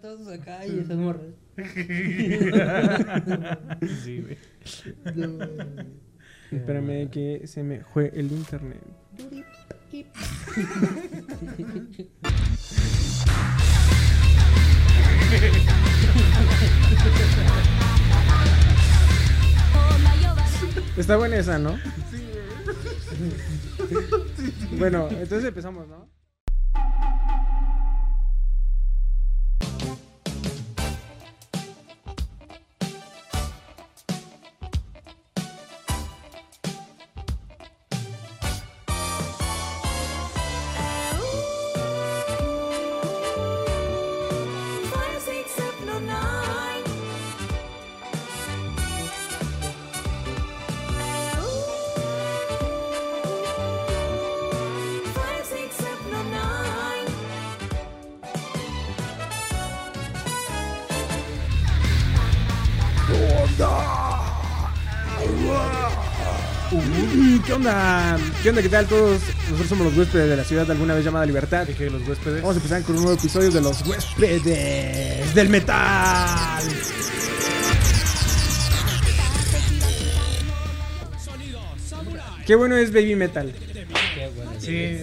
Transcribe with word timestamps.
todos 0.00 0.28
acá 0.28 0.64
y 0.66 0.78
esas 0.78 0.96
morras. 0.96 1.34
sí, 4.02 4.22
güey. 4.22 4.38
Espérame 6.50 7.10
que 7.10 7.46
se 7.46 7.62
me 7.62 7.84
fue 7.84 8.10
el 8.14 8.32
internet. 8.32 8.80
Está 20.96 21.16
buena 21.16 21.36
esa, 21.36 21.58
¿no? 21.58 21.78
Bueno, 24.78 25.08
entonces 25.10 25.44
empezamos, 25.44 25.88
¿no? 25.88 26.08
¿Qué 67.46 67.52
onda? 67.52 68.16
¿Qué 68.42 68.48
onda? 68.50 68.62
¿Qué 68.62 68.68
tal 68.68 68.86
todos? 68.86 69.20
Nosotros 69.44 69.68
somos 69.68 69.86
los 69.86 69.96
huéspedes 69.96 70.30
de 70.30 70.36
la 70.36 70.44
ciudad 70.44 70.70
alguna 70.70 70.94
vez 70.94 71.04
llamada 71.04 71.26
Libertad. 71.26 71.66
Dije 71.66 71.90
los 71.90 72.06
huéspedes. 72.06 72.42
Vamos 72.42 72.56
a 72.56 72.58
empezar 72.58 72.82
con 72.82 72.96
un 72.96 73.02
nuevo 73.02 73.18
episodio 73.18 73.50
de 73.50 73.60
los 73.60 73.84
huéspedes 73.86 75.34
del 75.34 75.48
metal. 75.48 76.62
Qué 82.46 82.54
bueno 82.54 82.76
es 82.76 82.92
Baby 82.92 83.16
Metal. 83.16 83.52
Qué 84.14 84.30
bueno. 84.34 84.52
Sí, 84.58 84.98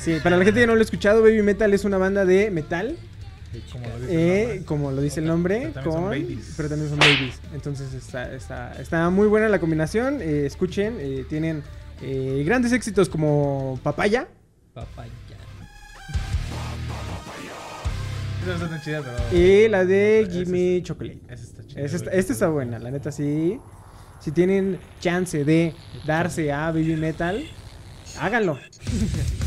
Sí, 0.00 0.18
para 0.22 0.36
la 0.36 0.44
gente 0.44 0.60
que 0.60 0.66
no 0.66 0.74
lo 0.74 0.80
ha 0.80 0.84
escuchado, 0.84 1.22
Baby 1.22 1.42
Metal 1.42 1.72
es 1.74 1.84
una 1.84 1.98
banda 1.98 2.24
de 2.24 2.50
metal, 2.50 2.96
como 3.72 3.88
lo 3.88 3.98
dice. 4.00 4.52
eh, 4.54 4.62
como 4.64 4.92
lo 4.92 5.00
dice 5.02 5.20
el 5.20 5.26
nombre, 5.26 5.58
Pero 5.60 5.72
también 5.72 5.92
son 5.92 6.02
con, 6.02 6.10
babies. 6.10 6.54
pero 6.56 6.68
también 6.68 6.90
son 6.90 6.98
babies. 6.98 7.40
Entonces 7.54 7.94
está, 7.94 8.34
está, 8.34 8.72
está 8.80 9.10
muy 9.10 9.26
buena 9.28 9.48
la 9.48 9.58
combinación. 9.58 10.20
eh, 10.20 10.46
escuchen, 10.46 10.96
eh, 11.00 11.24
tienen 11.28 11.62
eh, 12.02 12.42
grandes 12.46 12.72
éxitos 12.72 13.08
como 13.08 13.78
Papaya. 13.82 14.28
Papaya. 14.74 15.10
Esa 18.42 18.54
está 18.54 18.68
tan 18.68 18.80
chida, 18.80 19.02
pero. 19.02 19.36
Y 19.42 19.68
la 19.68 19.84
de 19.84 20.28
Gimme 20.30 20.80
Chocolate. 20.82 21.18
Esa 21.28 21.44
está 21.44 21.66
chida. 21.66 21.82
Esta 22.12 22.32
está 22.32 22.48
buena, 22.48 22.78
la 22.78 22.90
neta 22.90 23.10
sí. 23.10 23.58
Si 24.20 24.30
tienen 24.32 24.78
chance 25.00 25.44
de 25.44 25.74
darse 26.06 26.52
a 26.52 26.70
Baby 26.70 26.96
Metal, 26.96 27.44
háganlo. 28.20 28.58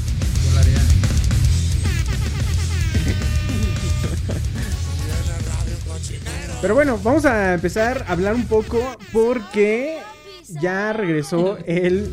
Pero 6.61 6.73
bueno, 6.75 6.99
vamos 7.01 7.25
a 7.25 7.53
empezar 7.53 8.03
a 8.07 8.11
hablar 8.11 8.35
un 8.35 8.45
poco 8.45 8.97
porque 9.13 9.97
ya 10.61 10.91
regresó 10.93 11.57
el 11.65 12.11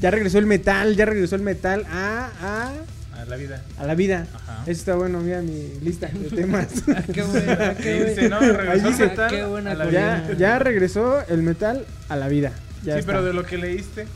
ya 0.00 0.10
regresó 0.10 0.38
el 0.38 0.46
metal, 0.46 0.94
ya 0.96 1.06
regresó 1.06 1.34
el 1.34 1.42
metal 1.42 1.84
a, 1.90 2.30
a, 2.42 3.20
A 3.20 3.24
la 3.24 3.36
vida. 3.36 3.62
a 3.78 3.84
la 3.86 3.94
vida. 3.94 4.26
Ajá. 4.34 4.62
Eso 4.62 4.72
está 4.72 4.94
bueno, 4.96 5.20
mira 5.20 5.40
mi 5.40 5.72
lista 5.82 6.08
de 6.08 6.28
temas. 6.30 6.68
Qué 7.14 7.22
bueno, 7.22 7.56
qué 7.82 8.04
dice, 8.04 8.28
bueno. 8.28 8.40
no, 8.40 8.52
regresó 8.52 8.70
Ahí 8.70 8.78
el 8.78 8.84
dice- 8.84 9.06
metal 9.06 9.30
Qué 9.30 9.44
buena 9.44 9.70
a 9.70 9.74
la 9.74 9.84
ya, 9.90 9.90
vida. 10.26 10.32
ya 10.38 10.58
regresó 10.58 11.22
el 11.28 11.42
metal 11.42 11.84
a 12.08 12.16
la 12.16 12.28
vida. 12.28 12.52
Ya 12.84 12.94
Sí, 12.94 13.00
está. 13.00 13.12
pero 13.12 13.24
de 13.24 13.32
lo 13.32 13.44
que 13.44 13.56
leíste, 13.58 14.06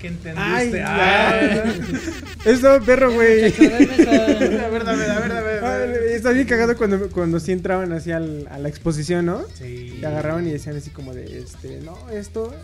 ¿qué 0.00 0.08
Ay, 0.08 0.14
entendiste? 0.14 0.82
Ay. 0.82 2.30
Eso 2.40 2.50
estaba 2.50 2.80
perro, 2.80 3.12
güey. 3.12 3.44
A 3.54 4.68
ver, 4.68 4.68
a 4.68 4.68
ver, 4.68 4.88
a 4.88 4.94
ver, 4.94 5.10
a 5.10 5.20
ver, 5.20 5.32
a 5.32 5.40
ver. 5.42 5.64
Ay, 5.64 6.12
Está 6.14 6.30
bien 6.30 6.46
cagado 6.46 6.76
cuando, 6.76 7.08
cuando 7.10 7.40
sí 7.40 7.52
entraban 7.52 7.92
así 7.92 8.12
al- 8.12 8.46
a 8.50 8.58
la 8.58 8.68
exposición, 8.68 9.26
¿no? 9.26 9.42
Sí. 9.54 9.98
Y 10.00 10.04
agarraban 10.04 10.46
y 10.46 10.52
decían 10.52 10.76
así 10.76 10.90
como 10.90 11.12
de, 11.14 11.38
este, 11.38 11.80
no, 11.80 11.96
esto... 12.10 12.54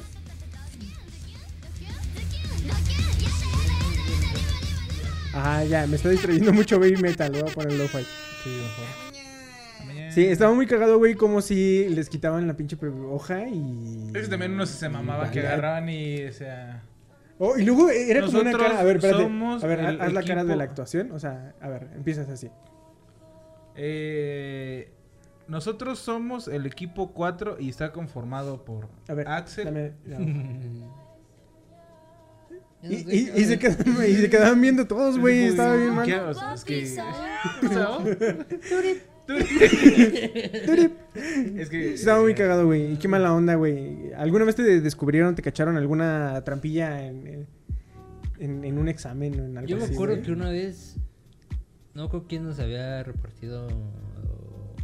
Ajá, 5.32 5.64
ya, 5.64 5.86
me 5.86 5.96
está 5.96 6.08
distrayendo 6.08 6.52
mucho 6.52 6.78
Baby 6.80 6.96
Metal, 6.96 7.30
voy 7.30 7.40
a 7.40 7.44
poner. 7.54 7.72
Sí, 7.72 7.78
mejor. 8.48 9.86
Mañana. 9.86 10.12
Sí, 10.12 10.24
estaba 10.26 10.52
muy 10.54 10.66
cagado, 10.66 10.98
güey, 10.98 11.14
como 11.14 11.40
si 11.40 11.88
les 11.90 12.08
quitaban 12.08 12.46
la 12.48 12.54
pinche 12.54 12.76
hoja 13.10 13.46
y... 13.46 14.10
Es 14.14 14.22
que 14.24 14.28
también 14.28 14.52
unos 14.52 14.70
se 14.70 14.88
mamaban 14.88 15.30
que 15.30 15.40
agarraban 15.40 15.88
y, 15.88 16.24
o 16.24 16.32
sea... 16.32 16.82
Oh, 17.42 17.56
y 17.58 17.64
luego 17.64 17.88
era 17.88 18.20
como 18.26 18.38
una 18.38 18.50
Nosotros 18.52 18.68
cara... 18.68 18.80
A 18.80 18.84
ver, 18.84 18.96
espérate. 18.96 19.22
somos 19.22 19.64
A 19.64 19.66
ver, 19.66 19.80
haz 19.80 20.12
la 20.12 20.22
cara 20.22 20.44
de 20.44 20.50
equipo- 20.52 20.56
la 20.58 20.64
actuación. 20.64 21.10
O 21.12 21.18
sea, 21.18 21.54
a 21.60 21.68
ver, 21.70 21.88
empiezas 21.94 22.28
así. 22.28 22.50
Eh, 23.76 24.92
nosotros 25.48 25.98
somos 25.98 26.48
el 26.48 26.66
equipo 26.66 27.12
4 27.12 27.56
y 27.58 27.70
está 27.70 27.92
conformado 27.92 28.62
por 28.64 28.88
A 29.08 29.14
ver, 29.14 29.26
Axel. 29.26 29.66
dame- 29.66 29.92
no 30.04 31.10
Y, 32.82 32.94
y- 32.94 33.04
qué 33.04 33.40
y 33.40 33.44
se 33.44 33.58
quedaban, 33.58 34.04
y 34.08 34.14
se 34.16 34.30
quedaban 34.30 34.60
viendo 34.60 34.86
todos, 34.86 35.18
güey. 35.18 35.44
Es 35.44 35.50
Estaba 35.52 35.76
bien 35.76 35.94
mal. 35.94 36.06
¿qué? 36.06 36.18
O 36.20 36.34
sea, 36.34 36.54
es 36.54 36.64
que... 36.64 36.86
es 41.56 41.68
que... 41.68 41.94
Estaba 41.94 42.20
muy 42.22 42.34
cagado, 42.34 42.66
güey. 42.66 42.92
Y 42.92 42.96
qué 42.96 43.08
mala 43.08 43.34
onda, 43.34 43.54
güey. 43.54 44.12
¿Alguna 44.14 44.44
vez 44.44 44.56
te 44.56 44.80
descubrieron, 44.80 45.34
te 45.34 45.42
cacharon 45.42 45.76
alguna 45.76 46.42
trampilla 46.44 47.06
en, 47.06 47.46
en, 48.38 48.64
en 48.64 48.78
un 48.78 48.88
examen 48.88 49.38
o 49.40 49.44
en 49.44 49.58
algo 49.58 49.68
Yo 49.68 49.76
me 49.76 49.84
así, 49.84 49.94
acuerdo 49.94 50.14
güey? 50.16 50.26
que 50.26 50.32
una 50.32 50.50
vez, 50.50 50.96
no 51.94 52.08
creo 52.08 52.26
quién 52.28 52.44
nos 52.44 52.58
había 52.60 53.02
repartido 53.02 53.68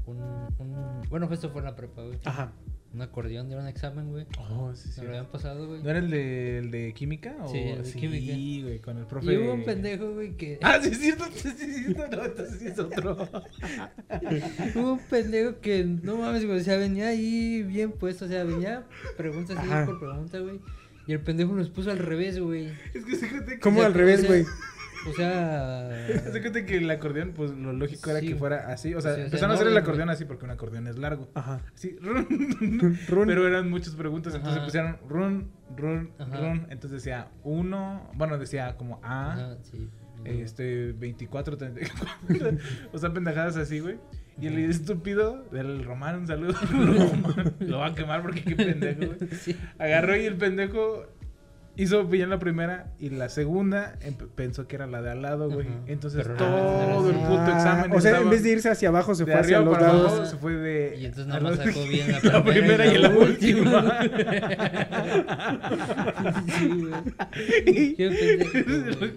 un, 0.06 0.20
un... 0.58 1.02
Bueno, 1.08 1.28
esto 1.32 1.50
fue 1.50 1.60
en 1.60 1.66
la 1.66 1.76
prepa, 1.76 2.02
güey. 2.02 2.18
Ajá. 2.24 2.52
Un 2.94 3.02
acordeón 3.02 3.48
de 3.48 3.56
un 3.56 3.66
examen, 3.66 4.10
güey. 4.10 4.26
Oh, 4.38 4.72
sí, 4.74 4.88
sí. 4.88 5.00
Nos 5.00 5.04
lo 5.04 5.08
habían 5.10 5.26
pasado, 5.26 5.66
güey. 5.66 5.82
¿No 5.82 5.90
era 5.90 5.98
el 5.98 6.10
de, 6.10 6.58
el 6.58 6.70
de 6.70 6.94
química? 6.94 7.36
O... 7.42 7.48
Sí, 7.48 7.58
el 7.58 7.82
de 7.82 7.92
química. 7.92 8.32
Sí, 8.32 8.62
güey, 8.62 8.78
con 8.78 8.96
el 8.96 9.06
profe... 9.06 9.34
Y 9.34 9.36
hubo 9.36 9.52
un 9.52 9.64
pendejo, 9.64 10.14
güey, 10.14 10.36
que... 10.36 10.58
Ah, 10.62 10.78
sí, 10.80 10.90
es 10.90 10.98
cierto, 10.98 11.24
sí, 11.34 11.50
sí, 11.56 11.64
es 11.64 11.84
cierto. 11.84 12.16
No, 12.16 12.24
entonces 12.24 12.58
sí 12.58 12.66
es 12.68 12.78
otro. 12.78 13.16
Hubo 14.74 14.92
un 14.94 15.00
pendejo 15.10 15.60
que, 15.60 15.84
no 15.84 16.16
mames, 16.16 16.46
güey, 16.46 16.60
o 16.60 16.64
sea, 16.64 16.78
venía 16.78 17.08
ahí 17.08 17.62
bien 17.62 17.92
puesto, 17.92 18.24
o 18.24 18.28
sea, 18.28 18.44
venía 18.44 18.86
preguntas 19.16 19.58
así 19.58 19.68
por 19.86 19.98
pregunta, 19.98 20.38
güey. 20.38 20.60
Y 21.06 21.12
el 21.12 21.20
pendejo 21.20 21.52
nos 21.52 21.70
puso 21.70 21.90
al 21.90 21.98
revés, 21.98 22.38
güey. 22.40 22.72
Es 22.92 23.04
que 23.04 23.14
se. 23.14 23.58
¿Cómo 23.60 23.78
O 23.78 23.80
sea, 23.80 23.86
al 23.86 23.94
revés, 23.94 24.20
o 24.20 24.22
sea, 24.22 24.30
güey? 24.30 24.44
O 25.08 25.12
sea... 25.12 26.06
Se 26.32 26.40
cuenta 26.40 26.64
que 26.64 26.76
el 26.78 26.90
acordeón, 26.90 27.32
pues 27.32 27.50
lo 27.52 27.72
lógico 27.72 28.10
era 28.10 28.20
Sí. 28.20 28.28
que 28.28 28.36
fuera 28.36 28.68
así. 28.72 28.94
O 28.94 29.00
sea, 29.00 29.12
Sí, 29.14 29.14
o 29.14 29.18
sea, 29.18 29.24
empezaron 29.26 29.50
a 29.52 29.54
hacer 29.54 29.66
el 29.68 29.76
acordeón 29.76 30.10
así 30.10 30.24
porque 30.24 30.44
un 30.44 30.50
acordeón 30.50 30.86
es 30.86 30.98
largo. 30.98 31.28
Ajá. 31.34 31.60
Así, 31.74 31.96
Run. 33.08 33.26
Pero 33.26 33.46
eran 33.46 33.70
muchas 33.70 33.94
preguntas, 33.94 34.34
entonces 34.34 34.62
pusieron 34.62 34.98
run, 35.08 35.50
run, 35.76 36.10
Ajá. 36.18 36.36
run. 36.40 36.66
Entonces 36.70 37.02
decía 37.02 37.28
uno, 37.44 38.10
bueno, 38.14 38.38
decía 38.38 38.76
como 38.76 39.00
A, 39.02 39.32
Ajá, 39.32 39.56
sí. 39.62 39.88
este, 40.24 40.92
24, 40.92 41.56
34. 41.56 42.58
o 42.92 42.98
sea, 42.98 43.12
pendejadas 43.12 43.56
así, 43.56 43.80
güey. 43.80 43.98
Y 44.38 44.48
el 44.48 44.58
estúpido 44.70 45.44
del 45.50 45.82
Román, 45.84 46.16
un 46.16 46.26
saludo. 46.26 46.52
Román, 46.70 47.54
lo 47.60 47.78
va 47.78 47.86
a 47.86 47.94
quemar 47.94 48.20
porque 48.20 48.42
qué 48.44 48.54
pendejo, 48.54 49.06
güey. 49.14 49.30
Sí. 49.40 49.56
Agarró 49.78 50.14
y 50.14 50.26
el 50.26 50.36
pendejo 50.36 51.06
hizo 51.76 52.04
bien 52.04 52.30
la 52.30 52.38
primera 52.38 52.86
y 52.98 53.10
la 53.10 53.28
segunda 53.28 53.94
empe- 54.00 54.28
pensó 54.34 54.66
que 54.66 54.76
era 54.76 54.86
la 54.86 55.02
de 55.02 55.10
al 55.10 55.22
lado, 55.22 55.50
güey. 55.50 55.66
Entonces 55.86 56.22
Pero 56.22 56.34
no, 56.34 56.38
todo 56.94 57.10
el 57.10 57.16
puto 57.16 57.40
Ah, 57.46 57.52
examen 57.56 57.92
O 57.92 58.00
sea, 58.00 58.10
en 58.10 58.16
estaba 58.16 58.30
vez 58.30 58.42
de 58.42 58.50
irse 58.50 58.70
hacia 58.70 58.88
abajo, 58.88 59.14
se 59.14 59.24
fue 59.24 59.34
hacia 59.34 59.58
arriba 59.58 59.70
los 59.72 59.78
para 59.78 59.92
lados. 59.92 60.12
abajo, 60.12 60.26
se 60.26 60.36
fue 60.36 60.52
de... 60.54 60.96
Y 60.98 61.04
entonces 61.06 61.26
nada 61.26 61.40
más 61.40 61.56
sacó 61.56 61.84
bien 61.86 62.12
la 62.12 62.20
la 62.32 62.44
primera 62.44 62.86
y 62.86 62.98
la 62.98 63.10
última. 63.10 64.00
Sí, 66.58 66.68
güey. 66.68 67.94
Güey. 67.96 69.12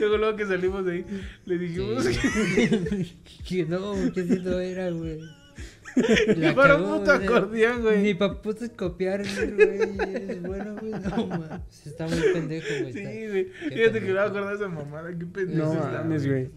Luego, 0.00 0.16
luego 0.18 0.36
que 0.36 0.46
salimos 0.46 0.84
de 0.84 0.92
ahí, 0.92 1.04
le 1.46 1.58
dijimos 1.58 2.04
Sí. 2.04 3.16
que 3.46 3.64
no, 3.66 3.94
que 4.12 4.20
así 4.20 4.40
no 4.44 4.58
era, 4.58 4.90
güey. 4.90 5.20
Que 5.94 6.34
La 6.36 6.54
para 6.54 6.76
un 6.76 6.98
puto 6.98 7.14
güey. 7.16 7.26
acordeón, 7.26 7.76
Ni 7.78 7.82
güey. 7.82 8.14
pa' 8.14 8.40
putos 8.42 8.70
copiar, 8.70 9.22
güey. 9.22 9.70
Es 10.30 10.42
bueno, 10.42 10.76
güey. 10.80 10.92
No, 10.92 11.26
mames. 11.26 11.86
Está 11.86 12.06
muy 12.06 12.18
pendejo, 12.32 12.66
güey. 12.80 12.92
Sí, 12.92 13.28
güey. 13.28 13.44
Fíjate 13.70 14.00
que 14.00 14.12
me 14.12 14.18
acordar 14.20 14.48
de 14.48 14.54
esa 14.54 14.68
mamada. 14.68 15.08
Qué 15.18 15.26
pendejo. 15.26 15.64
No 15.66 15.72
está, 15.74 15.90
mames, 16.02 16.26
güey. 16.26 16.50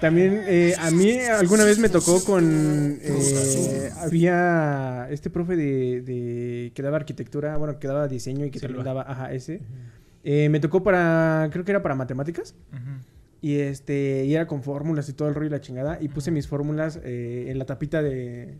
También 0.00 0.42
eh, 0.46 0.74
a 0.78 0.90
mí 0.90 1.18
alguna 1.20 1.64
vez 1.64 1.78
me 1.78 1.88
tocó 1.88 2.22
con... 2.22 2.98
eh, 3.00 3.90
había 3.98 5.08
este 5.10 5.30
profe 5.30 5.56
de, 5.56 6.02
de- 6.02 6.72
que 6.74 6.82
daba 6.82 6.96
arquitectura, 6.98 7.56
bueno, 7.56 7.78
que 7.78 7.88
daba 7.88 8.06
diseño 8.06 8.44
y 8.44 8.50
que 8.50 8.58
Silva. 8.58 8.74
también 8.74 8.84
daba, 8.84 9.10
ajá, 9.10 9.32
ese. 9.32 9.62
Eh, 10.22 10.48
me 10.50 10.60
tocó 10.60 10.82
para, 10.82 11.48
creo 11.50 11.64
que 11.64 11.72
era 11.72 11.82
para 11.82 11.94
matemáticas. 11.94 12.54
Y 13.40 13.56
este, 13.60 14.24
y 14.26 14.34
era 14.34 14.46
con 14.46 14.62
fórmulas 14.62 15.08
y 15.08 15.12
todo 15.12 15.28
el 15.28 15.34
rollo 15.34 15.46
y 15.46 15.50
la 15.50 15.60
chingada. 15.60 15.98
Y 16.00 16.08
puse 16.08 16.30
mis 16.30 16.46
fórmulas 16.48 17.00
eh, 17.04 17.46
en 17.48 17.58
la 17.58 17.64
tapita 17.64 18.02
de, 18.02 18.54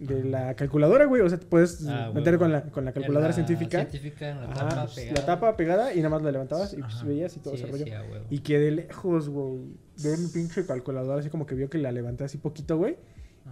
de 0.00 0.24
la 0.24 0.54
calculadora, 0.54 1.04
güey. 1.04 1.22
O 1.22 1.28
sea, 1.28 1.38
te 1.38 1.46
puedes 1.46 1.86
Ah, 1.86 2.10
meter 2.14 2.38
con 2.38 2.50
la, 2.50 2.62
con 2.62 2.84
la 2.84 2.92
calculadora 2.92 3.26
En 3.32 3.40
la 3.40 3.46
científica. 3.46 3.78
científica, 3.86 4.30
en 4.30 4.36
la 4.38 4.44
Ajá, 4.44 4.54
tapa 4.68 4.82
pues, 4.84 4.94
pegada. 4.96 5.20
la 5.20 5.26
tapa 5.26 5.56
pegada 5.56 5.92
y 5.94 5.98
nada 5.98 6.08
más 6.08 6.22
la 6.22 6.32
levantabas 6.32 6.72
y 6.72 6.76
pues 6.78 7.04
veías 7.04 7.36
y 7.36 7.40
todo 7.40 7.54
Sí, 7.56 7.62
ese 7.62 7.70
rollo. 7.70 7.84
sí. 7.84 7.92
Y 8.30 8.38
que 8.40 8.58
de 8.58 8.70
lejos, 8.72 9.28
güey, 9.28 9.60
ve 10.02 10.16
mi 10.16 10.28
pinche 10.28 10.66
calculadora 10.66 11.20
así 11.20 11.28
como 11.30 11.46
que 11.46 11.54
vio 11.54 11.70
que 11.70 11.78
la 11.78 11.92
levanté 11.92 12.24
así 12.24 12.38
poquito, 12.38 12.76
güey. 12.76 12.96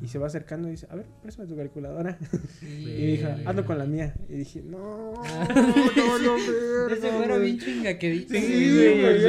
Y 0.00 0.06
se 0.06 0.18
va 0.18 0.28
acercando 0.28 0.68
y 0.68 0.72
dice, 0.72 0.86
a 0.90 0.94
ver, 0.94 1.06
préstame 1.22 1.48
tu 1.48 1.56
calculadora. 1.56 2.16
Sí, 2.60 2.66
y 3.16 3.20
güey. 3.20 3.46
hazlo 3.46 3.64
con 3.64 3.78
la 3.78 3.84
mía. 3.84 4.14
Y 4.28 4.34
dije, 4.34 4.62
no, 4.62 5.14
Ah. 5.24 5.48
no, 5.96 6.18
no, 6.18 6.36
Ese 6.36 7.00
verga, 7.00 7.16
fuera 7.18 7.36
güey". 7.36 7.46
bien 7.52 7.58
chingaquedito. 7.58 8.34
Sí, 8.34 8.40
güey, 8.76 9.22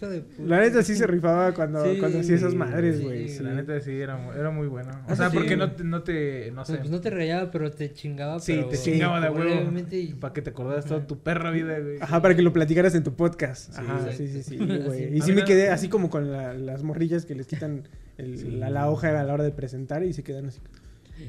hijo 0.00 0.08
de- 0.10 0.20
puta. 0.22 0.42
La 0.48 0.60
neta 0.60 0.82
sí 0.82 0.94
se 0.96 1.06
rifaba 1.06 1.52
cuando, 1.52 1.84
Sí, 1.84 1.98
cuando 1.98 2.20
hacía 2.20 2.36
esas 2.36 2.54
madres, 2.54 3.02
güey. 3.02 3.28
sí, 3.28 3.38
sí. 3.38 3.42
La 3.42 3.52
neta 3.54 3.80
sí, 3.80 3.92
era, 3.92 4.18
era 4.34 4.50
muy 4.50 4.66
bueno. 4.68 4.90
O 5.08 5.14
sea, 5.16 5.28
sí. 5.30 5.36
porque 5.36 5.56
no 5.56 5.72
te, 5.72 5.84
no 5.84 6.02
te, 6.02 6.50
no 6.52 6.64
sé. 6.64 6.76
Pues 6.78 6.90
no 6.90 7.00
te 7.00 7.10
rayaba, 7.10 7.50
pero 7.50 7.70
te 7.70 7.92
chingaba. 7.92 8.38
Sí, 8.40 8.54
pero 8.56 8.68
te 8.68 8.78
chingaba 8.78 9.20
de 9.20 9.28
huevo. 9.30 9.70
y- 9.90 10.14
Para 10.14 10.32
que 10.32 10.42
te 10.42 10.50
acordaras 10.50 10.84
toda 10.86 11.06
tu 11.06 11.18
perra 11.18 11.50
vida, 11.50 11.78
güey. 11.78 11.98
Ajá, 12.00 12.22
para 12.22 12.34
que 12.34 12.42
lo 12.42 12.52
platicaras 12.52 12.94
en 12.94 13.02
tu 13.04 13.14
podcast. 13.14 13.72
Sí, 13.74 13.80
Ajá, 13.80 14.12
sí, 14.12 14.28
sí, 14.28 14.42
sí, 14.42 14.56
güey. 14.56 15.14
Y 15.16 15.20
sí 15.22 15.32
me 15.32 15.44
quedé 15.44 15.70
así 15.70 15.88
como 15.88 16.08
con 16.10 16.30
la- 16.32 16.54
las 16.54 16.82
morrillas 16.82 17.24
que 17.26 17.34
les 17.34 17.46
quitan 17.46 17.88
el- 18.16 18.38
Sí. 18.38 18.50
la, 18.50 18.70
la 18.70 18.88
hoja 18.90 19.18
a 19.18 19.24
la 19.24 19.32
hora 19.34 19.44
de 19.44 19.50
presentar 19.52 20.02
y 20.04 20.12
se 20.12 20.22
quedan 20.22 20.46
así. 20.46 20.60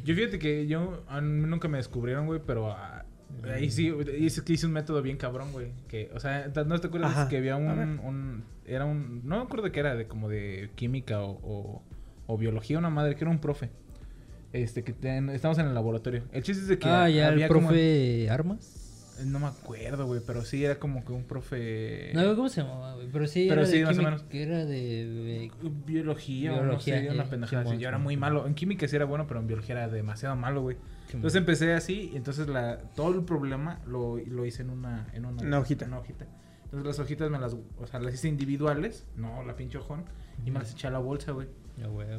Yo 0.06 0.14
fíjate 0.16 0.38
que 0.40 0.68
yo 0.68 1.04
a 1.08 1.20
mí 1.22 1.46
nunca 1.48 1.68
me 1.68 1.78
descubrieron, 1.78 2.28
güey, 2.28 2.40
pero 2.46 2.70
ah, 2.72 3.06
ahí 3.52 3.72
sí, 3.72 3.92
hice, 4.20 4.44
que 4.44 4.54
hice 4.54 4.66
un 4.68 4.74
método 4.74 5.02
bien 5.02 5.18
cabrón, 5.18 5.52
güey. 5.52 5.68
Que, 5.88 6.12
o 6.14 6.20
sea, 6.20 6.52
¿no 6.66 6.80
te 6.80 6.88
acuerdas 6.88 7.12
Ajá. 7.12 7.28
que 7.30 7.38
había 7.38 7.56
un- 7.56 8.44
era 8.70 8.86
un, 8.86 9.22
no 9.28 9.38
me 9.38 9.42
acuerdo 9.44 9.72
que 9.72 9.80
era 9.80 9.96
de 9.96 10.08
como 10.08 10.30
de 10.30 10.70
química 10.76 11.22
o, 11.22 11.40
o, 11.44 11.84
o 12.28 12.38
biología, 12.38 12.78
una 12.78 12.90
madre, 12.90 13.16
que 13.16 13.24
era 13.24 13.32
un 13.32 13.40
profe. 13.40 13.70
Este, 14.54 14.84
que 14.84 14.94
ten- 14.94 15.30
estamos 15.30 15.58
en 15.60 15.68
el 15.68 15.74
laboratorio. 15.74 16.24
El 16.32 16.42
chiste 16.44 16.64
es 16.64 16.68
de 16.70 16.80
que 16.80 16.88
Ah, 16.90 17.08
ya, 17.10 17.28
el 17.28 17.34
había 17.34 17.48
como- 17.48 17.68
profe 17.68 18.30
Armas. 18.32 19.16
no 19.26 19.38
me 19.40 19.46
acuerdo, 19.48 20.06
güey, 20.08 20.22
pero 20.26 20.44
sí 20.44 20.64
era 20.66 20.80
como 20.80 21.04
que 21.06 21.12
un 21.12 21.24
profe... 21.26 22.12
No, 22.16 22.36
¿cómo 22.36 22.50
se 22.50 22.62
llamaba, 22.62 22.96
güey? 22.96 23.10
Pero 23.12 23.28
sí, 23.28 23.46
Pero 23.50 23.62
era 23.62 23.70
sí, 23.70 23.78
de 23.80 23.84
más 23.86 23.90
o 23.90 23.94
química, 23.94 24.10
menos. 24.12 24.24
Que 24.30 24.44
era 24.44 24.66
de... 24.66 25.06
de- 25.06 25.52
Biología, 25.86 26.54
o 26.54 26.56
no 26.56 26.62
Biología, 26.64 27.00
sé, 27.02 27.10
una 27.12 27.24
eh, 27.24 27.28
pendejada 27.30 27.76
Yo 27.76 27.88
era 27.88 27.98
muy 28.00 28.18
malo. 28.18 28.48
En 28.48 28.56
química 28.56 28.88
sí 28.88 28.96
era 28.96 29.06
bueno, 29.06 29.28
pero 29.28 29.40
en 29.42 29.48
biología 29.48 29.76
era 29.76 29.88
demasiado 29.90 30.36
malo, 30.36 30.62
güey. 30.62 30.78
Entonces 31.14 31.38
empecé 31.40 31.74
así, 31.74 32.12
y 32.14 32.18
entonces 32.18 32.48
la, 32.48 32.78
todo 32.96 33.14
el 33.14 33.24
problema 33.26 33.82
lo, 33.88 34.18
lo 34.18 34.46
hice 34.46 34.62
en 34.62 34.70
una, 34.70 35.08
en 35.14 35.26
una, 35.26 35.42
Una 35.44 35.60
hojita. 35.60 35.86
una 35.86 36.00
hojita. 36.00 36.26
Entonces 36.72 36.86
las 36.86 37.00
hojitas 37.00 37.32
me 37.32 37.40
las, 37.40 37.56
o 37.80 37.88
sea, 37.88 38.00
las 38.00 38.14
hice 38.14 38.28
individuales, 38.28 39.08
no 39.16 39.44
la 39.44 39.56
pinche 39.56 39.80
hojón, 39.80 40.06
y 40.46 40.52
me 40.52 40.60
las 40.60 40.72
eché 40.72 40.88
a 40.88 40.92
la 40.92 41.00
bolsa, 41.00 41.32
güey. 41.32 41.48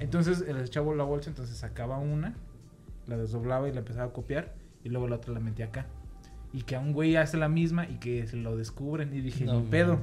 Entonces 0.01 0.45
eh, 0.47 0.53
las 0.53 0.67
echaba 0.67 0.93
a 0.93 0.97
la 0.97 1.05
bolsa, 1.05 1.31
entonces 1.31 1.57
sacaba 1.57 1.99
una, 1.99 2.35
la 3.07 3.17
desdoblaba 3.17 3.69
y 3.69 3.73
la 3.73 3.79
empezaba 3.79 4.07
a 4.07 4.13
copiar, 4.13 4.55
y 4.83 4.89
luego 4.89 5.07
la 5.07 5.17
otra 5.17 5.33
la 5.33 5.41
metía 5.41 5.67
acá. 5.67 5.87
Y 6.53 6.63
que 6.63 6.75
a 6.75 6.81
un 6.81 6.93
güey 6.93 7.15
hace 7.15 7.37
la 7.37 7.49
misma 7.49 7.89
y 7.89 7.99
que 7.99 8.27
se 8.27 8.37
lo 8.37 8.57
descubren, 8.57 9.15
y 9.15 9.21
dije, 9.21 9.45
No, 9.45 9.61
ni 9.61 9.67
pedo. 9.67 10.01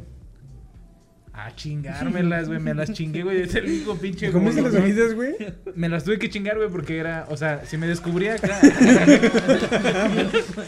A 1.39 1.53
chingármelas, 1.55 2.47
güey, 2.47 2.59
me 2.59 2.73
las 2.73 2.91
chingué, 2.93 3.21
güey, 3.21 3.41
es 3.41 3.53
el 3.53 3.65
único 3.65 3.95
pinche... 3.97 4.31
¿Cómo 4.31 4.51
se 4.51 4.59
las 4.61 4.73
hojitas, 4.73 5.13
güey? 5.13 5.35
Me 5.75 5.87
las 5.87 6.03
tuve 6.03 6.17
que 6.17 6.29
chingar, 6.31 6.57
güey, 6.57 6.67
porque 6.69 6.97
era, 6.97 7.27
o 7.29 7.37
sea, 7.37 7.63
si 7.63 7.77
me 7.77 7.85
descubría 7.87 8.33
acá... 8.41 8.59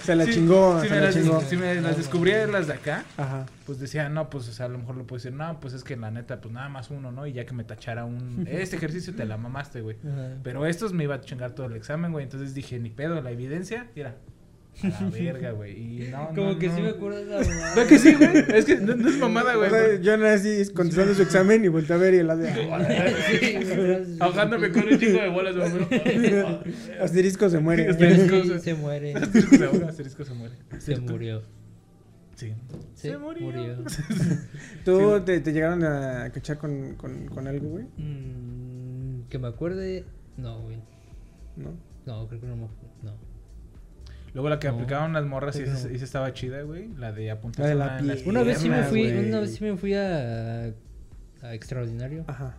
Se 0.03 0.15
la 0.15 0.25
Sí, 0.25 0.33
chingó, 0.33 0.79
Si 0.81 0.87
se 0.87 0.93
me, 0.93 0.99
la 0.99 1.05
las, 1.07 1.15
chingó. 1.15 1.41
si 1.41 1.57
me 1.57 1.75
las 1.81 1.97
descubría 1.97 2.45
las 2.47 2.67
de 2.67 2.73
acá, 2.73 3.03
Ajá. 3.17 3.45
pues 3.65 3.79
decía, 3.79 4.09
no, 4.09 4.29
pues, 4.29 4.47
o 4.47 4.51
sea, 4.51 4.67
a 4.67 4.69
lo 4.69 4.77
mejor 4.77 4.95
lo 4.95 5.05
puedo 5.07 5.17
decir, 5.21 5.33
no, 5.35 5.59
pues 5.59 5.73
es 5.73 5.83
que 5.83 5.95
la 5.97 6.11
neta, 6.11 6.39
pues 6.39 6.53
nada 6.53 6.69
más 6.69 6.89
uno, 6.91 7.11
¿no? 7.11 7.25
Y 7.25 7.33
ya 7.33 7.45
que 7.45 7.53
me 7.53 7.63
tachara 7.63 8.05
un, 8.05 8.45
este 8.49 8.75
ejercicio 8.75 9.15
te 9.15 9.25
la 9.25 9.37
mamaste, 9.37 9.81
güey. 9.81 9.97
Pero 10.43 10.65
estos 10.65 10.93
me 10.93 11.03
iba 11.05 11.15
a 11.15 11.21
chingar 11.21 11.51
todo 11.53 11.65
el 11.67 11.75
examen, 11.75 12.11
güey. 12.11 12.23
Entonces 12.25 12.53
dije, 12.53 12.79
ni 12.79 12.89
pedo, 12.89 13.19
la 13.21 13.31
evidencia, 13.31 13.87
mira, 13.95 14.15
a 14.83 14.87
la 15.03 15.09
verga, 15.09 15.51
güey. 15.51 16.03
Y 16.03 16.07
no, 16.09 16.27
Como 16.35 16.53
no, 16.53 16.59
que 16.59 16.67
no. 16.67 16.75
sí 16.75 16.81
me 16.81 16.89
acuerdo 16.89 17.17
de 17.19 17.25
la 17.25 17.39
mamada. 17.41 17.75
¿Verdad 17.75 17.89
que 17.89 17.99
sí, 17.99 18.13
güey? 18.15 18.29
Es 18.57 18.65
que 18.65 18.75
no, 18.77 18.95
no 18.95 19.09
es 19.09 19.17
mamada, 19.17 19.55
güey. 19.55 19.67
O 19.67 19.69
sea, 19.71 19.95
yo 20.01 20.17
nací 20.17 20.63
contestando 20.73 21.13
su 21.13 21.21
examen 21.21 21.63
y 21.65 21.67
volteé 21.67 21.95
a 21.95 21.99
ver 21.99 22.13
y 22.13 22.17
el 22.17 22.27
lado 22.27 22.41
de... 22.41 22.49
Sí, 22.53 23.57
pero- 23.67 24.05
Ahogándome 24.19 24.71
con 24.71 24.83
un 24.83 24.99
chingo 24.99 25.21
de 25.21 25.29
bolas, 25.29 25.55
güey. 25.55 25.69
Asterisco 27.01 27.49
se 27.49 27.59
muere. 27.59 27.89
Asterisco. 27.89 28.43
Sí, 28.43 28.59
se 28.59 28.73
muere. 28.75 29.13
Asterisco 29.15 29.55
se 29.57 29.65
ahoga, 29.65 29.89
asterisco 29.89 30.25
se 30.25 30.33
muere. 30.33 30.55
Se 30.79 30.95
murió. 30.97 31.41
Sí. 32.35 32.53
Se 32.93 33.17
murió. 33.17 33.43
¿Tú 34.85 35.21
te, 35.25 35.41
te 35.41 35.51
llegaron 35.51 35.83
a 35.83 36.29
cachar 36.31 36.57
con, 36.57 36.95
con, 36.95 37.25
con 37.27 37.47
algo, 37.47 37.67
güey? 37.69 37.85
Mm, 37.97 39.27
que 39.29 39.37
me 39.39 39.47
acuerde. 39.49 40.05
No, 40.37 40.61
güey. 40.61 40.77
¿No? 41.57 41.73
No, 42.05 42.27
creo 42.29 42.39
que 42.39 42.47
no 42.47 42.55
me 42.55 42.61
No. 43.03 43.28
Luego 44.33 44.49
la 44.49 44.59
que 44.59 44.67
No, 44.67 44.75
aplicaban 44.75 45.13
las 45.13 45.25
morras 45.25 45.55
y 45.57 45.61
y 45.61 45.63
esa 45.63 45.89
estaba 46.05 46.33
chida, 46.33 46.61
güey. 46.63 46.87
La 46.97 47.11
de 47.11 47.25
La 47.27 47.33
apuntarse 47.33 47.69
de 47.69 47.75
la 47.75 47.97
una 48.25 48.43
vez 48.43 48.59
sí 48.59 48.69
me 48.69 48.83
fui, 48.83 49.07
una 49.11 49.39
vez 49.39 49.55
sí 49.55 49.63
me 49.63 49.75
fui 49.75 49.93
a, 49.95 50.65
a 51.41 51.53
extraordinario 51.53 52.25
Ajá. 52.27 52.55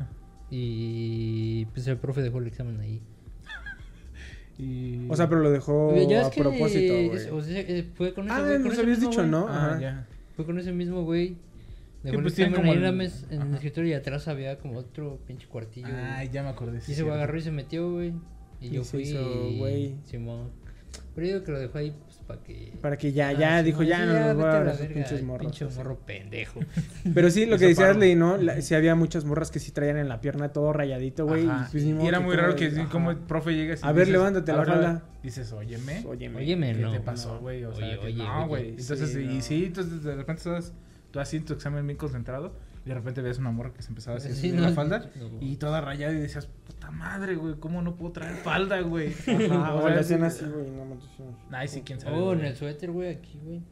y 0.51 1.65
pues 1.67 1.87
el 1.87 1.97
profe 1.97 2.23
dejó 2.23 2.39
el 2.39 2.47
examen 2.49 2.81
ahí. 2.81 3.01
Y... 4.59 5.09
O 5.09 5.17
sea, 5.17 5.29
pero 5.29 5.41
lo 5.41 5.51
dejó 5.51 5.95
Ya 6.09 6.21
es 6.23 6.27
a 6.27 6.31
que 6.31 6.41
propósito, 6.43 6.93
güey. 6.93 7.31
o 7.31 7.41
sea, 7.43 7.65
fue 7.95 8.13
con 8.13 8.27
ese 8.27 8.35
Ah, 8.35 8.41
güey, 8.41 8.53
con 8.57 8.65
nos 8.65 8.73
ese 8.75 8.83
habías 8.83 8.99
mismo 8.99 9.11
dicho. 9.11 9.27
¿no? 9.27 9.47
Ah, 9.49 9.67
Ajá. 9.71 9.81
ya. 9.81 10.07
Fue 10.37 10.45
con 10.45 10.59
ese 10.59 10.73
mismo 10.73 11.03
güey. 11.05 11.37
Dejó 12.03 12.17
el 12.17 12.23
pues 12.23 12.35
tienen 12.35 12.53
examen 12.55 12.71
ahí 12.71 12.77
como 12.77 12.77
en, 12.77 12.83
la 12.83 12.89
el- 12.91 12.97
mes- 12.97 13.27
en 13.31 13.41
el 13.43 13.55
escritorio 13.55 13.91
y 13.91 13.95
atrás 13.95 14.29
había 14.29 14.59
como 14.59 14.79
otro 14.79 15.19
pinche 15.27 15.47
cuartillo. 15.47 15.89
güey. 15.89 16.01
Ay, 16.01 16.29
ya 16.31 16.43
me 16.43 16.49
acordé. 16.51 16.81
sí, 16.81 16.93
y 16.93 16.95
se 16.95 17.03
cierto. 17.03 17.15
agarró 17.15 17.39
y 17.39 17.41
se 17.41 17.51
metió, 17.53 17.91
güey. 17.93 18.13
Y 18.61 18.67
Y 18.67 18.71
yo 18.71 18.85
se 18.85 18.91
fui 18.91 19.03
hizo, 19.03 19.49
y... 19.49 19.59
güey. 19.59 19.95
Simón. 20.05 20.51
Pero 21.15 21.27
yo 21.27 21.33
digo 21.35 21.45
que 21.45 21.53
lo 21.53 21.59
dejó 21.59 21.79
ahí 21.79 21.93
pues 22.05 22.17
para 22.27 22.41
que... 22.43 22.73
Para 22.81 22.97
que 22.97 23.13
ya, 23.13 23.29
Ah, 23.29 23.33
ya, 23.33 23.59
sí, 23.59 23.65
dijo, 23.67 23.83
ya 23.83 24.07
no 24.07 24.13
nos 24.13 24.37
voy 24.37 24.45
a 24.47 24.89
pinches 24.95 25.23
morros. 25.23 25.47
Pinche 25.47 25.65
así. 25.65 25.77
morro 25.77 25.99
pendejo. 25.99 26.61
Pero 27.15 27.31
sí, 27.31 27.47
lo 27.47 27.59
que 27.59 27.67
decías. 27.67 27.97
Ley, 27.97 28.15
¿no? 28.15 28.37
La- 28.37 28.61
sí 28.63 28.75
había 28.77 28.95
muchas 28.95 29.25
morras 29.25 29.51
que 29.51 29.59
sí 29.59 29.73
traían 29.73 29.97
en 29.97 30.09
la 30.09 30.21
pierna 30.21 30.51
todo 30.53 30.73
rayadito, 30.73 31.27
güey. 31.27 31.49
Ajá. 31.49 31.69
pues, 31.73 31.83
Y 31.85 32.07
era 32.07 32.21
muy 32.21 32.37
raro 32.37 32.55
que 32.55 32.71
sí, 32.71 32.83
como 32.85 33.11
el 33.11 33.17
profe 33.19 33.55
llega 33.55 33.75
así 33.75 33.83
A 33.85 33.93
ver, 33.93 34.07
dices, 34.07 34.13
levántate 34.13 34.53
la 34.53 34.59
"A 34.59 34.65
ver, 34.65 34.73
falda". 34.75 35.03
Dices, 35.23 35.53
óyeme. 35.53 36.05
Óyeme. 36.07 36.37
Óyeme, 36.39 36.73
¿Qué 36.75 36.81
no. 36.81 36.93
te 36.93 37.01
pasó, 37.01 37.35
no. 37.35 37.41
güey? 37.41 37.65
O 37.65 37.75
sea, 37.75 37.87
Oye, 37.87 37.99
que 37.99 38.07
oye, 38.07 38.17
no, 38.25 38.47
güey. 38.49 38.69
Entonces, 38.71 39.13
Sí, 39.13 39.21
y 39.21 39.35
no. 39.37 39.43
sí, 39.43 39.65
entonces 39.67 40.03
de 40.05 40.15
repente 40.15 40.39
estás 40.39 40.73
tú 41.11 41.19
así 41.19 41.37
en 41.39 41.45
tu 41.45 41.55
examen 41.55 41.85
bien 41.87 41.97
concentrado 41.99 42.55
y 42.85 42.89
de 42.89 42.95
repente 42.95 43.21
ves 43.23 43.39
una 43.39 43.51
morra 43.51 43.73
que 43.73 43.83
se 43.83 43.89
empezaba 43.91 44.17
a 44.17 44.21
Sí, 44.21 44.33
subir 44.35 44.55
no, 44.55 44.63
la 44.63 44.71
falda 44.71 45.11
no. 45.17 45.39
y 45.41 45.57
toda 45.57 45.81
rayada 45.81 46.13
y 46.15 46.17
decías, 46.21 46.47
puta 46.47 46.91
madre, 46.91 47.37
güey, 47.37 47.55
¿cómo 47.61 47.83
no 47.83 47.95
puedo 47.97 48.13
traer 48.13 48.37
falda, 48.37 48.81
güey? 48.81 49.13
Ajá, 49.51 49.75
O 49.75 49.83
sea, 49.83 49.93
sí- 49.95 50.01
hacían 50.01 50.25
así, 50.25 50.45
güey, 50.47 50.71
no 50.71 50.85
manches. 50.87 51.11
sí. 51.17 51.23
Ay, 51.51 51.69
sí, 51.69 51.83
quién 51.83 52.01
sabe. 52.01 52.17
Oh, 52.17 52.33
en 52.33 52.41
el 52.45 52.57
suéter, 52.57 52.91
güey, 52.91 53.11
aquí, 53.11 53.39
güey. 53.45 53.63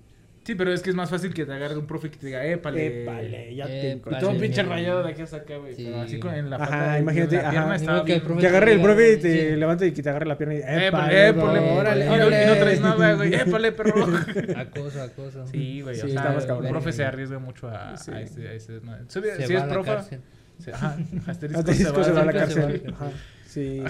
Sí, 0.49 0.55
pero 0.55 0.73
es 0.73 0.81
que 0.81 0.89
es 0.89 0.97
más 0.97 1.11
fácil 1.11 1.35
que 1.35 1.45
te 1.45 1.53
agarre 1.53 1.77
un 1.77 1.87
profe 1.87 2.11
que 2.11 2.17
te 2.17 2.25
diga, 2.29 2.43
épale. 2.43 3.03
Épale, 3.03 3.55
ya 3.55 3.67
te 3.67 3.91
Y 3.91 3.97
todo 4.01 4.29
Vale, 4.29 4.41
pinche 4.41 4.63
rayado 4.63 5.03
de 5.03 5.11
aquí 5.11 5.21
hasta 5.21 5.37
acá, 5.37 5.59
güey. 5.59 5.75
Sí. 5.75 5.85
Pero 5.85 6.01
así 6.01 6.19
con, 6.19 6.33
en 6.35 6.49
la 6.49 6.57
Ajá, 6.57 6.99
imagínate, 6.99 7.37
la 7.37 7.49
ajá. 7.51 7.75
estaba 7.77 8.05
que 8.07 8.15
el 8.15 8.19
bien- 8.21 8.27
profe 8.27 8.41
Que 8.41 8.47
agarre 8.47 8.73
el 8.73 8.81
profe 8.81 9.13
y 9.13 9.17
te 9.19 9.51
sí. 9.51 9.57
levanta 9.57 9.85
y 9.85 9.93
que 9.93 10.03
te 10.03 10.09
agarre 10.09 10.25
la 10.25 10.39
pierna 10.39 10.55
y 10.55 10.59
Épale, 10.87 11.29
épale, 11.29 11.59
órale. 11.61 12.05
Y 12.07 12.09
no- 12.09 12.15
órale. 12.15 12.45
Y 12.45 12.47
no 12.47 12.55
traes 12.57 12.81
nada, 12.81 13.13
güey. 13.13 13.35
Épale, 13.35 13.73
perro. 13.73 14.07
Acoso, 14.57 15.03
acoso. 15.03 15.47
Sí, 15.49 15.83
güey. 15.83 15.97
Sí, 15.97 16.01
o 16.01 16.07
está 16.07 16.23
sea, 16.23 16.33
más 16.33 16.47
cabrón. 16.47 16.65
el 16.65 16.73
profe 16.73 16.93
se 16.93 17.05
arriesga 17.05 17.39
mucho 17.39 17.69
a, 17.69 17.95
Sí. 17.99 18.11
a 18.11 18.21
ese, 18.23 18.49
a 18.49 18.53
ese. 18.55 18.81
Si, 18.81 19.21
Se 19.21 19.47
si 19.47 19.53
va 19.53 19.59
es 19.59 19.63
a 19.65 19.67
la 19.67 19.73
profe, 19.75 19.91
ajá, 20.73 20.97
asterisco, 21.27 21.61
Asterisco 21.61 22.05
se 22.05 22.11
va 22.13 22.23
a 22.23 22.25
la 22.25 22.31
Asterisco 22.31 22.55
se 22.55 22.61
va 22.61 22.67
a 22.67 22.71
la 22.71 22.73
cárcel. 22.79 22.95
Ajá, 22.95 23.11
sí. 23.49 23.83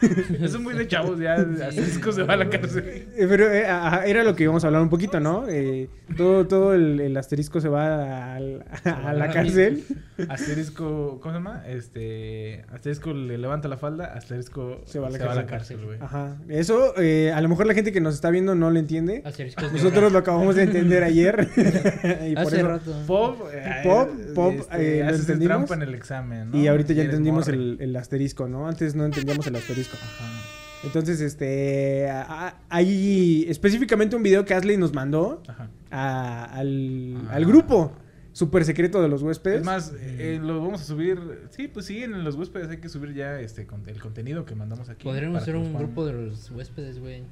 Eso 0.40 0.56
es 0.56 0.60
muy 0.60 0.74
de 0.74 0.86
chavos, 0.86 1.18
ya. 1.18 1.34
Asterisco 1.34 2.12
se 2.12 2.22
va 2.22 2.34
a 2.34 2.36
la 2.36 2.48
cárcel. 2.50 2.84
Eh, 2.86 3.26
Pero 3.28 3.50
eh, 3.52 3.66
ajá, 3.66 4.04
era 4.06 4.22
lo 4.24 4.36
que 4.36 4.44
íbamos 4.44 4.62
a 4.64 4.68
hablar 4.68 4.82
un 4.82 4.88
poquito, 4.90 5.18
¿no? 5.20 5.46
Eh, 5.48 5.88
todo 6.16 6.46
todo 6.46 6.74
el, 6.74 7.00
el 7.00 7.16
asterisco 7.16 7.60
se 7.60 7.68
va 7.68 8.36
a, 8.36 8.40
la 8.40 9.30
cárcel. 9.32 9.84
Asterisco, 10.28 11.18
¿cómo 11.20 11.32
se 11.34 11.38
llama? 11.38 11.64
Este. 11.66 12.64
Asterisco 12.72 13.12
le 13.12 13.38
levanta 13.38 13.68
la 13.68 13.76
falda, 13.76 14.06
asterisco 14.06 14.82
Se 14.86 14.98
va 14.98 15.08
a 15.08 15.10
la 15.10 15.18
cárcel, 15.18 15.46
cárcel. 15.46 15.84
güey. 15.84 15.98
Ajá. 16.00 16.36
Eso, 16.48 16.94
eh, 17.00 17.32
a 17.32 17.40
lo 17.40 17.48
mejor 17.48 17.66
la 17.66 17.74
gente 17.74 17.92
que 17.92 18.00
nos 18.00 18.14
está 18.14 18.30
viendo 18.30 18.54
no 18.54 18.70
lo 18.70 18.78
entiende. 18.78 19.22
Asteriscos 19.24 19.72
de 19.72 19.78
Nosotros 19.78 20.12
lo 20.12 20.18
acabamos 20.18 20.54
de 20.56 20.62
entender 20.64 21.02
ayer. 21.04 21.48
y 21.56 22.34
por 22.34 22.42
Hace 22.46 22.56
eso- 22.58 22.68
rato. 22.68 23.02
Pop, 23.06 23.40
eh, 23.52 23.80
Pop, 23.84 24.08
pop, 24.34 24.54
este, 24.58 25.00
eh, 25.00 25.04
¿lo 25.04 25.14
entendimos? 25.16 25.56
trampa 25.66 25.74
en 25.74 25.82
el 25.82 25.94
examen, 25.94 26.50
¿no? 26.50 26.58
Y 26.58 26.66
ahorita 26.68 26.92
ya 26.92 27.04
entendimos 27.04 27.48
el, 27.48 27.76
el 27.80 27.96
asterisco, 27.96 28.48
¿no? 28.48 28.68
Antes 28.68 28.94
no 28.98 29.06
entendíamos 29.06 29.46
el 29.46 29.56
asterisco. 29.56 29.96
Ajá. 29.96 30.42
Entonces, 30.84 31.20
este. 31.20 32.08
a- 32.10 32.48
a- 32.48 32.54
Hay 32.68 33.46
específicamente 33.48 34.14
un 34.14 34.22
video 34.22 34.44
que 34.44 34.54
Asley 34.54 34.76
nos 34.76 34.92
mandó 34.92 35.42
Ajá. 35.48 35.70
a- 35.90 36.44
al, 36.44 37.16
Ah. 37.28 37.34
al 37.34 37.46
grupo 37.46 37.92
súper 38.32 38.64
secreto 38.64 39.02
de 39.02 39.08
los 39.08 39.22
huéspedes. 39.22 39.60
Es 39.60 39.64
más, 39.66 39.92
eh, 39.98 40.38
lo 40.40 40.60
vamos 40.62 40.80
a 40.82 40.84
subir. 40.84 41.18
Sí, 41.50 41.66
pues 41.66 41.86
sí, 41.86 42.04
en 42.04 42.22
los 42.22 42.36
huéspedes 42.36 42.68
hay 42.70 42.76
que 42.76 42.88
subir 42.88 43.12
ya 43.14 43.40
este 43.40 43.66
con- 43.66 43.88
el 43.88 44.00
contenido 44.00 44.44
que 44.44 44.54
mandamos 44.54 44.88
aquí. 44.88 45.04
Podríamos 45.04 45.42
hacer 45.42 45.56
un 45.56 45.74
grupo 45.74 46.06
de 46.06 46.12
los 46.12 46.50
huéspedes, 46.52 47.00
güey. 47.00 47.22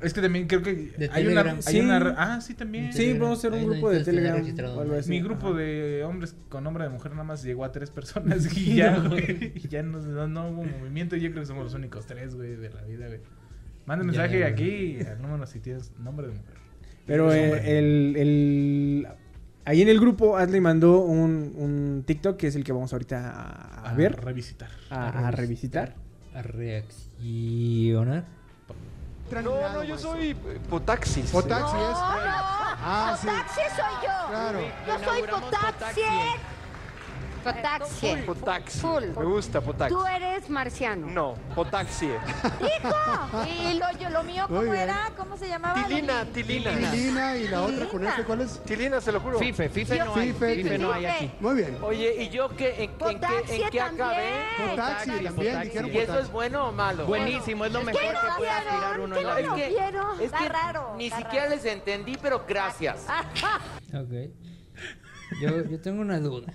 Es 0.00 0.12
que 0.12 0.20
también 0.20 0.46
creo 0.46 0.62
que 0.62 0.74
De 0.74 1.08
hay 1.12 1.26
una, 1.26 1.42
Telegram. 1.42 1.56
hay 1.66 1.72
Sí. 1.74 1.80
una- 1.80 2.14
Ah, 2.18 2.40
sí, 2.40 2.54
también. 2.54 2.92
Sí, 2.92 3.12
vamos 3.14 3.30
a 3.30 3.32
hacer 3.38 3.52
un 3.52 3.58
Ahí 3.60 3.64
grupo 3.66 3.90
de 3.90 4.04
Telegram. 4.04 4.42
Mi 5.06 5.20
grupo 5.22 5.48
Ajá. 5.48 5.56
de 5.58 6.04
hombres 6.04 6.36
con 6.48 6.64
nombre 6.64 6.84
de 6.84 6.90
mujer 6.90 7.12
nada 7.12 7.24
más 7.24 7.42
llegó 7.42 7.64
a 7.64 7.72
tres 7.72 7.90
personas 7.90 8.44
y 8.56 8.76
ya, 8.76 8.98
güey. 8.98 9.52
Y 9.54 9.68
ya 9.68 9.82
no, 9.82 10.00
no, 10.00 10.28
no 10.28 10.48
hubo 10.48 10.64
movimiento. 10.64 11.16
Yo 11.16 11.30
creo 11.30 11.42
que 11.42 11.46
somos 11.46 11.64
los 11.64 11.74
únicos 11.74 12.06
tres, 12.06 12.34
güey, 12.34 12.56
de 12.56 12.70
la 12.70 12.82
vida, 12.82 13.06
güey. 13.06 13.20
Manda 13.86 14.04
mensaje 14.04 14.38
ya, 14.40 14.46
aquí 14.46 14.98
al 15.06 15.20
número 15.22 15.46
si 15.46 15.60
tienes 15.60 15.92
nombre 15.98 16.26
de 16.28 16.32
mujer. 16.34 16.54
Pero 17.06 17.32
eh, 17.32 17.78
el, 17.78 18.16
el- 18.16 19.08
Ahí 19.66 19.80
en 19.80 19.88
el 19.88 19.98
grupo, 19.98 20.36
Adley 20.36 20.60
mandó 20.60 21.00
un, 21.00 21.52
un 21.56 22.02
TikTok 22.06 22.36
que 22.36 22.48
es 22.48 22.56
el 22.56 22.64
que 22.64 22.72
vamos 22.72 22.92
ahorita 22.92 23.30
a, 23.30 23.90
a 23.90 23.94
ver, 23.94 24.14
Revisitar. 24.22 24.68
a, 24.90 25.28
a 25.28 25.30
revisitar. 25.30 25.94
A 26.34 26.42
reaccionar. 26.42 28.24
No, 29.30 29.68
no, 29.72 29.82
yo 29.84 29.98
soy 29.98 30.30
eh, 30.30 30.60
Potaxis. 30.68 31.30
Potaxi 31.30 31.76
es. 31.76 31.98
No, 31.98 32.14
no. 32.14 32.54
Ah, 32.86 33.16
sí. 33.20 33.26
Potaxi 33.26 33.60
soy 33.74 34.06
yo. 34.06 34.28
Claro. 34.28 34.60
Yo 34.86 34.98
soy 35.04 35.22
Potaxi. 35.22 36.00
Potaxi. 37.44 38.16
Potaxi. 38.26 38.78
Full. 38.80 39.04
Me 39.16 39.24
gusta 39.24 39.60
Potaxi. 39.60 39.94
Tú 39.94 40.04
eres 40.06 40.48
marciano. 40.50 41.06
No, 41.06 41.34
Potaxi. 41.54 42.06
¡Hijo! 42.06 43.44
¿Y 43.46 43.74
lo, 43.78 43.90
yo- 43.98 44.10
lo 44.10 44.22
mío 44.24 44.46
Muy 44.48 44.58
cómo 44.60 44.70
bien. 44.72 44.82
era? 44.84 45.12
¿Cómo 45.16 45.36
se 45.36 45.48
llamaba? 45.48 45.84
Tilina, 45.84 46.24
Tilina. 46.26 46.70
Tilina 46.90 47.36
y 47.36 47.48
la 47.48 47.62
otra 47.62 47.86
con 47.88 48.06
F, 48.06 48.24
¿cuál 48.24 48.40
es? 48.42 48.60
Tilina, 48.64 49.00
se 49.00 49.12
lo 49.12 49.20
juro. 49.20 49.38
Fife, 49.38 49.68
Fife 49.68 49.96
Yo- 49.98 50.04
no 50.06 50.14
hay. 50.14 50.32
Fife, 50.32 50.54
Fife 50.56 50.78
no 50.78 50.92
hay 50.92 51.06
aquí. 51.06 51.30
Muy 51.40 51.54
bien. 51.56 51.78
Oye, 51.82 52.22
¿y 52.22 52.28
yo 52.30 52.48
qué, 52.56 52.84
en, 52.84 52.90
qué, 52.96 53.10
en 53.64 53.70
qué 53.70 53.80
acabé? 53.80 53.96
también. 53.96 54.70
Potaxi 54.70 55.10
también, 55.24 55.60
dijeron 55.62 55.90
¿Y 55.92 55.98
eso 55.98 56.18
es 56.18 56.30
bueno 56.32 56.68
o 56.68 56.72
malo? 56.72 57.06
Buenísimo, 57.06 57.64
es 57.64 57.72
lo 57.72 57.82
mejor 57.82 58.00
¿Qué 58.00 58.08
que 58.08 58.14
puede 58.38 58.50
aspirar 58.50 59.00
uno 59.00 59.14
¿Qué 59.14 59.20
en 59.20 59.26
no 59.26 59.34
la 59.34 59.40
vida. 59.40 59.66
es 60.16 60.20
Está 60.20 60.38
que 60.38 60.48
raro, 60.48 60.94
ni 60.96 61.10
siquiera 61.10 61.44
raro. 61.46 61.56
les 61.56 61.64
entendí, 61.66 62.16
pero 62.20 62.44
gracias. 62.48 63.06
Ok. 63.94 64.30
Yo, 65.40 65.64
yo 65.68 65.80
tengo 65.80 66.00
una 66.00 66.20
duda. 66.20 66.46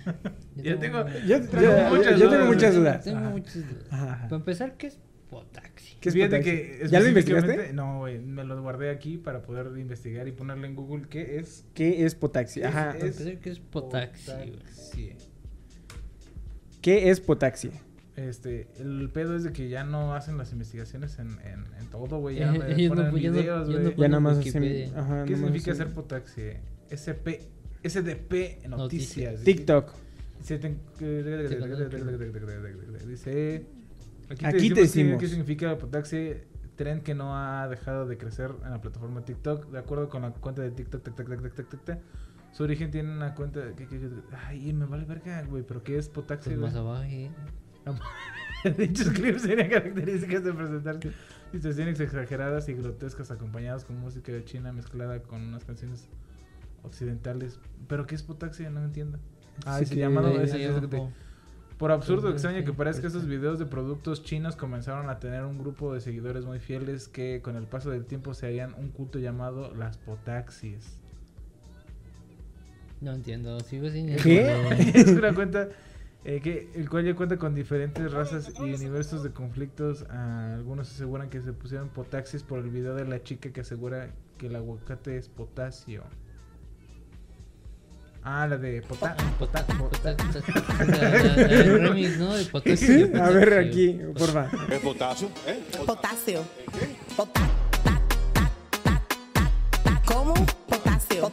Yo 0.56 0.78
tengo- 0.78 1.02
una- 1.02 1.18
Yo, 1.26 1.38
muchas 1.38 1.50
tengo 1.50 2.30
dudas. 2.30 2.46
muchas 2.46 2.74
dudas. 2.74 3.04
Tengo 3.04 3.18
Ajá. 3.18 3.30
muchas 3.30 3.54
dudas. 3.54 3.86
Ajá. 3.90 4.22
Para 4.28 4.36
empezar, 4.36 4.76
¿qué 4.76 4.86
es 4.88 4.98
potaxi? 5.28 5.96
¿Qué 6.00 6.08
es 6.08 6.14
Fíjate 6.14 6.38
potaxi? 6.38 6.50
que 6.50 6.88
¿Ya 6.90 7.00
lo 7.00 7.08
investigaste? 7.08 7.72
No, 7.72 7.98
güey, 8.00 8.18
me 8.18 8.44
lo 8.44 8.60
guardé 8.62 8.90
aquí 8.90 9.16
para 9.18 9.42
poder 9.42 9.66
investigar 9.78 10.26
y 10.28 10.32
ponerle 10.32 10.66
en 10.68 10.74
Google 10.74 11.06
qué 11.08 11.38
es. 11.38 11.64
¿Qué 11.74 12.04
es 12.04 12.14
potaxi? 12.14 12.62
Ajá. 12.62 12.90
Es- 12.90 12.94
Para 12.96 13.06
empezar, 13.06 13.38
¿qué 13.38 13.50
es 13.50 13.58
potaxi? 13.60 14.30
Potaxi. 14.30 15.12
¿Qué 16.82 17.10
es 17.10 17.20
potaxi? 17.20 17.70
Este, 18.16 18.66
el 18.78 19.08
pedo 19.12 19.36
es 19.36 19.44
de 19.44 19.52
que 19.52 19.68
ya 19.68 19.84
no 19.84 20.14
hacen 20.14 20.36
las 20.36 20.52
investigaciones 20.52 21.18
en, 21.18 21.28
en, 21.44 21.64
en 21.78 21.86
todo, 21.90 22.18
güey. 22.18 22.36
Ya 22.36 22.52
Eh, 22.54 22.88
no 22.88 22.96
ya 22.96 23.02
no- 23.04 23.12
videos, 23.12 23.68
ya 23.68 23.74
no 23.76 23.80
güey. 23.82 23.96
Ya 23.96 24.08
nada 24.08 24.20
más 24.20 24.38
hacen. 24.38 24.62
¿Qué 25.26 25.36
significa 25.36 25.72
hacer 25.72 25.88
potaxi? 25.92 26.42
SP, 26.90 27.46
SDP 27.82 28.66
Noticias. 28.68 29.42
TikTok. 29.42 29.92
Dice, 33.06 33.66
aquí, 34.28 34.44
Aquí 34.44 34.68
te 34.70 34.80
decimos, 34.80 34.80
decimos. 34.80 35.20
qué- 35.20 35.28
significa 35.28 35.76
potaxi, 35.78 36.34
tren 36.76 37.00
que 37.02 37.14
no 37.14 37.36
ha 37.36 37.68
dejado 37.68 38.06
de 38.06 38.16
crecer 38.16 38.52
en 38.64 38.70
la 38.70 38.80
plataforma 38.80 39.24
TikTok, 39.24 39.70
de 39.70 39.78
acuerdo 39.78 40.08
con 40.08 40.22
la 40.22 40.30
cuenta 40.32 40.62
de 40.62 40.70
TikTok, 40.70 41.02
tac, 41.02 41.14
tac, 41.16 41.54
tac, 41.54 41.84
tac. 41.84 42.00
Su 42.52 42.64
origen 42.64 42.90
tiene 42.90 43.12
una 43.12 43.34
cuenta 43.34 43.74
que, 43.76 43.86
que- 43.86 43.98
que- 44.00 44.10
ay, 44.46 44.72
me 44.72 44.86
vale 44.86 45.04
verga, 45.04 45.42
güey, 45.42 45.62
pero 45.62 45.82
¿qué 45.82 45.98
es 45.98 46.08
potaxi? 46.08 46.50
Pues 46.50 46.60
más 46.60 46.74
abajo. 46.74 47.02
¿eh? 47.04 47.30
Dichos 48.76 49.08
clips 49.10 49.42
serían 49.42 49.70
características 49.70 50.44
de 50.44 50.52
presentar 50.52 50.98
situaciones 51.52 51.98
exageradas 52.00 52.68
y 52.68 52.74
grotescas 52.74 53.30
acompañadas 53.30 53.84
con 53.84 53.98
música 53.98 54.32
china 54.44 54.72
mezclada 54.72 55.22
con 55.22 55.40
unas 55.42 55.64
canciones 55.64 56.06
occidentales. 56.82 57.58
¿Pero 57.88 58.06
qué 58.06 58.14
es 58.14 58.22
potaxi? 58.22 58.64
No 58.64 58.82
entiendo. 58.84 59.18
Ah, 59.66 59.78
Sí 59.78 59.84
ese 59.84 59.94
que- 59.94 60.00
llamado 60.00 60.28
Ahí- 60.28 60.36
ese-. 60.42 61.10
Por 61.78 61.92
absurdo 61.92 62.22
Pues, 62.22 62.34
extraño 62.34 62.58
sí, 62.58 62.64
que 62.66 62.72
parezca, 62.74 63.00
pues, 63.02 63.14
estos 63.14 63.22
sí. 63.24 63.30
videos 63.30 63.58
de 63.58 63.64
productos 63.64 64.22
chinos 64.22 64.54
comenzaron 64.54 65.08
a 65.08 65.18
tener 65.18 65.44
un 65.46 65.58
grupo 65.58 65.94
de 65.94 66.00
seguidores 66.02 66.44
muy 66.44 66.58
fieles 66.58 67.08
que 67.08 67.40
con 67.42 67.56
el 67.56 67.64
paso 67.64 67.90
del 67.90 68.04
tiempo 68.04 68.34
se 68.34 68.46
harían 68.46 68.74
un 68.74 68.90
culto 68.90 69.18
llamado 69.18 69.74
las 69.74 69.96
potaxis. 69.96 70.98
No 73.00 73.12
entiendo. 73.12 73.58
Sigo 73.60 73.88
sin 73.88 74.14
¿Qué? 74.16 74.50
entender. 74.50 74.96
es 74.96 75.08
una 75.08 75.34
cuenta 75.34 75.68
eh, 76.24 76.40
que 76.42 76.68
el 76.74 76.90
cual 76.90 77.06
ya 77.06 77.14
cuenta 77.14 77.38
con 77.38 77.54
diferentes 77.54 78.12
razas 78.12 78.52
y 78.58 78.74
universos 78.74 79.22
de 79.22 79.30
conflictos. 79.30 80.04
Ah, 80.10 80.52
algunos 80.56 80.90
aseguran 80.90 81.30
que 81.30 81.40
se 81.40 81.54
pusieron 81.54 81.88
potaxis 81.88 82.42
por 82.42 82.58
el 82.58 82.68
video 82.68 82.94
de 82.94 83.06
la 83.06 83.22
chica 83.22 83.50
que 83.52 83.62
asegura 83.62 84.10
que 84.36 84.48
el 84.48 84.56
aguacate 84.56 85.16
es 85.16 85.30
potasio. 85.30 86.04
Ah, 88.22 88.46
la 88.46 88.58
de 88.58 88.82
la- 88.82 89.16
El 91.50 91.80
remix, 91.88 92.18
¿no? 92.18 92.34
De 92.34 92.44
de 92.44 93.18
a 93.18 93.30
ver 93.30 93.54
aquí, 93.58 93.98
porfa. 94.16 94.50
potasio? 94.82 95.30
Potasio. 95.86 96.42
Pota- 97.16 97.32
ta- 97.82 98.02
ta- 98.34 98.52
ta- 98.82 99.02
ta- 99.32 99.50
ta- 99.84 100.02
¿Cómo? 100.06 100.34
Potasio. 100.68 101.32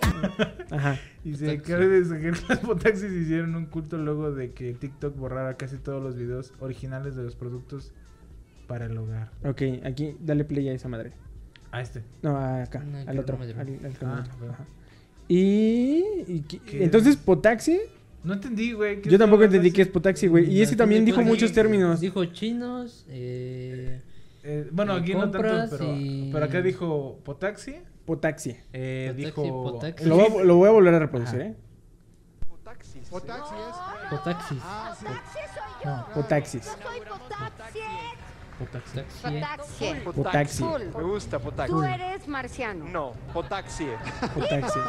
Ajá. 0.72 0.98
Y 1.26 1.36
se 1.36 1.52
acaba 1.52 1.80
de 1.86 2.22
que 2.22 2.32
las 2.50 2.60
potaxis 2.60 3.12
hicieron 3.12 3.54
un 3.56 3.66
culto 3.66 3.98
luego 3.98 4.32
de 4.32 4.54
que 4.54 4.74
TikTok 4.74 5.16
borrara 5.18 5.58
casi 5.58 5.78
todos 5.78 6.02
los 6.02 6.16
videos 6.16 6.54
originales 6.60 7.16
de 7.18 7.24
los 7.24 7.36
productos 7.36 7.92
para 8.68 8.86
el 8.86 8.98
hogar. 8.98 9.32
Ok, 9.44 9.62
aquí, 9.84 10.16
dale 10.22 10.46
play 10.46 10.70
a 10.70 10.74
esa 10.74 10.88
madre. 10.88 11.12
Ah, 11.72 11.82
este. 11.82 12.02
No, 12.22 12.38
acá, 12.38 12.80
No, 12.80 12.98
al 13.00 13.10
el 13.10 13.20
otro. 13.20 13.36
cronómetro. 13.38 13.62
al- 13.62 13.86
al 13.86 13.92
Ah, 13.92 13.96
cronómetro, 14.00 14.38
bueno. 14.38 14.54
ajá. 14.54 14.66
Y, 15.28 16.04
y 16.28 16.44
qué- 16.48 16.60
¿Qué? 16.60 16.84
entonces 16.84 17.18
potaxi, 17.18 17.80
No 18.24 18.34
entendí, 18.34 18.72
güey. 18.74 19.02
¿qué 19.02 19.10
yo 19.10 19.18
tampoco 19.18 19.40
potaxi? 19.42 19.56
entendí 19.58 19.72
que 19.76 19.82
es 19.82 19.88
potaxi, 19.90 20.28
güey. 20.28 20.50
Y 20.54 20.62
es 20.62 20.70
que 20.70 20.76
No 20.76 20.80
también 20.80 21.06
dijo 21.06 21.22
muchos 21.22 21.52
términos. 21.52 22.00
Dijo 22.00 22.24
chinos. 22.26 23.06
Eh, 23.10 24.02
Eh, 24.50 24.70
bueno, 24.72 24.98
Y 24.98 25.02
aquí 25.02 25.14
no 25.14 25.30
tanto, 25.30 25.40
pero, 25.78 25.94
y- 25.98 26.30
pero 26.32 26.46
acá 26.46 26.62
dijo 26.62 27.20
potaxi. 27.26 27.76
Potaxi. 28.06 28.56
Eh, 28.72 29.08
Potaxi, 29.14 29.26
dijo. 29.26 29.64
potaxi. 29.74 30.06
Lo 30.06 30.16
voy, 30.16 30.24
a, 30.24 30.30
FIFA. 30.30 30.44
lo 30.46 30.56
voy 30.56 30.68
a 30.70 30.72
volver 30.72 30.94
a 30.94 31.00
reproducir, 31.00 31.42
Ajá. 31.42 31.50
¿eh? 31.50 31.56
Potaxis. 32.48 33.10
Potaxi 33.10 33.54
es. 33.56 34.10
potaxis. 34.10 34.58
Ah, 34.64 34.96
sí. 34.98 35.06
Potaxi 35.06 35.40
soy 35.54 35.84
yo. 35.84 35.90
No, 35.90 36.08
potaxis. 36.14 36.64
Yo 36.66 36.72
soy 36.72 37.00
Potaxi. 37.02 37.57
Potaxi. 38.60 39.00
Potaxi. 39.22 40.02
Potaxi. 40.04 40.22
Potaxi. 40.24 40.64
Full. 40.64 40.98
Me 40.98 41.04
gusta 41.04 41.40
Potaxi. 41.40 41.72
Tú 41.72 41.84
eres 41.84 42.28
marciano. 42.28 42.86
No, 42.86 43.14
Potaxi. 43.34 43.86
Potaxi. 44.34 44.80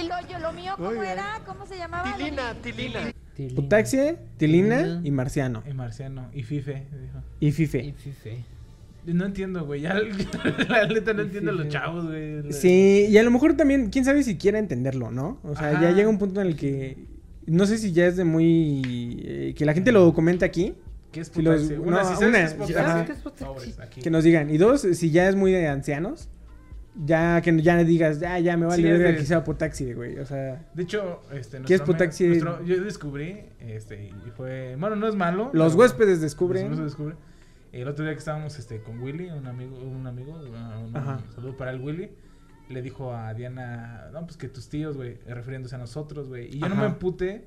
¿Y 0.00 0.08
lo, 0.08 0.14
yo- 0.30 0.38
lo 0.38 0.52
mío 0.52 0.74
cómo 0.76 1.02
era? 1.02 1.40
¿Cómo 1.46 1.66
se 1.66 1.76
llamaba? 1.78 2.14
Tilina, 2.16 2.54
Tilina. 2.62 3.00
Tilín. 3.34 3.54
Potaxi, 3.54 3.98
Tilina 4.36 5.00
y 5.04 5.10
Marciano. 5.10 5.62
Y 5.68 5.72
Marciano. 5.72 6.28
Y 6.32 6.42
Fife. 6.42 6.86
Dijo. 6.92 7.22
Y 7.40 7.46
Y 7.48 7.52
Fife. 7.52 7.94
Fife. 7.96 8.44
No 9.06 9.24
entiendo, 9.24 9.64
güey. 9.64 9.80
Ya 9.82 9.94
la 10.68 10.86
neta 10.86 11.14
no 11.14 11.22
entiendo 11.22 11.50
a 11.52 11.54
los 11.54 11.62
Fife. 11.66 11.72
chavos, 11.72 12.06
güey. 12.08 12.52
Sí, 12.52 13.06
y 13.08 13.16
a 13.16 13.22
lo 13.22 13.30
mejor 13.30 13.54
también, 13.56 13.88
quién 13.90 14.04
sabe 14.04 14.22
si 14.22 14.36
quiera 14.36 14.58
entenderlo, 14.58 15.10
¿no? 15.10 15.38
O 15.44 15.56
sea, 15.56 15.80
ya 15.80 15.92
llega 15.92 16.08
un 16.08 16.18
punto 16.18 16.40
en 16.42 16.48
el 16.48 16.56
que. 16.56 16.98
No 17.46 17.64
sé 17.64 17.78
si 17.78 17.92
ya 17.92 18.06
es 18.06 18.16
de 18.18 18.24
muy. 18.24 19.22
eh, 19.24 19.54
que 19.56 19.64
la 19.64 19.72
gente 19.72 19.92
lo 19.92 20.12
comenta 20.12 20.44
aquí. 20.44 20.74
¿Qué 21.12 21.20
es 21.20 21.28
Si 21.28 21.42
los- 21.42 21.62
potaxi? 21.62 21.74
no, 21.76 21.82
Una, 21.82 22.04
si 22.04 22.14
sabes 22.14 22.28
una, 22.28 23.04
qué 23.06 23.12
es. 23.12 24.02
Que 24.02 24.10
nos 24.10 24.24
digan. 24.24 24.50
Y 24.50 24.58
dos, 24.58 24.82
si 24.82 25.10
ya 25.10 25.28
es 25.28 25.36
muy 25.36 25.52
de 25.52 25.68
ancianos. 25.68 26.28
Ya 27.04 27.40
que 27.42 27.62
ya 27.62 27.76
digas, 27.84 28.18
ya, 28.18 28.40
ya 28.40 28.56
me 28.56 28.66
vale 28.66 28.82
Sí, 28.82 28.88
es 28.88 28.98
verga 28.98 29.16
que 29.18 29.24
sea 29.24 29.44
potaxi, 29.44 29.92
güey. 29.92 30.18
O 30.18 30.26
sea, 30.26 30.66
De 30.74 30.82
hecho, 30.82 31.20
este, 31.32 31.60
¿Qué 31.62 31.74
es 31.74 31.80
potaxi? 31.82 32.26
nuestro- 32.26 32.64
yo 32.64 32.82
descubrí, 32.82 33.44
este, 33.60 34.06
y 34.06 34.30
fue, 34.36 34.74
bueno, 34.76 34.96
no 34.96 35.06
es 35.06 35.14
malo. 35.14 35.50
los 35.52 35.76
huéspedes 35.76 36.14
los 36.14 36.20
descubren. 36.22 36.64
huéspedes 36.66 36.86
descubren. 36.90 37.16
El 37.70 37.86
otro 37.86 38.04
día 38.04 38.14
que 38.14 38.18
estábamos, 38.18 38.58
este, 38.58 38.80
con 38.82 38.98
Willy, 39.00 39.30
un 39.30 39.46
amigo, 39.46 39.78
un 39.78 40.08
amigo, 40.08 40.32
un, 40.40 40.92
saludo 41.36 41.56
para 41.56 41.70
el 41.70 41.80
Willy, 41.80 42.10
le 42.68 42.82
dijo 42.82 43.14
a 43.14 43.32
Diana, 43.32 44.08
no, 44.12 44.24
pues 44.24 44.36
que 44.36 44.48
tus 44.48 44.68
tíos, 44.68 44.96
güey, 44.96 45.18
refiriéndose 45.28 45.76
a 45.76 45.78
nosotros, 45.78 46.26
güey. 46.28 46.48
Y 46.52 46.58
yo 46.58 46.68
no 46.68 46.74
me 46.74 46.86
emputé, 46.86 47.46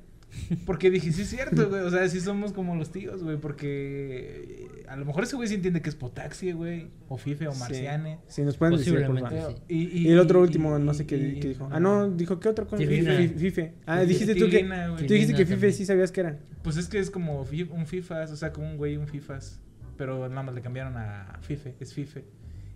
porque 0.66 0.90
dije, 0.90 1.12
sí 1.12 1.22
es 1.24 1.30
cierto, 1.30 1.70
güey, 1.70 1.82
o 1.82 1.90
sea, 1.90 2.08
sí 2.10 2.20
somos 2.22 2.54
como 2.54 2.76
los 2.76 2.92
tíos, 2.92 3.24
güey, 3.24 3.38
porque 3.38 4.68
eh, 4.82 4.86
a 4.88 4.96
lo 4.96 5.06
mejor 5.06 5.24
ese 5.24 5.36
güey 5.36 5.48
sí 5.48 5.56
entiende 5.56 5.82
que 5.82 5.90
es 5.90 5.96
potaxi, 5.96 6.52
güey, 6.52 6.88
o 7.10 7.18
fife, 7.18 7.48
o 7.48 7.54
Sí. 7.54 7.60
marciane. 7.60 8.20
Si 8.28 8.42
nos 8.42 8.58
pueden 8.58 8.78
decir, 8.78 8.94
por 9.06 9.20
favor. 9.20 9.56
sí. 9.68 9.76
Y, 9.76 10.08
Y 10.08 10.12
el 10.12 10.20
otro 10.20 10.40
y- 10.40 10.44
último, 10.44 10.78
no 10.80 10.94
sé 10.94 11.06
qué, 11.06 11.18
y- 11.18 11.40
qué 11.40 11.50
dijo. 11.50 11.68
Ah, 11.72 11.80
no, 11.80 12.10
dijo, 12.10 12.40
¿qué 12.40 12.50
otra 12.50 12.66
cosa? 12.66 12.78
Fife. 12.78 13.30
Fife. 13.38 13.74
Ah, 13.86 14.00
Tilina, 14.00 14.06
dijiste 14.06 14.36
tú 14.36 14.50
que. 14.50 14.64
Tú 15.08 15.14
dijiste 15.14 15.34
que 15.34 15.46
Fife 15.46 15.52
también. 15.56 15.74
sí 15.74 15.86
sabías 15.86 16.12
que 16.12 16.22
era. 16.22 16.40
Pues 16.64 16.78
es 16.78 16.88
que 16.88 17.00
es 17.00 17.10
como 17.10 17.42
un 17.42 17.86
FIFAs, 17.88 18.32
o 18.32 18.36
sea, 18.36 18.52
como 18.54 18.68
un 18.70 18.78
güey, 18.78 18.98
un 18.98 19.08
FIFAs. 19.08 19.60
Pero 19.98 20.28
nada 20.30 20.44
más 20.44 20.56
le 20.56 20.62
cambiaron 20.62 20.96
a 20.98 21.38
FIFE, 21.42 21.76
es 21.80 21.94
FIFE. 21.94 22.24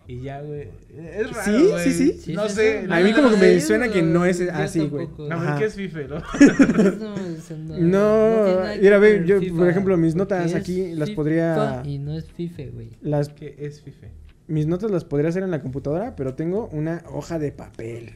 Y 0.08 0.22
ya, 0.22 0.42
güey. 0.42 0.68
Es 0.98 1.32
raro, 1.32 1.44
Sí, 1.60 1.68
güey. 1.72 1.84
sí, 1.84 1.92
sí. 1.94 2.12
Sí, 2.20 2.34
No 2.34 2.48
sí, 2.48 2.56
sé. 2.56 2.82
sí. 2.86 2.88
A 2.92 3.00
mí 3.00 3.12
como 3.14 3.32
que 3.32 3.38
me 3.38 3.60
suena 3.60 3.90
que 3.90 4.02
no 4.04 4.24
es 4.26 4.40
así, 4.42 4.88
güey. 4.88 5.08
No, 5.18 5.58
¿qué 5.58 5.66
es 5.66 5.74
FIFA, 5.76 6.00
no? 6.02 6.16
No, 7.80 8.38
no, 8.38 8.46
que 8.72 8.80
mira, 8.82 8.98
ve, 9.00 9.24
yo, 9.26 9.40
FIFA, 9.40 9.56
por 9.58 9.70
ejemplo, 9.70 9.98
mis 9.98 10.16
notas 10.16 10.54
aquí 10.54 10.94
las 10.94 11.10
podría- 11.12 11.82
Y 11.86 11.98
no 12.00 12.16
es 12.16 12.26
FIFA, 12.32 12.64
güey. 12.74 12.90
Las, 13.02 13.30
¿Qué 13.30 13.56
es 13.58 13.82
FIFA? 13.82 14.08
mis 14.48 14.68
notas 14.68 14.92
las 14.92 15.04
podría 15.06 15.30
hacer 15.30 15.42
en 15.44 15.52
la 15.52 15.62
computadora, 15.62 16.16
pero 16.16 16.36
tengo 16.36 16.68
una 16.72 17.04
hoja 17.12 17.40
de 17.40 17.52
papel. 17.52 18.12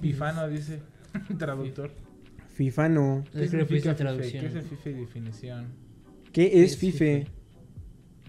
Pifano 0.00 0.48
dice. 0.48 0.78
Traductor. 1.38 1.90
FIFA 2.54 2.88
no. 2.88 3.24
Es 3.34 3.50
que 3.50 3.56
le 3.56 3.66
FIFA? 3.66 3.96
¿Qué 3.96 4.46
es 4.46 4.54
el 4.54 4.62
FIFA 4.62 4.90
y 4.90 4.92
definición? 4.92 5.66
¿Qué 6.32 6.62
es 6.64 6.72
es 6.72 6.78
FIFA? 6.78 7.28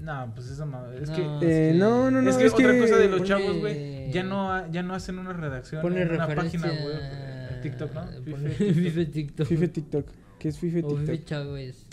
No, 0.01 0.31
pues 0.35 0.49
eso 0.49 0.65
no. 0.65 0.91
Es 0.91 1.09
No, 1.09 1.15
que. 1.15 1.21
Eh, 1.21 1.69
es 1.69 1.73
que- 1.73 1.79
no, 1.79 2.11
no, 2.11 2.21
no, 2.21 2.29
es 2.29 2.35
que 2.37 2.45
es 2.45 2.53
otra 2.53 2.71
que 2.71 2.79
cosa 2.79 2.97
de 2.97 3.07
los 3.07 3.19
pone- 3.21 3.27
chavos, 3.29 3.57
güey. 3.59 4.11
Ya 4.11 4.23
no, 4.23 4.71
ya 4.71 4.83
no 4.83 4.93
hacen 4.95 5.17
una 5.19 5.33
redacción 5.33 5.81
Pone 5.81 6.01
en 6.01 6.11
una 6.11 6.27
página 6.27 6.67
web. 6.67 6.99
eh, 7.01 7.59
TikTok, 7.63 7.93
¿no? 7.93 8.01
Pone 8.31 8.49
FIFA 8.49 9.11
TikTok. 9.11 9.47
FIFA 9.47 9.67
TikTok. 9.67 10.07
¿Qué 10.39 10.49
es 10.49 10.57
O 10.57 10.59
FIFA 10.59 10.81
TikTok? 10.87 11.25
Chávez. 11.25 11.85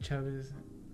Chávez. 0.00 0.52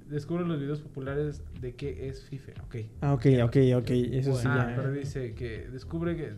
Descubre 0.08 0.44
los 0.44 0.60
videos 0.60 0.80
populares 0.80 1.42
de 1.60 1.74
qué 1.74 2.08
es 2.08 2.22
FIFA. 2.22 2.52
Ok. 2.64 2.76
Ah, 3.00 3.14
ok, 3.14 3.26
ok, 3.44 3.56
ok. 3.78 3.90
Eso 3.90 4.36
sí 4.36 4.46
ah, 4.48 4.68
ya. 4.68 4.76
pero 4.76 4.92
dice 4.92 5.34
que 5.34 5.68
descubre 5.72 6.16
que. 6.16 6.32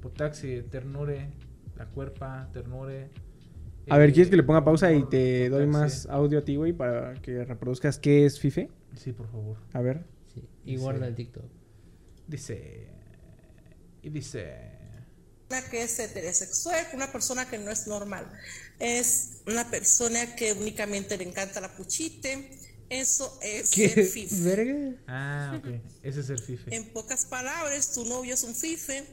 Potaxi, 0.00 0.62
ternure, 0.70 1.28
la 1.76 1.86
cuerpa, 1.86 2.48
ternure. 2.52 3.10
A 3.88 3.98
ver, 3.98 4.10
eh, 4.10 4.12
¿quieres 4.12 4.30
que 4.30 4.36
le 4.36 4.42
ponga 4.42 4.64
pausa 4.64 4.92
y 4.92 5.02
te 5.08 5.48
doy 5.48 5.66
más 5.66 6.06
audio 6.06 6.38
a 6.38 6.44
ti, 6.44 6.56
güey, 6.56 6.72
para 6.72 7.14
que 7.22 7.44
reproduzcas 7.44 7.98
qué 7.98 8.24
es 8.26 8.38
FIFA? 8.38 8.62
Sí, 8.96 9.12
por 9.12 9.30
favor. 9.30 9.56
A 9.72 9.80
ver. 9.80 10.04
Sí. 10.34 10.42
Y 10.64 10.70
Dice- 10.72 10.82
guarda 10.82 11.06
el 11.08 11.14
TikTok. 11.14 11.44
Dice. 12.28 12.88
Y 14.02 14.10
dice. 14.10 14.70
persona 15.48 15.70
que 15.70 15.82
es 15.82 15.98
heterosexual, 15.98 16.86
una 16.94 17.12
persona 17.12 17.48
que 17.48 17.58
no 17.58 17.70
es 17.70 17.86
normal. 17.86 18.26
Es 18.78 19.42
una 19.46 19.70
persona 19.70 20.34
que 20.34 20.52
únicamente 20.54 21.16
le 21.18 21.24
encanta 21.24 21.60
la 21.60 21.74
puchite. 21.76 22.50
Eso 22.88 23.38
es 23.42 23.70
¿Qué? 23.70 23.88
ser 23.88 24.04
fife. 24.04 24.36
¿Verga? 24.42 24.96
Ah, 25.06 25.58
ok. 25.58 25.66
Ese 26.02 26.20
es 26.20 26.30
el 26.30 26.38
FIFA. 26.38 26.70
En 26.74 26.92
pocas 26.92 27.24
palabras, 27.26 27.92
tu 27.92 28.04
novio 28.04 28.34
es 28.34 28.42
un 28.44 28.54
fife. 28.54 29.04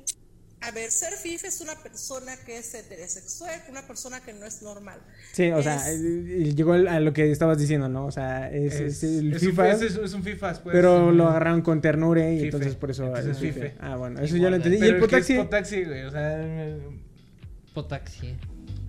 A 0.61 0.71
ver, 0.71 0.91
ser 0.91 1.13
fife 1.13 1.47
es 1.47 1.61
una 1.61 1.73
persona 1.75 2.35
que 2.45 2.57
es 2.57 2.73
heterosexual, 2.73 3.61
una 3.69 3.81
persona 3.87 4.19
que 4.19 4.33
no 4.33 4.45
es 4.45 4.61
normal. 4.61 4.99
Sí, 5.31 5.49
o 5.51 5.63
sea, 5.63 5.77
Es- 5.89 6.01
eh, 6.01 6.53
llegó 6.53 6.73
a 6.73 6.99
lo 6.99 7.13
que 7.13 7.31
estabas 7.31 7.57
diciendo, 7.57 7.87
¿no? 7.87 8.05
O 8.05 8.11
sea, 8.11 8.51
es, 8.51 8.73
es 8.75 9.03
el 9.03 9.33
es 9.33 9.41
un, 9.43 9.49
FIFA, 9.51 9.71
es, 9.71 9.81
es 9.83 10.13
un 10.13 10.21
FIFA, 10.23 10.53
pues. 10.61 10.73
pero 10.73 11.11
lo 11.13 11.29
agarraron 11.29 11.61
con 11.61 11.79
ternura 11.81 12.29
y 12.29 12.35
FIFA. 12.35 12.45
entonces 12.45 12.75
por 12.75 12.91
eso 12.91 13.05
Entonces 13.05 13.37
es 13.37 13.43
es 13.43 13.53
FIFA. 13.53 13.69
FIFA. 13.69 13.75
Ah, 13.87 13.95
bueno, 13.95 14.19
eso 14.19 14.35
Y 14.35 14.41
ya 14.41 14.49
lo 14.49 14.57
entendí. 14.57 14.77
¿Y 14.77 14.79
Pero 14.81 14.97
el 14.97 15.03
el 15.03 15.09
que 15.09 15.15
es 15.17 15.27
potaxi? 15.27 15.37
Potaxi, 15.37 15.83
güey. 15.85 16.03
O 16.03 16.11
sea. 16.11 16.45
Potaxi. 17.73 18.35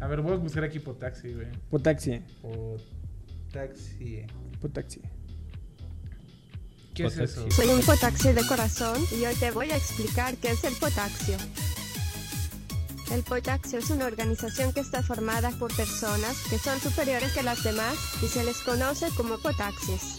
A 0.00 0.06
ver, 0.08 0.20
voy 0.22 0.32
a 0.32 0.36
buscar 0.36 0.64
aquí 0.64 0.80
Potaxi, 0.80 1.34
güey. 1.34 1.46
Potaxi. 1.70 2.20
Potaxi. 2.42 4.26
Potaxi. 4.60 5.00
¿Qué 7.02 7.06
es 7.08 7.14
Potaxi. 7.14 7.40
eso? 7.40 7.50
Soy 7.50 7.68
un 7.68 7.80
potaxi 7.82 8.32
de 8.32 8.46
corazón 8.46 8.96
y 9.18 9.24
hoy 9.24 9.34
te 9.36 9.50
voy 9.50 9.70
a 9.70 9.76
explicar 9.76 10.36
qué 10.36 10.50
es 10.50 10.64
el 10.64 10.74
potaxio. 10.74 11.36
El 13.12 13.22
potaxio 13.24 13.78
es 13.80 13.90
una 13.90 14.06
organización 14.06 14.72
que 14.72 14.80
está 14.80 15.02
formada 15.02 15.50
por 15.58 15.74
personas 15.74 16.36
que 16.48 16.58
son 16.58 16.78
superiores 16.78 17.32
que 17.32 17.42
las 17.42 17.62
demás 17.64 17.94
y 18.22 18.26
se 18.26 18.44
les 18.44 18.58
conoce 18.58 19.06
como 19.16 19.36
potaxis. 19.38 20.18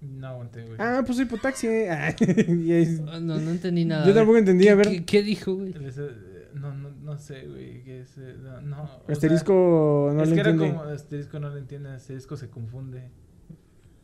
No 0.00 0.28
aguanté, 0.28 0.62
güey. 0.64 0.76
Ah, 0.78 1.02
pues 1.04 1.16
soy 1.16 1.26
potaxi. 1.26 1.66
Ah, 1.90 2.14
y 2.18 2.72
es- 2.72 3.00
Ah, 3.06 3.20
No, 3.20 3.38
no 3.38 3.50
entendí 3.50 3.84
nada. 3.84 4.06
Yo 4.06 4.14
tampoco 4.14 4.38
entendí, 4.38 4.68
a 4.68 4.74
ver. 4.74 4.88
¿Qué, 4.88 5.04
qué 5.04 5.22
dijo, 5.22 5.54
güey? 5.54 5.74
Eh, 5.76 6.48
No, 6.54 6.72
no, 6.74 6.90
no 6.90 7.18
sé, 7.18 7.46
güey. 7.46 7.82
¿Qué 7.82 8.00
es? 8.00 8.16
eh, 8.16 8.36
No, 8.42 8.60
no, 8.62 8.82
o 8.84 8.86
sea, 9.06 9.12
Asterisco 9.14 10.10
no 10.14 10.22
es 10.22 10.28
le 10.30 10.34
que 10.34 10.40
era 10.40 10.50
entiende. 10.50 10.76
como 10.78 10.90
asterisco 10.90 11.38
no 11.40 11.50
le 11.50 11.60
entiende, 11.60 11.90
asterisco 11.90 12.36
se 12.38 12.48
confunde. 12.48 13.10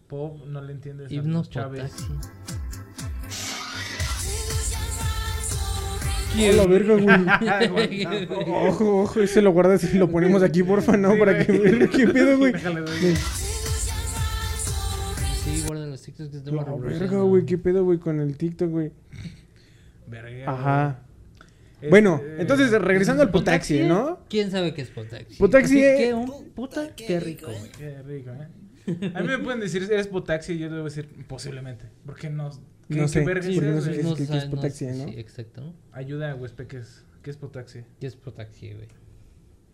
Pop 0.08 0.44
no 0.46 0.60
le 0.62 0.72
entiende. 0.72 1.06
Himno 1.08 1.45
Chávez. 1.45 1.90
potaxi. 1.92 2.12
Oh, 6.38 6.52
la 6.52 6.66
verga, 6.66 6.95
güey. 7.71 8.04
Ojo, 8.69 9.02
ojo, 9.02 9.23
ese 9.23 9.40
lo 9.40 9.52
guardas 9.52 9.82
y 9.84 9.97
lo 9.97 10.10
ponemos 10.10 10.42
aquí, 10.42 10.62
porfa, 10.62 10.97
¿no? 10.97 11.12
Sí, 11.14 11.19
Para 11.19 11.32
güey. 11.32 11.47
que 11.47 11.52
vean 11.58 11.88
qué 11.88 12.06
pedo, 12.08 12.38
güey. 12.38 12.52
Sí, 15.45 15.62
guarda 15.66 15.86
los 15.86 16.02
TikToks 16.02 16.30
que 16.30 16.36
La 16.36 16.40
estamos 16.40 16.64
verga, 16.66 16.75
reproduciendo. 16.80 17.26
güey, 17.28 17.47
qué 17.47 17.56
pedo, 17.58 17.84
güey, 17.84 17.99
con 17.99 18.21
el 18.21 18.36
TikTok, 18.36 18.69
güey. 18.69 18.90
Verga, 20.08 20.50
Ajá. 20.52 21.00
güey. 21.80 21.90
Bueno, 21.90 22.16
Este, 22.23 22.42
entonces 22.42 22.71
regresando 22.82 23.23
al 23.23 23.30
potaxi, 23.30 23.84
¿no? 23.84 24.19
¿Quién 24.28 24.50
sabe 24.50 24.75
qué 24.75 24.82
es 24.82 24.90
potaxi? 24.90 25.36
Potaxi, 25.36 25.78
eh. 25.82 25.95
que 25.99 26.14
un 26.14 26.50
puta, 26.50 26.95
qué 26.97 27.21
rico, 27.21 27.47
güey. 27.47 27.71
Qué 27.78 28.02
rico, 28.02 28.30
¿eh? 28.30 28.49
A 29.14 29.20
mí 29.20 29.26
me 29.28 29.38
pueden 29.38 29.60
decir, 29.60 29.82
¿eres 29.90 30.06
potaxi? 30.08 30.52
Y 30.54 30.58
yo 30.58 30.70
debo 30.70 30.84
decir, 30.84 31.08
posiblemente. 31.28 31.86
Porque 32.04 32.30
no. 32.30 32.50
¿qué- 32.88 32.94
No 32.96 33.02
qué 33.02 33.08
sé, 33.08 33.20
es, 33.20 33.26
no 33.26 33.42
sé 33.42 33.49
güey? 33.50 34.16
qué 34.16 34.22
es- 34.22 34.44
qué 34.44 34.49
potaxi, 34.50 34.86
¿no? 34.86 35.08
Sí, 35.08 35.14
exacto. 35.16 35.75
Ayuda, 35.92 36.34
Huespe, 36.34 36.66
¿qué 36.66 36.78
es? 36.78 37.04
¿Qué 37.22 37.30
es 37.30 37.36
potaxi? 37.36 37.80
¿Qué 38.00 38.06
es 38.06 38.14
potaxi, 38.16 38.72
güey? 38.72 38.88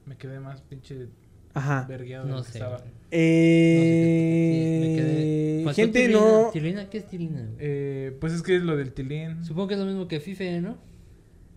Me 0.07 0.17
quedé 0.17 0.41
más 0.41 0.63
pinche 0.63 1.09
Ajá. 1.55 1.85
vergueado 1.89 2.27
No 2.27 2.43
sé, 2.43 2.53
estaba. 2.59 2.79
güey. 2.79 2.91
Eh... 3.11 3.75
No 3.75 3.83
sé 3.83 3.93
qué 3.93 4.73
es 4.73 4.79
potaxi. 4.79 4.89
Me 4.89 4.97
quedé... 4.97 5.65
Faltó 5.65 5.77
Gente, 5.83 6.01
tilina. 6.01 6.21
no... 6.21 6.51
¿Tilina? 6.53 6.91
¿Qué 6.91 6.99
es 6.99 7.07
tilina, 7.07 7.41
güey? 7.43 7.57
Eh, 7.59 8.17
pues 8.21 8.33
es 8.33 8.43
que 8.43 8.57
es 8.57 8.63
lo 8.63 8.77
del 8.77 8.93
tilín. 8.93 9.45
Supongo 9.45 9.69
que 9.69 9.75
es 9.75 9.81
lo 9.81 9.87
mismo 9.87 10.09
que 10.09 10.19
FIFA, 10.21 10.61
¿no? 10.61 10.79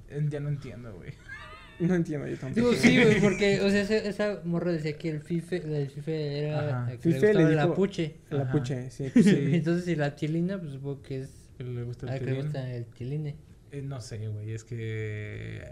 Eh, 0.09 0.25
Ya 0.29 0.39
no 0.39 0.49
entiendo, 0.49 0.93
güey. 0.93 1.13
No 1.79 1.93
entiendo 1.95 2.27
yo 2.27 2.37
tampoco. 2.37 2.69
Digo, 2.69 2.73
sí, 2.81 2.97
güey, 3.03 3.19
porque, 3.21 3.61
o 3.61 3.69
sea, 3.69 3.81
esa, 3.81 3.97
esa 3.97 4.41
morra 4.45 4.71
decía 4.71 4.97
que 4.97 5.09
el 5.09 5.19
FIFA, 5.21 5.55
el 5.57 5.89
FIFA 5.89 6.11
era... 6.11 6.81
Ajá. 6.83 6.91
que 6.91 6.97
FIFA 6.99 7.19
le 7.19 7.27
gustaba 7.27 7.49
el 7.51 7.59
apuche. 7.59 8.15
La 8.29 8.41
Ajá. 8.43 8.51
puche, 8.51 8.89
sí. 8.91 9.09
Sí. 9.13 9.49
Entonces, 9.53 9.85
si 9.85 9.95
la 9.95 10.15
tilina, 10.15 10.57
pues 10.59 10.71
supongo 10.73 11.01
que 11.01 11.21
es... 11.21 11.29
Pero 11.57 11.71
le 11.73 11.83
gusta 11.83 12.07
A 12.11 12.13
el 12.15 12.19
que 12.19 12.25
le 12.25 12.41
gusta 12.41 12.73
el 12.73 12.85
tiline. 12.85 13.35
Eh, 13.71 13.81
no 13.81 13.99
sé, 14.01 14.27
güey. 14.27 14.51
Es 14.51 14.63
que. 14.63 14.77
eh, 15.61 15.63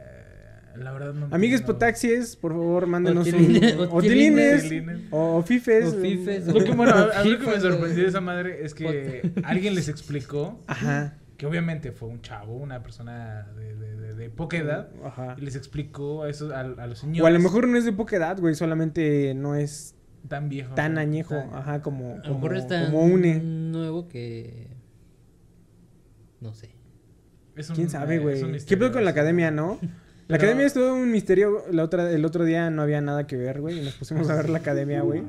la 0.77 0.91
verdad 0.91 1.13
no. 1.13 1.25
Amigues 1.27 1.59
entiendo. 1.61 1.73
potaxis, 1.73 2.35
por 2.35 2.51
favor, 2.53 2.87
mándenos 2.87 3.27
O 3.31 3.35
un... 3.37 3.37
tilines, 3.47 3.75
O 3.91 4.01
tilines. 4.01 4.63
O 5.11 5.43
fifes. 5.43 5.85
O 5.93 6.01
fifes, 6.01 6.47
Lo 6.47 6.63
que, 6.63 6.71
bueno, 6.71 6.93
a, 6.93 7.19
a 7.19 7.23
mí 7.23 7.29
lo 7.31 7.39
que 7.39 7.47
me 7.47 7.59
sorprendió 7.59 8.03
de 8.03 8.09
esa 8.09 8.21
madre 8.21 8.63
es 8.65 8.73
que 8.73 9.31
alguien 9.43 9.75
les 9.75 9.87
explicó 9.89 10.59
Ajá. 10.67 11.17
Que 11.43 11.47
obviamente 11.47 11.91
fue 11.91 12.07
un 12.07 12.21
chavo, 12.21 12.55
una 12.55 12.81
persona 12.83 13.51
de, 13.57 13.75
de, 13.75 13.97
de- 13.97 14.13
de 14.15 14.29
poca 14.29 14.55
edad, 14.55 14.89
Ajá. 15.03 15.35
y 15.37 15.41
les 15.41 15.57
explicó 15.57 16.23
a, 16.23 16.29
esos, 16.29 16.53
a, 16.53 16.61
a 16.61 16.87
los 16.87 16.99
señores 16.99 17.21
O 17.21 17.25
a 17.27 17.31
lo 17.31 17.39
mejor 17.41 17.67
no 17.67 17.77
es 17.77 17.83
de 17.83 17.91
poca 17.91 18.15
edad, 18.15 18.39
güey, 18.39 18.55
solamente 18.55 19.33
no 19.33 19.53
es 19.53 19.93
tan 20.29 20.47
viejo. 20.47 20.73
tan 20.75 20.97
añejo, 20.97 21.35
Tan- 21.35 21.53
ajá, 21.53 21.81
como, 21.81 22.13
A 22.13 22.15
lo 22.15 22.21
como, 22.23 22.35
mejor 22.35 22.55
es 22.55 22.67
tan 22.67 22.85
como 22.85 23.03
une. 23.03 23.41
nuevo 23.41 24.07
que... 24.07 24.67
No 26.39 26.53
sé. 26.53 26.69
es 27.57 27.69
un- 27.69 27.75
¿Quién 27.75 27.89
sabe, 27.89 28.19
un 28.19 28.23
güey? 28.23 28.63
¿Qué 28.65 28.77
pedo 28.77 28.93
con 28.93 29.03
la 29.03 29.11
eso. 29.11 29.19
academia, 29.19 29.51
no? 29.51 29.79
La 30.29 30.37
Pero- 30.37 30.43
academia 30.51 30.65
es 30.67 30.73
todo 30.73 30.95
un 30.95 31.11
misterio. 31.11 31.65
La 31.69 31.83
otra, 31.83 32.09
el 32.09 32.23
otro 32.23 32.45
día 32.45 32.69
no 32.69 32.81
había 32.81 33.01
nada 33.01 33.27
que 33.27 33.35
ver, 33.35 33.59
güey. 33.59 33.79
Y 33.79 33.83
nos 33.83 33.95
pusimos 33.95 34.29
a 34.29 34.35
ver 34.37 34.47
la 34.49 34.59
academia, 34.59 35.01
güey. 35.01 35.21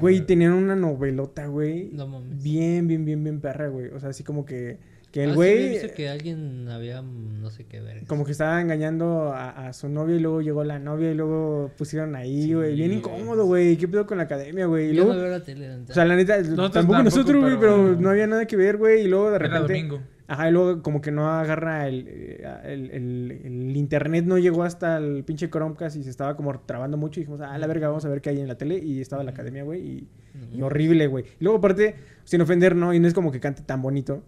Güey, 0.00 0.20
tenían 0.24 0.52
una 0.52 0.76
novelota, 0.76 1.48
güey. 1.48 1.90
No 1.92 2.06
mames. 2.06 2.40
Bien, 2.40 2.86
bien, 2.86 3.04
bien, 3.04 3.24
bien 3.24 3.40
perra, 3.40 3.66
güey. 3.66 3.88
O 3.88 3.98
sea, 3.98 4.10
así 4.10 4.22
como 4.22 4.44
que, 4.46 4.78
que 5.14 5.22
el 5.22 5.30
Ah, 5.30 5.32
sí, 5.34 5.36
güey... 5.36 5.68
visto 5.68 5.94
que 5.94 6.08
alguien 6.08 6.68
había 6.68 7.00
mm, 7.00 7.40
no 7.40 7.48
sé 7.48 7.64
qué 7.66 7.80
ver. 7.80 8.04
Como 8.06 8.24
que 8.24 8.32
estaba 8.32 8.60
engañando 8.60 9.32
a, 9.32 9.68
a 9.68 9.72
su 9.72 9.88
novia 9.88 10.16
y 10.16 10.18
luego 10.18 10.40
llegó 10.42 10.64
la 10.64 10.80
novia 10.80 11.12
y 11.12 11.14
luego 11.14 11.70
pusieron 11.78 12.16
ahí, 12.16 12.42
Sí, 12.42 12.52
güey. 12.54 12.74
Bien 12.74 12.88
güey. 12.88 12.98
incómodo, 12.98 13.44
güey. 13.46 13.76
¿Qué 13.76 13.86
pedo 13.86 14.06
con 14.06 14.18
la 14.18 14.24
academia, 14.24 14.66
güey? 14.66 14.86
Y 14.90 14.94
Yo 14.96 15.04
luego... 15.04 15.14
no 15.14 15.20
veo 15.20 15.30
la 15.30 15.44
tele. 15.44 15.68
neta. 15.68 15.92
O 15.92 15.94
sea, 15.94 16.04
la 16.04 16.16
neta, 16.16 16.36
Nosotros 16.38 16.72
tampoco, 16.72 16.72
tampoco, 16.98 17.02
nosotros, 17.04 17.40
güey, 17.42 17.56
pero... 17.60 17.76
pero- 17.84 18.00
no 18.00 18.10
había 18.10 18.26
nada 18.26 18.44
que 18.46 18.56
ver, 18.56 18.76
güey. 18.76 19.02
Y 19.04 19.06
luego 19.06 19.30
de 19.30 19.36
Era 19.36 19.46
repente... 19.46 19.72
domingo. 19.72 20.00
Ajá, 20.26 20.48
y 20.48 20.52
luego 20.52 20.82
como 20.82 21.00
que 21.00 21.12
no 21.12 21.28
agarra 21.30 21.86
el, 21.86 22.06
eh, 22.08 22.42
el, 22.64 22.90
el- 22.90 23.40
el 23.44 23.76
internet, 23.76 24.24
no 24.24 24.38
llegó 24.38 24.64
hasta 24.64 24.96
el 24.96 25.22
pinche 25.22 25.48
Chromecast 25.48 25.96
y 25.96 26.02
se 26.02 26.10
estaba 26.10 26.34
como 26.36 26.58
trabando 26.60 26.96
mucho. 26.96 27.20
Y 27.20 27.22
dijimos, 27.22 27.40
ah, 27.40 27.56
la 27.56 27.66
verga, 27.68 27.86
vamos 27.88 28.04
a 28.04 28.08
ver 28.08 28.20
qué 28.20 28.30
hay 28.30 28.40
en 28.40 28.48
la 28.48 28.56
tele. 28.56 28.78
Y 28.78 29.00
estaba 29.00 29.22
la 29.22 29.30
academia, 29.30 29.62
güey, 29.62 29.80
y, 29.80 30.08
y 30.56 30.62
horrible, 30.62 31.06
güey. 31.06 31.24
Y 31.38 31.44
luego 31.44 31.58
aparte, 31.58 31.94
sin 32.24 32.40
ofender, 32.40 32.74
no, 32.74 32.92
y 32.92 32.98
no 32.98 33.06
es 33.06 33.14
como 33.14 33.30
que 33.30 33.38
cante 33.38 33.62
tan 33.62 33.80
bonito. 33.80 34.24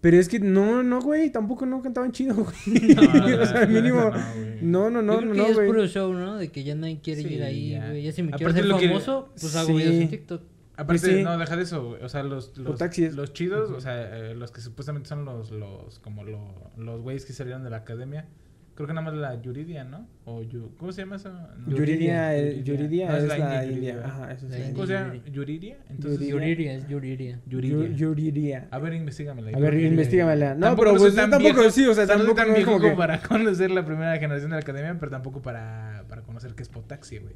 Pero 0.00 0.18
es 0.18 0.28
que 0.28 0.38
no, 0.38 0.82
no, 0.82 1.00
güey, 1.00 1.30
tampoco 1.30 1.66
no 1.66 1.82
cantaban 1.82 2.12
chido, 2.12 2.34
güey. 2.36 2.94
No, 2.94 3.02
o 3.42 3.46
sea, 3.46 3.66
mínimo. 3.66 4.00
no, 4.00 4.10
güey. 4.10 4.62
No, 4.62 4.90
no, 4.90 5.02
no, 5.02 5.20
no, 5.20 5.34
ya 5.34 5.48
es 5.48 5.54
güey. 5.54 5.66
puro 5.66 5.86
show, 5.86 6.12
¿no? 6.12 6.36
De 6.36 6.48
que 6.48 6.62
ya 6.64 6.74
nadie 6.74 7.00
quiere 7.00 7.22
Sí, 7.22 7.28
ir 7.34 7.42
ahí, 7.42 7.70
ya. 7.70 7.86
güey. 7.88 8.02
Ya 8.02 8.12
si 8.12 8.22
me 8.22 8.30
quiero 8.32 8.50
Aparte 8.50 8.60
hacer 8.60 8.68
lo 8.70 8.78
que- 8.78 8.88
famoso, 8.88 9.28
pues 9.40 9.56
hago 9.56 9.66
Sí. 9.68 9.72
videos 9.74 9.94
en 9.94 10.08
TikTok. 10.10 10.42
Aparte, 10.78 11.16
sí. 11.16 11.22
no, 11.24 11.38
deja 11.38 11.56
de 11.56 11.62
eso, 11.62 11.88
güey. 11.88 12.02
O 12.02 12.08
sea, 12.10 12.22
los, 12.22 12.56
los, 12.58 12.66
Potaxis. 12.72 13.14
los 13.14 13.32
chidos, 13.32 13.70
o 13.70 13.80
sea, 13.80 14.18
eh, 14.30 14.34
los 14.34 14.50
que 14.52 14.60
supuestamente 14.60 15.08
son 15.08 15.24
los, 15.24 15.50
los 15.50 15.98
como 16.00 16.22
lo- 16.22 16.70
los 16.76 17.00
güeyes 17.00 17.24
que 17.24 17.32
salieron 17.32 17.64
de 17.64 17.70
la 17.70 17.78
academia, 17.78 18.26
Creo 18.76 18.86
que 18.86 18.92
nada 18.92 19.06
más 19.10 19.14
la 19.14 19.40
Yuridia, 19.40 19.84
¿no? 19.84 20.06
O 20.26 20.42
Yu- 20.42 20.76
¿Cómo 20.76 20.92
se 20.92 21.00
llama 21.00 21.16
esa? 21.16 21.30
No. 21.66 21.74
Yuridia, 21.74 22.36
Yuridia 22.62 23.08
No, 23.08 23.16
es 23.16 23.22
la 23.26 23.38
la 23.38 23.38
India, 23.38 23.64
India. 23.64 23.92
Yuridia. 23.94 24.06
Ajá, 24.06 24.32
eso 24.32 24.46
es. 24.48 24.70
¿Cómo 24.74 24.86
se 24.86 24.92
llama? 24.92 25.14
Yuridia. 25.14 25.32
¿Yuridia? 25.32 25.76
Entonces, 25.88 26.20
es. 26.20 26.28
Yuridia. 26.88 27.40
Yu- 27.48 27.94
Yuridia. 27.96 28.68
A 28.70 28.78
ver, 28.78 28.92
investígamela. 28.92 29.48
A 29.48 29.58
ver, 29.60 29.70
Yuridia. 29.72 29.88
investígamela. 29.88 30.54
No, 30.54 30.60
Tampoco 30.66 30.88
pero 30.90 30.98
pues 30.98 31.14
tan 31.14 31.30
tampoco, 31.30 31.54
viejo- 31.54 31.70
sí, 31.70 31.86
o 31.86 31.94
sea, 31.94 32.06
tampoco 32.06 32.34
tan 32.34 32.48
no 32.48 32.54
es 32.54 32.64
como 32.66 32.76
como 32.78 32.90
que... 32.90 32.96
para 32.96 33.20
conocer 33.22 33.70
la 33.70 33.84
primera 33.86 34.18
generación 34.18 34.50
de 34.50 34.56
la 34.56 34.60
academia, 34.60 34.94
pero 35.00 35.10
tampoco 35.10 35.40
para, 35.40 36.04
para 36.08 36.20
conocer 36.22 36.54
qué 36.54 36.62
es 36.62 36.68
Potaxi, 36.68 37.16
güey. 37.18 37.34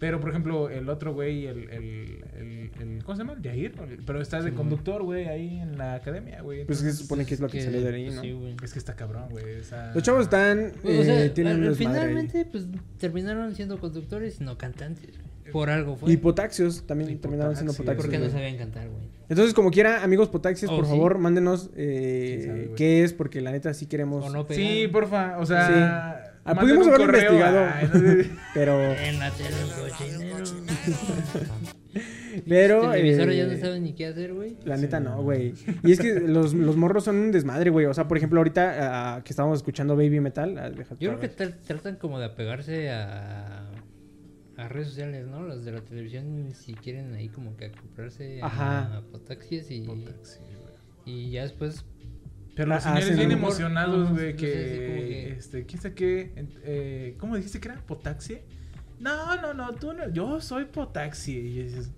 Pero, 0.00 0.18
por 0.18 0.30
ejemplo, 0.30 0.68
el 0.70 0.88
otro 0.88 1.12
güey, 1.14 1.46
el, 1.46 1.68
el, 1.70 2.24
el, 2.36 2.70
el- 2.80 3.04
¿Cómo 3.04 3.14
se 3.16 3.22
llama? 3.22 3.34
El 3.34 3.42
Yair. 3.42 3.74
Pero 4.06 4.20
está 4.20 4.40
de 4.42 4.52
conductor, 4.52 5.02
güey, 5.02 5.26
ahí 5.28 5.58
en 5.60 5.76
la 5.78 5.94
academia, 5.94 6.40
güey. 6.42 6.64
Pues 6.64 6.82
que 6.82 6.90
se 6.90 6.96
supone 6.96 7.26
que 7.26 7.34
es 7.34 7.40
lo 7.40 7.48
que 7.48 7.60
salió 7.62 7.82
de 7.82 7.94
ahí, 7.94 8.04
pues 8.06 8.16
¿no? 8.16 8.22
Sí, 8.22 8.32
güey. 8.32 8.56
Es 8.64 8.72
que 8.72 8.78
está 8.78 8.96
cabrón, 8.96 9.28
güey. 9.30 9.44
esa- 9.60 9.92
Los 9.94 10.02
chavos 10.02 10.22
están... 10.22 10.72
O 10.82 11.02
sea, 11.04 11.22
eh, 11.24 11.30
tienen 11.30 11.74
finalmente, 11.76 12.46
pues 12.46 12.64
terminaron 12.98 13.54
siendo 13.54 13.78
conductores 13.78 14.40
y 14.40 14.44
no 14.44 14.56
cantantes. 14.58 15.10
güey. 15.18 15.52
Por 15.52 15.68
algo 15.68 15.96
fue. 15.96 16.10
Y 16.12 16.16
potaxios 16.16 16.86
también 16.86 17.10
Y 17.10 17.16
terminaron 17.16 17.54
siendo 17.54 17.72
potaxios. 17.74 18.06
Porque 18.06 18.18
no 18.18 18.30
sabían 18.30 18.56
cantar, 18.56 18.88
güey. 18.88 19.02
Entonces, 19.28 19.52
como 19.52 19.70
quiera, 19.70 20.02
amigos 20.02 20.28
potaxios, 20.28 20.70
Oh, 20.70 20.76
por 20.76 20.86
sí. 20.86 20.92
favor, 20.92 21.18
mándenos 21.18 21.70
eh, 21.76 22.72
qué 22.76 23.04
es, 23.04 23.12
porque 23.12 23.40
la 23.40 23.52
neta 23.52 23.74
sí 23.74 23.84
queremos... 23.86 24.24
O 24.24 24.30
no 24.30 24.46
pegar. 24.46 24.62
Sí, 24.64 24.88
porfa. 24.88 25.38
O 25.38 25.44
sea. 25.46 26.29
Ah, 26.50 26.60
pudimos 26.60 26.86
haberlo 26.86 27.06
correo 27.06 27.32
investigado, 27.32 27.58
a- 27.64 27.82
no 27.82 28.24
pero... 28.54 28.80
En 28.92 29.18
la 29.18 29.30
tele, 29.30 29.48
el 29.62 29.90
cochinero. 29.90 30.44
Pero... 32.48 32.82
Los 32.84 32.92
televisores 32.92 33.36
ya 33.36 33.42
eh, 33.42 33.46
no 33.56 33.58
saben 33.60 33.82
ni 33.82 33.92
qué 33.92 34.06
hacer, 34.06 34.32
güey. 34.34 34.56
La 34.64 34.76
neta 34.76 35.00
no, 35.00 35.22
güey. 35.22 35.54
Y 35.82 35.92
es 35.92 36.00
que 36.00 36.20
los, 36.20 36.54
los 36.54 36.76
morros 36.76 37.04
son 37.04 37.16
un 37.16 37.32
desmadre, 37.32 37.70
güey. 37.70 37.86
O 37.86 37.94
sea, 37.94 38.06
por 38.06 38.16
ejemplo, 38.16 38.38
ahorita 38.40 39.16
ah, 39.16 39.22
que 39.24 39.30
estábamos 39.30 39.58
escuchando 39.58 39.96
Baby 39.96 40.20
Metal... 40.20 40.54
deja 40.76 40.94
Yo 41.00 41.16
creo 41.16 41.20
que 41.20 41.30
tra- 41.36 41.56
tratan 41.66 41.96
como 41.96 42.18
de 42.18 42.26
apegarse 42.26 42.90
a, 42.90 43.68
a 44.56 44.68
redes 44.68 44.88
sociales, 44.88 45.26
¿no? 45.26 45.42
Los 45.42 45.64
de 45.64 45.72
la 45.72 45.80
televisión, 45.80 46.50
si 46.54 46.74
quieren 46.74 47.14
ahí 47.14 47.28
como 47.28 47.56
que 47.56 47.66
acoplarse 47.66 48.40
Ajá. 48.42 48.96
a 48.96 48.98
y, 48.98 49.02
Potaxi, 49.12 49.84
y 51.04 51.30
ya 51.30 51.42
después 51.42 51.84
Pero 52.54 52.68
los 52.68 52.84
Ah, 52.86 52.94
señores 52.96 53.16
bien 53.16 53.32
emocionados, 53.32 54.10
güey, 54.10 54.36
que, 54.36 55.34
este, 55.38 55.64
quién 55.64 55.80
sabe 55.80 55.94
qué, 55.94 56.32
eh, 56.64 57.14
¿cómo 57.18 57.36
dijiste 57.36 57.60
que 57.60 57.68
era? 57.68 57.80
¿Potaxi? 57.80 58.38
No, 58.98 59.36
no, 59.40 59.54
no, 59.54 59.72
tú 59.72 59.92
no, 59.92 60.08
yo 60.12 60.40
soy 60.40 60.64
Potaxi. 60.66 61.32
Y 61.32 61.62
dices, 61.64 61.90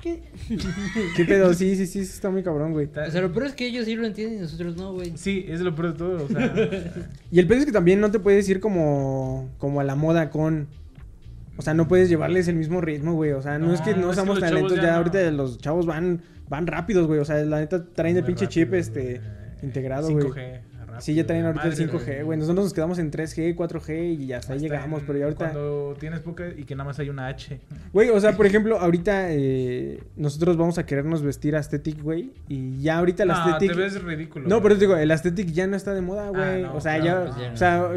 ¿qué? 0.00 0.22
¿Qué 1.16 1.24
pedo? 1.24 1.52
Sí, 1.54 1.74
sí, 1.74 1.86
sí, 1.86 2.04
sí, 2.04 2.12
está 2.12 2.30
muy 2.30 2.42
cabrón, 2.42 2.72
güey. 2.72 2.86
O 2.86 3.10
sea, 3.10 3.20
lo 3.22 3.32
peor 3.32 3.46
es 3.46 3.54
que 3.54 3.66
ellos 3.66 3.86
sí 3.86 3.96
lo 3.96 4.06
entienden 4.06 4.38
y 4.38 4.42
nosotros 4.42 4.76
no, 4.76 4.92
güey. 4.92 5.16
Sí, 5.16 5.44
es 5.48 5.60
lo 5.60 5.74
peor 5.74 5.92
de 5.92 5.98
todo, 5.98 6.24
o 6.24 6.28
sea, 6.28 6.54
Y 7.30 7.38
el 7.38 7.46
pedo 7.46 7.60
es 7.60 7.66
que 7.66 7.72
también 7.72 8.00
no 8.00 8.10
te 8.10 8.20
puedes 8.20 8.48
ir 8.48 8.60
como, 8.60 9.50
como 9.58 9.80
a 9.80 9.84
la 9.84 9.96
moda 9.96 10.30
con... 10.30 10.68
O 11.56 11.62
sea, 11.62 11.74
no 11.74 11.86
puedes 11.86 12.08
llevarles 12.08 12.48
el 12.48 12.54
mismo 12.56 12.80
ritmo, 12.80 13.14
güey. 13.14 13.32
O 13.32 13.42
sea, 13.42 13.58
no, 13.58 13.66
No, 13.66 13.74
es 13.74 13.80
que 13.82 13.94
no 13.94 14.02
es 14.02 14.06
que 14.08 14.14
seamos 14.14 14.38
chavos 14.38 14.40
talentos, 14.40 14.76
ya 14.76 14.82
ya, 14.82 14.90
no. 14.92 14.96
ahorita 14.98 15.30
los 15.32 15.58
chavos 15.58 15.86
van 15.86 16.22
van 16.48 16.66
rápidos, 16.66 17.06
güey. 17.06 17.18
O 17.20 17.24
sea, 17.24 17.36
la 17.44 17.60
neta 17.60 17.84
traen 17.92 18.16
el 18.16 18.22
muy 18.22 18.28
pinche 18.28 18.46
chip 18.48 18.72
este. 18.74 19.20
Integrado, 19.62 20.10
güey. 20.10 20.24
5G, 20.26 20.60
rápido, 20.80 21.00
Sí, 21.00 21.14
ya 21.14 21.26
traen 21.26 21.46
ahorita 21.46 21.64
el 21.68 21.70
madre, 21.70 21.86
5G, 21.88 22.24
güey. 22.24 22.38
Nosotros 22.38 22.64
nos 22.66 22.74
quedamos 22.74 22.98
en 22.98 23.10
3G, 23.10 23.54
4G 23.56 24.18
y 24.20 24.32
hasta 24.32 24.52
ahí 24.52 24.58
llegamos, 24.60 25.00
en- 25.00 25.06
pero 25.06 25.18
ya 25.18 25.24
ahorita... 25.24 25.50
Cuando 25.50 25.96
tienes 25.98 26.20
poca 26.20 26.48
y 26.56 26.64
que 26.64 26.74
nada 26.74 26.86
más 26.88 26.98
hay 26.98 27.08
una 27.08 27.28
H. 27.28 27.60
Güey, 27.92 28.10
o 28.10 28.20
sea, 28.20 28.36
por 28.36 28.44
ejemplo, 28.46 28.78
ahorita 28.78 29.28
eh, 29.32 30.02
nosotros 30.16 30.56
vamos 30.56 30.76
a 30.78 30.84
querernos 30.86 31.22
vestir 31.22 31.56
aesthetic, 31.56 32.02
güey. 32.02 32.32
Y 32.48 32.82
ya 32.82 32.98
ahorita 32.98 33.22
el 33.22 33.30
No, 33.30 33.34
aesthetic... 33.36 33.70
te 33.72 33.76
ves 33.78 34.02
ridículo. 34.02 34.48
No, 34.48 34.60
pero 34.62 34.74
te 34.74 34.80
digo, 34.80 34.96
el 34.96 35.10
aesthetic 35.10 35.48
ya 35.52 35.66
no 35.66 35.76
está 35.76 35.94
de 35.94 36.02
moda, 36.02 36.28
güey. 36.28 36.42
Ah, 36.42 36.58
no, 36.68 36.74
o 36.76 36.80
sea, 36.80 37.00
claro, 37.00 37.24
ya, 37.26 37.32
pues 37.32 37.42
ya 37.42 37.52
o 37.52 37.56
sea, 37.56 37.88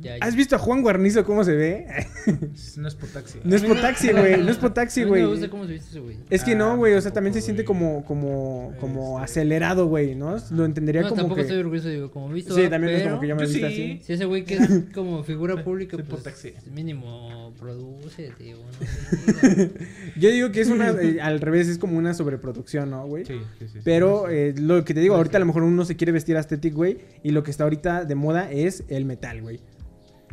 Ya, 0.00 0.16
¿has 0.20 0.34
visto 0.36 0.56
a 0.56 0.58
Juan 0.58 0.82
Guarnizo 0.82 1.24
cómo 1.24 1.44
se 1.44 1.54
ve? 1.54 1.86
No 2.76 2.88
es 2.88 2.94
Potaxi. 2.94 3.38
no 3.44 3.54
es 3.56 3.62
potaxi, 3.62 4.12
güey, 4.12 4.42
no 4.42 4.50
es 4.50 4.56
potaxi, 4.56 5.00
mí 5.04 5.06
no 5.06 5.12
me 5.12 5.20
güey. 5.20 5.30
gusta 5.32 5.48
cómo 5.50 5.66
se 5.66 5.72
viste 5.72 5.88
ese 5.90 6.00
güey. 6.00 6.16
Es 6.30 6.42
que 6.44 6.52
Ah, 6.52 6.56
no, 6.56 6.76
güey, 6.76 6.94
o 6.94 7.00
sea, 7.00 7.12
también 7.12 7.34
se 7.34 7.40
siente 7.40 7.62
güey. 7.62 7.66
como 7.66 8.04
como 8.04 8.72
como 8.80 9.18
acelerado, 9.20 9.86
güey, 9.86 10.14
¿no? 10.14 10.36
Lo 10.50 10.64
entendería 10.64 11.02
No, 11.02 11.08
como 11.10 11.22
tampoco 11.22 11.36
que 11.36 11.42
estoy 11.42 11.58
orgulloso, 11.58 11.88
digo, 11.88 12.10
como 12.10 12.28
visto. 12.30 12.54
Sí, 12.54 12.68
también 12.68 12.94
es 12.96 13.02
como 13.02 13.20
que 13.20 13.28
yo 13.28 13.36
me 13.36 13.42
visto 13.46 13.58
sí. 13.58 13.64
así. 13.64 14.00
Si 14.04 14.12
ese 14.14 14.24
güey 14.24 14.44
que 14.44 14.54
es 14.56 14.68
como 14.94 15.22
figura 15.24 15.62
pública, 15.62 15.96
pues 15.96 16.08
potaxi. 16.08 16.52
mínimo 16.74 17.52
produce, 17.58 18.32
tío. 18.38 18.56
No 18.56 19.40
sé, 19.50 19.70
Yo 20.16 20.30
digo 20.30 20.50
que 20.52 20.60
es 20.60 20.68
una 20.68 20.90
eh, 20.90 21.20
al 21.20 21.40
revés, 21.40 21.68
es 21.68 21.78
como 21.78 21.98
una 21.98 22.14
sobreproducción, 22.14 22.90
¿no, 22.90 23.06
güey? 23.06 23.24
Sí, 23.24 23.34
sí, 23.58 23.66
sí. 23.72 23.78
Pero 23.84 24.28
eh, 24.28 24.54
lo 24.56 24.84
que 24.84 24.94
te 24.94 25.00
digo, 25.00 25.14
ahorita 25.16 25.36
a 25.36 25.40
lo 25.40 25.46
mejor 25.46 25.62
uno 25.62 25.84
se 25.84 25.96
quiere 25.96 26.12
vestir 26.12 26.36
aesthetic, 26.36 26.74
güey, 26.74 26.98
y 27.22 27.30
lo 27.30 27.42
que 27.42 27.50
está 27.50 27.64
ahorita 27.64 28.04
de 28.04 28.14
moda 28.14 28.50
es 28.50 28.84
el 28.88 29.04
metal, 29.04 29.42
güey. 29.42 29.60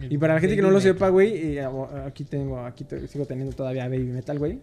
Y 0.09 0.17
para 0.17 0.33
la 0.35 0.39
gente 0.39 0.55
que 0.55 0.61
no 0.61 0.71
lo 0.71 0.81
sepa, 0.81 1.09
güey, 1.09 1.57
eh, 1.57 1.67
aquí 2.05 2.23
tengo, 2.23 2.59
aquí 2.65 2.83
te- 2.83 3.07
sigo 3.07 3.25
teniendo 3.25 3.55
todavía 3.55 3.83
Baby 3.85 4.05
Metal, 4.05 4.37
güey. 4.39 4.59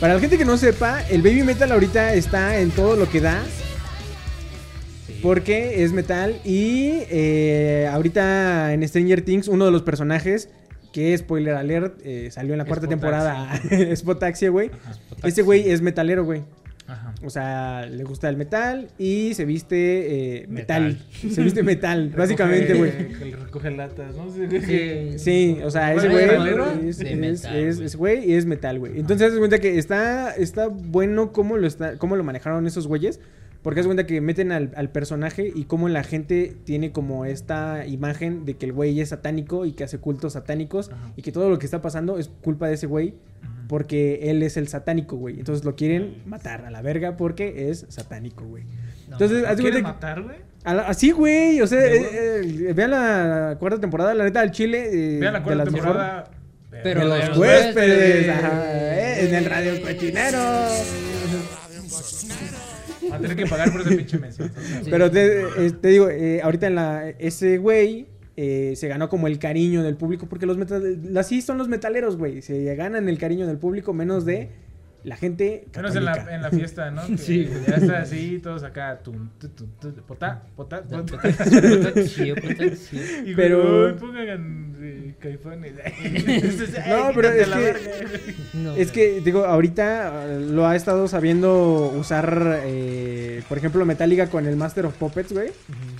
Para 0.00 0.14
la 0.14 0.20
gente 0.20 0.38
que 0.38 0.44
no 0.46 0.56
sepa, 0.56 1.02
el 1.10 1.20
Baby 1.22 1.42
Metal 1.42 1.70
ahorita 1.70 2.14
está 2.14 2.58
en 2.60 2.70
todo 2.70 2.96
lo 2.96 3.08
que 3.10 3.20
da. 3.20 3.42
Porque 5.22 5.84
es 5.84 5.92
metal 5.92 6.40
y 6.46 7.02
eh, 7.10 7.86
ahorita 7.92 8.72
en 8.72 8.88
Stranger 8.88 9.20
Things 9.22 9.48
uno 9.48 9.66
de 9.66 9.70
los 9.70 9.82
personajes 9.82 10.48
que 10.94 11.16
spoiler 11.18 11.56
alert 11.56 12.00
eh, 12.02 12.30
salió 12.32 12.54
en 12.54 12.58
la 12.58 12.64
cuarta 12.64 12.86
Potaxi. 12.86 13.00
temporada 13.00 13.60
es 13.70 14.02
Potaxia, 14.02 14.48
güey. 14.48 14.70
Este 15.22 15.42
güey 15.42 15.68
es 15.70 15.82
metalero, 15.82 16.24
güey. 16.24 16.40
Ajá. 16.90 17.14
O 17.22 17.30
sea, 17.30 17.86
le 17.86 18.02
gusta 18.04 18.28
el 18.28 18.36
metal 18.36 18.88
y 18.98 19.32
se 19.34 19.44
viste 19.44 20.40
eh, 20.42 20.46
metal. 20.48 20.98
Metal. 21.22 21.32
Se 21.32 21.42
viste 21.42 21.62
metal, 21.62 22.08
básicamente, 22.16 22.74
güey. 22.74 22.90
Recoge- 22.92 23.76
latas, 23.76 24.16
¿no? 24.16 24.30
Sí, 24.30 24.46
Sí. 24.60 25.18
Sí, 25.18 25.60
o 25.62 25.70
sea, 25.70 25.94
ese 25.94 26.08
güey 26.08 26.24
es, 26.24 27.00
es- 27.00 27.42
güey. 27.78 27.86
es 27.86 27.96
güey 27.96 28.30
y 28.30 28.34
es 28.34 28.46
metal, 28.46 28.78
güey. 28.78 28.98
Entonces, 28.98 29.32
de 29.32 29.38
cuenta 29.38 29.58
que 29.60 29.78
está, 29.78 30.32
está 30.34 30.66
bueno 30.68 31.32
cómo 31.32 31.56
lo, 31.56 31.66
está, 31.66 31.96
cómo 31.98 32.16
lo 32.16 32.24
manejaron 32.24 32.66
esos 32.66 32.86
güeyes. 32.86 33.20
Porque 33.62 33.80
haz 33.80 33.84
de 33.84 33.88
cuenta 33.88 34.06
que 34.06 34.20
meten 34.22 34.52
al, 34.52 34.72
al 34.74 34.90
personaje 34.90 35.52
y 35.54 35.64
cómo 35.64 35.88
la 35.88 36.02
gente 36.02 36.56
tiene 36.64 36.92
como 36.92 37.26
esta 37.26 37.86
imagen 37.86 38.44
de 38.46 38.54
que 38.54 38.64
el 38.66 38.72
güey 38.72 38.98
es 39.00 39.10
satánico 39.10 39.66
y 39.66 39.72
que 39.72 39.84
hace 39.84 39.98
cultos 39.98 40.32
satánicos 40.32 40.90
Ajá. 40.90 41.12
y 41.16 41.22
que 41.22 41.30
todo 41.30 41.50
lo 41.50 41.58
que 41.58 41.66
está 41.66 41.82
pasando 41.82 42.18
es 42.18 42.28
culpa 42.42 42.68
de 42.68 42.74
ese 42.74 42.86
güey 42.86 43.14
porque 43.68 44.30
él 44.30 44.42
es 44.42 44.56
el 44.56 44.66
satánico, 44.68 45.16
güey. 45.16 45.38
Entonces 45.38 45.64
lo 45.64 45.76
quieren 45.76 46.22
matar 46.26 46.64
a 46.64 46.70
la 46.70 46.80
verga 46.82 47.16
porque 47.16 47.70
es 47.70 47.84
satánico, 47.88 48.44
güey. 48.44 48.64
No, 49.08 49.12
Entonces, 49.16 49.42
¿Lo 49.42 49.48
haz 49.48 49.56
de 49.58 49.62
quieren 49.62 49.82
matar, 49.82 50.22
güey? 50.22 50.36
Así, 50.64 51.10
güey. 51.12 51.60
O 51.60 51.66
sea, 51.66 51.78
¿De 51.80 51.96
eh, 51.98 52.66
eh, 52.70 52.72
vean 52.74 52.90
la 52.90 53.56
cuarta 53.60 53.80
temporada, 53.80 54.12
la 54.14 54.24
neta, 54.24 54.40
del 54.40 54.50
Chile. 54.50 54.88
eh, 55.16 55.18
Vean 55.20 55.32
la 55.34 55.38
de 55.40 55.44
cuarta 55.44 55.64
mejor- 55.66 55.80
temporada. 55.80 56.30
Pero 56.70 57.00
de 57.00 57.06
de 57.06 57.18
los 57.18 57.28
los 57.28 57.38
huéspedes, 57.38 57.68
huéspedes. 57.76 58.28
ajá, 58.30 58.62
eh, 58.72 59.28
en 59.28 59.34
el 59.34 59.44
radio 59.44 59.82
cochinero. 59.82 60.38
Tener 63.20 63.36
que 63.36 63.46
pagar 63.46 63.72
por 63.72 63.80
ese 63.82 63.96
pinche 63.96 64.18
mención. 64.18 64.52
Pero 64.88 65.10
te, 65.10 65.42
eh, 65.42 65.70
te 65.80 65.88
digo, 65.88 66.08
eh, 66.08 66.40
ahorita 66.42 66.66
en 66.66 66.74
la, 66.74 67.08
ese 67.18 67.58
güey 67.58 68.06
eh, 68.36 68.74
se 68.76 68.88
ganó 68.88 69.08
como 69.08 69.26
el 69.26 69.38
cariño 69.38 69.82
del 69.82 69.96
público, 69.96 70.26
porque 70.26 70.46
los 70.46 70.56
metal, 70.56 71.00
así 71.16 71.42
son 71.42 71.58
los 71.58 71.68
metaleros, 71.68 72.16
güey. 72.16 72.42
Se 72.42 72.74
ganan 72.74 73.08
el 73.08 73.18
cariño 73.18 73.46
del 73.46 73.58
público 73.58 73.92
menos 73.92 74.24
de 74.24 74.48
la 75.04 75.16
gente 75.16 75.66
Menos 75.74 75.96
en 75.96 76.04
la, 76.04 76.34
en 76.34 76.42
la 76.42 76.50
fiesta, 76.50 76.90
¿no? 76.90 77.06
Que 77.06 77.18
Sí. 77.18 77.48
Ya 77.66 77.76
está 77.76 77.98
así, 78.02 78.38
todos 78.42 78.62
acá. 78.62 78.98
Tum, 79.02 79.28
tum, 79.38 79.50
tum, 79.50 79.68
tum, 79.80 79.92
potá, 80.06 80.42
potá, 80.56 80.82
potá. 80.82 81.18
Pero- 83.36 83.96
pongan 83.96 84.76
eh, 84.80 85.14
caifanes. 85.18 85.72
No, 86.88 87.10
pero 87.14 87.28
es 87.30 87.48
que- 87.48 88.34
No, 88.54 88.74
Es 88.76 88.90
que, 88.92 89.20
digo, 89.20 89.44
ahorita 89.44 90.24
eh, 90.34 90.40
lo 90.40 90.66
ha 90.66 90.76
estado 90.76 91.08
sabiendo 91.08 91.92
usar, 91.96 92.60
eh, 92.64 93.42
por 93.48 93.58
ejemplo, 93.58 93.84
Metallica 93.84 94.28
con 94.28 94.46
el 94.46 94.56
Master 94.56 94.86
of 94.86 94.94
Puppets, 94.96 95.32
güey. 95.32 95.50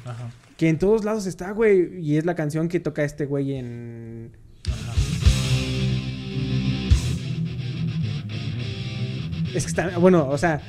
Ajá. 0.04 0.30
Que 0.56 0.68
en 0.68 0.78
todos 0.78 1.04
lados 1.04 1.26
está, 1.26 1.52
güey. 1.52 1.98
Y 2.00 2.18
es 2.18 2.26
la 2.26 2.34
canción 2.34 2.68
que 2.68 2.80
toca 2.80 3.02
este 3.04 3.24
güey 3.24 3.54
en. 3.54 4.32
Es 9.54 9.64
que 9.64 9.70
está. 9.70 9.98
Bueno, 9.98 10.28
o 10.28 10.38
sea. 10.38 10.60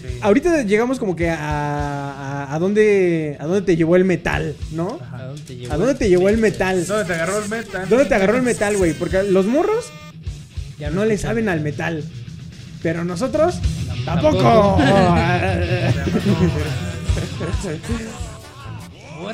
Sí. 0.00 0.18
Ahorita 0.20 0.62
llegamos 0.62 0.98
como 0.98 1.16
que 1.16 1.30
a. 1.30 1.36
A, 1.38 2.54
a 2.54 2.58
dónde. 2.58 3.36
A 3.40 3.46
dónde 3.46 3.62
te 3.62 3.76
llevó 3.76 3.96
el 3.96 4.04
metal, 4.04 4.54
¿no? 4.72 4.98
¿A 5.12 5.22
dónde 5.24 5.42
te 5.42 5.56
llevó? 5.56 5.72
¿A 5.72 5.76
dónde 5.76 5.94
te 5.94 6.08
llevó 6.08 6.28
el 6.28 6.38
metal? 6.38 6.86
¿Dónde 6.86 7.04
te 7.04 7.14
agarró 7.14 7.38
el 7.38 7.48
metal? 7.48 7.88
¿Dónde 7.88 8.04
te 8.04 8.14
agarró 8.14 8.36
el 8.36 8.42
metal, 8.42 8.76
güey? 8.76 8.92
Porque 8.94 9.22
los 9.22 9.46
morros 9.46 9.86
Ya 10.78 10.90
no 10.90 11.04
le 11.04 11.18
saben 11.18 11.48
al 11.48 11.60
metal. 11.60 12.04
Pero 12.82 13.04
nosotros. 13.04 13.60
¡Tampoco! 14.04 14.76
Tampoco. 14.78 14.82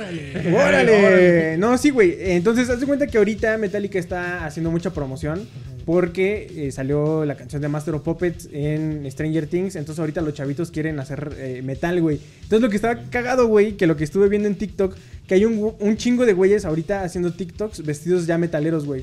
Órale. 0.09 0.97
¡Órale! 0.97 1.59
No, 1.59 1.77
sí, 1.79 1.91
güey. 1.91 2.17
Entonces, 2.19 2.69
haz 2.71 2.81
de 2.81 2.87
cuenta 2.87 3.07
que 3.07 3.19
ahorita 3.19 3.57
Metallica 3.59 3.99
está 3.99 4.45
haciendo 4.45 4.71
mucha 4.71 4.93
promoción 4.93 5.47
porque 5.89 6.53
eh, 6.55 6.71
salió 6.71 7.25
la 7.25 7.35
canción 7.35 7.63
de 7.63 7.69
Master 7.69 7.95
of 7.95 8.03
Puppets 8.03 8.47
en 8.53 9.11
Stranger 9.11 9.47
Things. 9.47 9.75
Entonces 9.75 9.99
ahorita 9.99 10.21
los 10.21 10.35
chavitos 10.35 10.71
quieren 10.71 11.01
hacer 11.01 11.35
eh, 11.39 11.63
metal, 11.65 12.03
güey. 12.03 12.21
Entonces 12.43 12.61
lo 12.61 12.69
que 12.69 12.77
estaba 12.77 13.01
cagado, 13.09 13.47
güey, 13.47 13.79
que 13.79 13.87
lo 13.87 13.97
que 13.97 14.05
estuve 14.05 14.29
viendo 14.29 14.49
en 14.49 14.57
TikTok, 14.57 14.95
que 15.27 15.35
hay 15.35 15.47
un, 15.47 15.75
un 15.79 15.97
chingo 15.97 16.27
de 16.27 16.35
güeyes 16.35 16.67
ahorita 16.67 17.05
haciendo 17.05 17.33
TikToks 17.33 17.87
vestidos 17.87 18.27
ya 18.27 18.37
metaleros, 18.37 18.85
güey. 18.85 19.03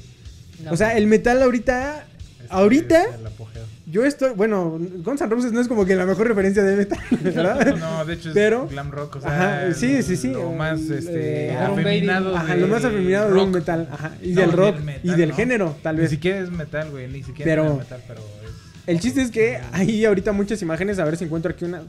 No, 0.64 0.74
o 0.74 0.78
sea, 0.78 0.96
el 0.96 1.08
metal 1.08 1.42
ahorita... 1.42 2.06
Este, 2.40 2.48
Ahorita 2.54 3.04
el 3.20 3.26
apogeo. 3.26 3.64
Yo 3.88 4.04
estoy, 4.06 4.34
bueno, 4.34 4.80
Guns 5.04 5.22
N' 5.22 5.30
Roses 5.30 5.52
no 5.52 5.62
es 5.62 5.68
como 5.68 5.86
que 5.86 5.96
la 5.96 6.06
mejor 6.06 6.28
referencia 6.28 6.64
de 6.64 6.76
metal, 6.76 7.00
¿verdad? 7.22 7.76
No, 7.78 8.04
de 8.06 8.14
hecho 8.16 8.30
es 8.30 8.34
Pero- 8.34 8.68
glam 8.68 8.92
rock, 8.92 9.18
o 9.18 9.22
sea, 9.22 9.32
Ajá, 9.66 9.74
sí, 9.74 10.02
sí, 10.04 10.16
sí. 10.18 10.30
Lo 10.32 10.52
más 10.52 10.82
el, 10.82 10.94
este, 11.00 11.48
eh, 11.50 11.58
afeminado. 11.58 12.36
Ajá, 12.36 12.56
de 12.56 12.62
lo 12.62 12.68
más 12.68 12.84
afeminado 12.84 13.28
de 13.28 13.34
un 13.34 13.40
rock. 13.40 13.56
metal, 13.56 13.88
ajá, 13.92 14.12
y 14.24 14.32
No, 14.34 14.42
del 14.42 14.52
rock 14.54 14.80
metal, 14.82 15.02
y 15.04 15.16
del 15.18 15.30
¿no? 15.30 15.36
género, 15.36 15.78
tal 15.84 15.96
Ni 15.96 16.02
vez. 16.02 16.10
siquiera 16.12 16.40
es 16.40 16.50
metal, 16.52 16.90
güey, 16.92 17.08
ni 17.08 17.24
siquiera 17.24 17.52
Pero- 17.52 17.72
es 17.74 17.78
metal, 17.78 18.02
pero 18.08 18.22
es 18.44 18.52
El 18.88 19.00
chiste 19.00 19.22
es 19.22 19.32
que 19.32 19.60
hay 19.72 20.06
ahorita 20.06 20.32
muchas 20.32 20.62
imágenes, 20.62 20.98
a 21.00 21.06
ver 21.06 21.18
si 21.18 21.26
encuentro 21.26 21.52
aquí 21.52 21.66
una 21.66 21.82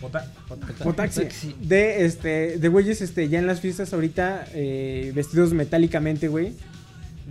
pota- 0.00 0.26
pota- 0.48 0.66
potaxi 0.82 1.20
Potaxi. 1.20 1.54
de 1.62 2.04
este 2.04 2.58
de 2.58 2.68
güeyes 2.68 3.00
este 3.00 3.28
ya 3.28 3.38
en 3.38 3.46
las 3.46 3.60
fiestas 3.60 3.92
ahorita 3.94 4.46
eh, 4.54 5.12
vestidos 5.14 5.52
metálicamente, 5.54 6.28
güey, 6.28 6.52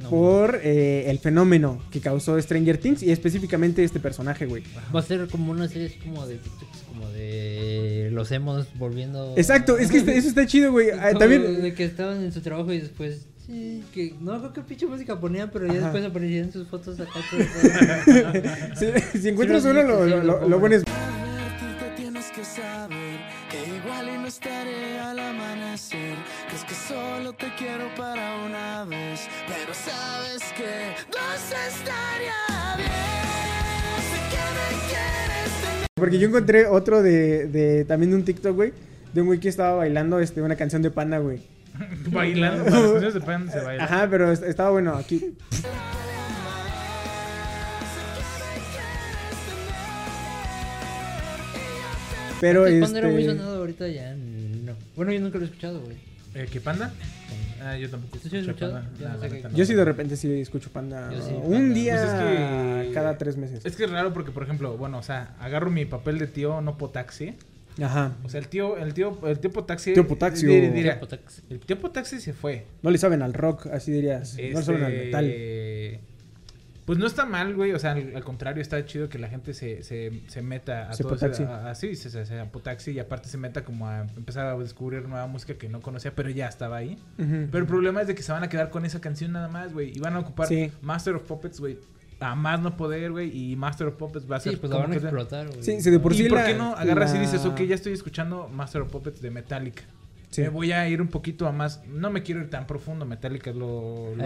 no. 0.01 0.09
por 0.09 0.59
eh, 0.63 1.09
el 1.09 1.19
fenómeno 1.19 1.81
que 1.91 1.99
causó 2.01 2.39
Stranger 2.41 2.77
Things 2.77 3.03
y 3.03 3.11
específicamente 3.11 3.83
este 3.83 3.99
personaje, 3.99 4.45
güey. 4.45 4.63
Va 4.95 4.99
a 4.99 5.03
ser 5.03 5.27
como 5.27 5.51
una 5.51 5.67
serie 5.67 5.97
como 6.03 6.25
de 6.27 6.35
TikToks, 6.37 6.79
como 6.87 7.09
de 7.09 8.09
los 8.11 8.31
hemos 8.31 8.67
volviendo. 8.77 9.33
Exacto, 9.37 9.77
es 9.77 9.89
que 9.91 9.97
este- 9.97 10.17
eso 10.17 10.27
está 10.29 10.45
chido, 10.47 10.71
güey. 10.71 10.89
Ah, 10.93 11.07
Como 11.09 11.19
también 11.19 11.61
De 11.61 11.73
que 11.73 11.83
estaban 11.85 12.23
en 12.23 12.31
su 12.31 12.41
trabajo 12.41 12.71
y 12.73 12.79
después. 12.79 13.27
Sí, 13.45 13.83
que 13.93 14.15
no 14.21 14.39
creo 14.39 14.53
qué 14.53 14.61
pinche 14.61 14.85
música 14.85 15.19
ponían, 15.19 15.49
pero 15.51 15.65
ya 15.67 15.73
Ajá. 15.73 15.81
después 15.91 16.05
aparecían 16.05 16.49
sus 16.53 16.65
fotos 16.69 16.97
acá. 16.97 17.11
si, 19.13 19.19
si 19.19 19.27
encuentras 19.29 19.63
Sí, 19.63 19.67
lo 19.67 19.73
uno, 19.73 19.83
lo, 19.83 20.05
lo, 20.05 20.23
lo- 20.23 20.39
lo 20.41 20.47
lo 20.49 20.59
pones. 20.61 20.83
Igual 23.83 24.09
y 24.09 24.17
no 24.17 24.27
estaré 24.27 24.99
al 24.99 25.19
amanecer. 25.19 26.15
Que 26.49 26.55
es 26.55 26.63
que 26.65 26.73
solo 26.75 27.33
te 27.33 27.53
quiero 27.57 27.93
para 27.95 28.35
una 28.45 28.85
vez. 28.85 29.27
Pero 29.47 29.73
sabes 29.73 30.41
que 30.55 30.95
dos 31.11 31.43
estaría 31.67 32.75
bien. 32.77 32.89
Sé 34.09 34.19
que 34.29 34.43
me 34.57 34.87
quieres 34.87 35.61
tener. 35.61 35.87
Porque 35.95 36.19
yo 36.19 36.27
encontré 36.27 36.67
otro 36.67 37.01
de, 37.01 37.47
de 37.47 37.85
también 37.85 38.11
de 38.11 38.17
un 38.17 38.25
TikTok, 38.25 38.55
güey. 38.55 38.73
De 39.13 39.21
un 39.21 39.27
güey 39.27 39.39
que 39.39 39.49
estaba 39.49 39.75
bailando 39.75 40.19
este, 40.19 40.41
una 40.41 40.55
canción 40.55 40.81
de 40.81 40.91
panda, 40.91 41.19
güey. 41.19 41.41
bailando. 42.07 42.63
Para 42.65 42.75
las 42.79 42.91
canciones 42.91 43.13
de 43.13 43.51
se 43.51 43.59
baila. 43.65 43.83
Ajá, 43.83 44.07
pero 44.09 44.31
est- 44.31 44.43
estaba 44.43 44.71
bueno 44.71 44.95
aquí. 44.95 45.35
Pero 52.43 52.63
Panda 52.81 52.99
era 52.99 53.07
muy 53.09 53.21
este. 53.23 53.37
sonado, 53.37 53.57
ahorita 53.59 53.87
ya 53.87 54.13
no. 54.15 54.73
Bueno, 54.95 55.11
yo 55.13 55.19
nunca 55.21 55.37
lo 55.37 55.43
he 55.45 55.47
escuchado, 55.47 55.79
güey. 55.81 55.95
Eh, 56.35 56.47
¿Qué 56.51 56.59
panda? 56.59 56.91
Ah, 57.61 57.77
yo 57.77 57.89
tampoco. 57.89 58.17
¿Tú 58.17 58.27
sí 58.27 58.35
has 58.37 58.41
escucho 58.43 58.65
escuchado? 58.65 58.73
Panda. 58.73 58.89
Yo 58.99 59.07
no 59.07 59.55
sé 59.57 59.65
sí 59.65 59.73
de 59.75 59.85
repente 59.85 60.17
sí 60.17 60.41
escucho 60.41 60.69
panda. 60.71 61.11
Yo 61.13 61.21
sí, 61.21 61.31
un 61.41 61.51
Panda. 61.53 61.73
día 61.75 61.93
Pues 61.95 62.09
es 62.09 62.87
que- 62.87 62.93
cada 62.93 63.17
tres 63.17 63.37
meses. 63.37 63.65
Es 63.65 63.75
que 63.75 63.85
es 63.85 63.89
raro 63.91 64.13
porque, 64.13 64.31
por 64.31 64.43
ejemplo, 64.43 64.75
bueno, 64.77 64.97
o 64.97 65.03
sea, 65.03 65.35
agarro 65.39 65.69
mi 65.71 65.85
papel 65.85 66.17
de 66.19 66.27
tío 66.27 66.59
no 66.61 66.77
potaxi. 66.77 67.35
Ajá. 67.81 68.13
O 68.23 68.29
sea, 68.29 68.39
el 68.39 68.47
tío, 68.49 68.77
el 68.77 68.93
tío, 68.93 69.17
el 69.27 69.39
tío 69.39 69.51
potaxi. 69.51 69.93
Tío 69.93 70.03
diría, 70.03 70.99
Potaxi. 70.99 71.41
el 71.49 71.59
tío 71.59 71.79
potaxi 71.79 72.19
se 72.19 72.33
fue. 72.33 72.65
No 72.81 72.91
le 72.91 72.97
saben 72.97 73.21
al 73.21 73.33
rock, 73.33 73.67
así 73.67 73.91
dirías. 73.91 74.35
No 74.37 74.59
le 74.59 74.63
saben 74.65 74.83
al 74.83 74.91
Este, 74.93 75.05
metal. 75.05 75.25
Pues 76.85 76.99
no 76.99 77.07
está 77.07 77.25
mal, 77.25 77.55
güey. 77.55 77.71
O 77.71 77.79
sea, 77.79 77.91
al, 77.93 78.15
al 78.15 78.23
contrario, 78.23 78.61
está 78.61 78.83
chido 78.85 79.07
que 79.09 79.17
la 79.17 79.29
gente 79.29 79.53
se, 79.53 79.83
se, 79.83 80.21
se 80.27 80.41
meta 80.41 80.89
a 80.89 80.93
Se 80.93 81.03
todo 81.03 81.15
ese- 81.15 81.45
a- 81.45 81.69
a- 81.69 81.75
sí, 81.75 81.95
se, 81.95 82.09
se, 82.09 82.25
se 82.25 82.43
potaxi 82.45 82.91
y 82.91 82.99
aparte 82.99 83.29
se 83.29 83.37
meta 83.37 83.63
como 83.63 83.87
a 83.87 84.01
empezar 84.17 84.45
a 84.47 84.57
descubrir 84.57 85.07
nueva 85.07 85.25
música 85.27 85.53
que 85.55 85.69
no 85.69 85.79
conocía, 85.81 86.13
pero 86.13 86.29
ya 86.29 86.47
estaba 86.47 86.77
ahí. 86.77 86.97
Pero 87.17 87.57
el 87.59 87.65
problema 87.67 88.01
es 88.01 88.07
de 88.07 88.15
que 88.15 88.21
se 88.23 88.31
van 88.31 88.43
a 88.43 88.49
quedar 88.49 88.69
con 88.69 88.85
esa 88.85 88.99
canción 88.99 89.31
nada 89.31 89.47
más, 89.47 89.73
güey. 89.73 89.91
Y 89.95 89.99
van 89.99 90.15
a 90.15 90.19
ocupar 90.19 90.47
Sí. 90.47 90.71
Master 90.81 91.15
of 91.15 91.23
Puppets, 91.23 91.59
güey. 91.59 91.77
A 92.19 92.35
más 92.35 92.61
no 92.61 92.77
poder, 92.77 93.11
güey. 93.11 93.29
Y 93.51 93.55
Master 93.55 93.87
of 93.87 93.95
Puppets 93.95 94.29
va 94.31 94.37
a 94.37 94.39
ser 94.39 94.53
Sí, 94.53 94.59
pues 94.59 94.69
la 94.69 94.75
como 94.77 94.87
van 94.89 94.93
a 94.93 95.01
explotar, 95.01 95.47
güey. 95.47 95.63
Sí, 95.63 95.81
sí, 95.81 95.89
de 95.89 95.99
por 95.99 96.13
¿Y 96.13 96.17
sí 96.17 96.29
por 96.29 96.37
la- 96.39 96.45
qué 96.47 96.53
no 96.53 96.75
agarras 96.75 97.13
y 97.15 97.17
dices, 97.19 97.45
ok, 97.45 97.61
ya 97.61 97.75
estoy 97.75 97.93
escuchando 97.93 98.47
Master 98.49 98.81
of 98.81 98.91
Puppets 98.91 99.21
de 99.21 99.29
Metallica? 99.31 99.83
Sí. 100.29 100.41
Me 100.41 100.49
voy 100.49 100.71
a 100.71 100.87
ir 100.89 101.01
un 101.01 101.09
poquito 101.09 101.47
a 101.47 101.51
más. 101.51 101.81
No 101.87 102.09
me 102.09 102.23
quiero 102.23 102.41
ir 102.41 102.49
tan 102.49 102.65
profundo. 102.65 103.05
Metallica 103.05 103.51
es 103.51 103.55
lo. 103.55 104.15
lo. 104.15 104.23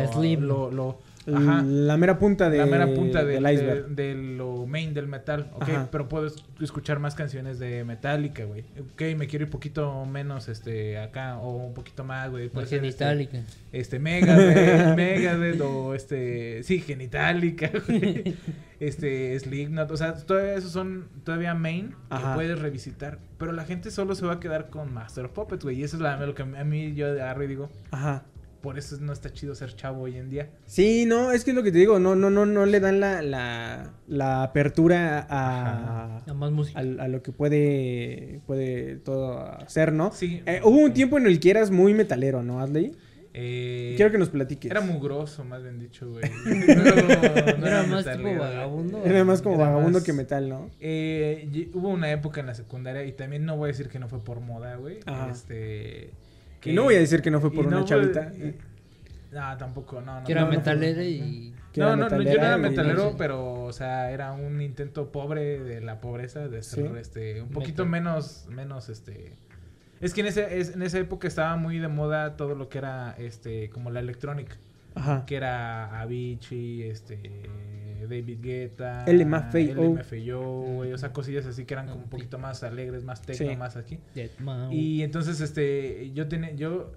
Lo, 0.48 0.72
lo- 0.72 1.00
ajá. 1.36 1.64
La 1.64 1.98
mera 1.98 2.18
punta 2.20 2.50
de, 2.50 2.58
la 2.58 2.66
mera 2.66 2.88
punta 2.88 3.24
de- 3.24 3.34
del 3.34 3.44
de, 3.44 3.54
iceberg. 3.54 3.88
de 3.90 4.16
lo 4.16 4.66
main 4.66 4.94
del 4.94 5.08
metal, 5.08 5.50
ok, 5.54 5.62
Ajá. 5.64 5.88
pero 5.92 6.08
puedo 6.08 6.28
es- 6.28 6.44
escuchar 6.62 7.00
más 7.00 7.16
canciones 7.16 7.60
de 7.60 7.84
Metallica, 7.84 8.46
güey. 8.46 8.66
Ok, 8.94 9.02
me 9.18 9.28
quiero 9.28 9.44
ir 9.44 9.48
un 9.48 9.52
poquito 9.52 10.06
menos 10.06 10.48
este 10.50 10.98
acá 11.00 11.38
o 11.38 11.56
un 11.68 11.74
poquito 11.74 12.04
más, 12.04 12.30
güey. 12.32 12.50
puede 12.50 12.68
ser, 12.68 12.84
este, 12.86 13.04
genitalica. 13.06 13.44
Este 13.72 14.00
Megadeth, 14.00 14.96
Megadeth 14.96 15.62
o 15.62 15.94
este 15.94 16.64
sí, 16.64 16.80
Genitalica, 16.80 17.70
güey. 17.88 18.36
Este 18.80 19.38
Slipknot, 19.40 19.90
o 19.90 19.98
sea, 19.98 20.14
todavía 20.16 20.54
esos 20.54 20.72
son 20.72 21.08
todavía 21.24 21.56
main 21.56 21.96
Ajá. 22.10 22.30
que 22.30 22.36
puedes 22.36 22.60
revisitar, 22.60 23.18
pero 23.40 23.52
la 23.52 23.66
gente 23.66 23.90
solo 23.90 24.14
se 24.14 24.24
va 24.26 24.34
a 24.34 24.40
quedar 24.40 24.70
con 24.70 24.94
Master 24.94 25.26
of 25.26 25.32
Puppets, 25.32 25.64
güey, 25.64 25.80
y 25.80 25.84
eso 25.84 25.96
es 25.98 26.02
la- 26.04 26.24
lo 26.24 26.36
que 26.36 26.44
a 26.44 26.46
mí 26.46 26.94
yo 26.94 27.08
agarro 27.08 27.44
y 27.44 27.48
digo, 27.48 27.70
Ajá. 27.90 28.24
Por 28.68 28.78
eso 28.78 28.98
no 29.00 29.14
está 29.14 29.32
chido 29.32 29.56
ser 29.56 29.74
chavo 29.78 30.02
hoy 30.02 30.18
en 30.18 30.30
día. 30.30 30.50
Sí, 30.66 31.06
no, 31.06 31.32
es 31.32 31.46
que 31.46 31.52
es 31.52 31.56
lo 31.56 31.64
que 31.64 31.72
te 31.72 31.78
digo, 31.78 32.00
no, 32.00 32.16
no, 32.16 32.30
no, 32.30 32.46
no 32.46 32.66
le 32.66 32.82
dan 32.82 33.00
la, 33.00 33.22
la, 33.22 33.94
la 34.10 34.44
apertura 34.44 35.26
a, 35.30 36.18
A 36.28 36.34
más 36.34 36.52
música. 36.52 36.78
a 36.78 37.08
lo 37.08 37.24
que 37.24 37.32
puede, 37.32 38.42
puede 38.46 38.98
todo 38.98 39.40
hacer, 39.40 39.94
¿no? 39.94 40.12
Sí. 40.12 40.42
Eh, 40.46 40.60
hubo 40.66 40.80
un 40.80 40.92
tiempo 40.94 41.18
en 41.18 41.28
el 41.28 41.40
que 41.40 41.50
eras 41.50 41.72
muy 41.72 41.94
metalero, 41.94 42.44
¿no, 42.44 42.60
Adley? 42.60 42.92
Eh, 43.34 43.94
Quiero 43.96 44.12
que 44.12 44.18
nos 44.18 44.28
platiques. 44.30 44.70
Era 44.70 44.82
mugroso, 44.82 45.46
más 45.46 45.64
bien 45.64 45.80
dicho, 45.80 46.10
güey. 46.10 46.24
No, 47.56 47.58
no 47.58 47.68
Era 47.68 47.84
más 47.84 48.04
tipo 48.04 48.22
güey. 48.24 48.38
vagabundo. 48.38 49.02
Era 49.06 49.24
más 49.24 49.42
como 49.42 49.56
Era 49.56 49.66
vagabundo 49.66 50.00
más- 50.00 50.04
que 50.06 50.12
metal, 50.12 50.50
¿no? 50.50 50.70
Eh, 50.82 51.70
hubo 51.74 51.88
una 51.88 52.12
época 52.12 52.42
en 52.42 52.48
la 52.48 52.54
secundaria 52.56 53.06
y 53.06 53.14
también 53.14 53.46
no 53.46 53.56
voy 53.56 53.68
a 53.70 53.72
decir 53.72 53.88
que 53.88 53.98
no 54.00 54.10
fue 54.10 54.22
por 54.24 54.42
moda, 54.42 54.76
güey. 54.76 55.00
Ajá. 55.06 55.28
Y 56.70 56.74
no 56.74 56.84
voy 56.84 56.96
a 56.96 57.00
decir 57.00 57.22
que 57.22 57.32
no 57.32 57.40
fue 57.40 57.52
por 57.52 57.66
y 57.66 57.68
una 57.68 57.78
fue- 57.80 57.86
chavita. 57.86 58.32
y- 58.36 58.56
no, 59.32 59.58
tampoco, 59.58 60.02
no, 60.02 60.22
no. 60.22 60.26
Que 60.26 60.32
era 60.32 60.42
no, 60.42 60.48
no 60.48 60.54
metalera 60.58 61.04
y. 61.04 61.54
No, 61.76 61.88
era 61.88 61.96
no, 61.96 62.10
no, 62.10 62.22
yo 62.24 62.34
no 62.40 62.46
era 62.46 62.58
metalero, 62.58 63.16
pero, 63.18 63.64
o 63.66 63.72
sea, 63.74 64.10
era 64.12 64.32
un 64.32 64.62
intento 64.62 65.12
pobre 65.12 65.60
de 65.60 65.80
la 65.82 66.00
pobreza, 66.02 66.48
de 66.48 66.64
ser, 66.64 66.88
Sí. 66.88 66.92
este, 67.00 67.42
un 67.44 67.50
poquito 67.50 67.86
Metal. 67.86 68.04
menos, 68.14 68.48
menos, 68.50 68.90
este... 68.90 69.34
Es 70.02 70.14
que 70.16 70.22
en, 70.22 70.28
ese, 70.28 70.60
es- 70.60 70.74
en 70.74 70.82
esa 70.82 70.98
época 70.98 71.28
estaba 71.28 71.56
muy 71.56 71.78
de 71.78 71.88
moda 71.88 72.36
todo 72.36 72.56
lo 72.56 72.68
que 72.70 72.80
era, 72.80 73.14
este, 73.20 73.70
como 73.70 73.92
la 73.92 74.00
electrónica. 74.00 74.56
Ajá. 74.96 75.24
Que 75.28 75.36
era 75.36 76.00
Avicii, 76.02 76.84
este, 76.84 77.20
David 78.06 78.40
Guetta... 78.42 79.06
LMFAO. 79.08 79.96
LMFAO, 79.96 80.62
güey, 80.76 80.94
o 80.94 80.98
sea, 80.98 81.12
cosillas 81.14 81.46
así 81.46 81.66
que 81.66 81.74
eran 81.74 81.88
como 81.88 82.04
un 82.04 82.10
poquito 82.10 82.38
más 82.38 82.62
alegres, 82.64 83.04
más 83.04 83.22
tecno, 83.22 83.50
Sí. 83.50 83.56
más 83.56 83.76
aquí. 83.78 84.00
Deadmau5. 84.16 84.74
Y 84.74 85.02
entonces, 85.04 85.42
este, 85.42 86.12
yo 86.14 86.28
tenía, 86.28 86.52
yo... 86.52 86.92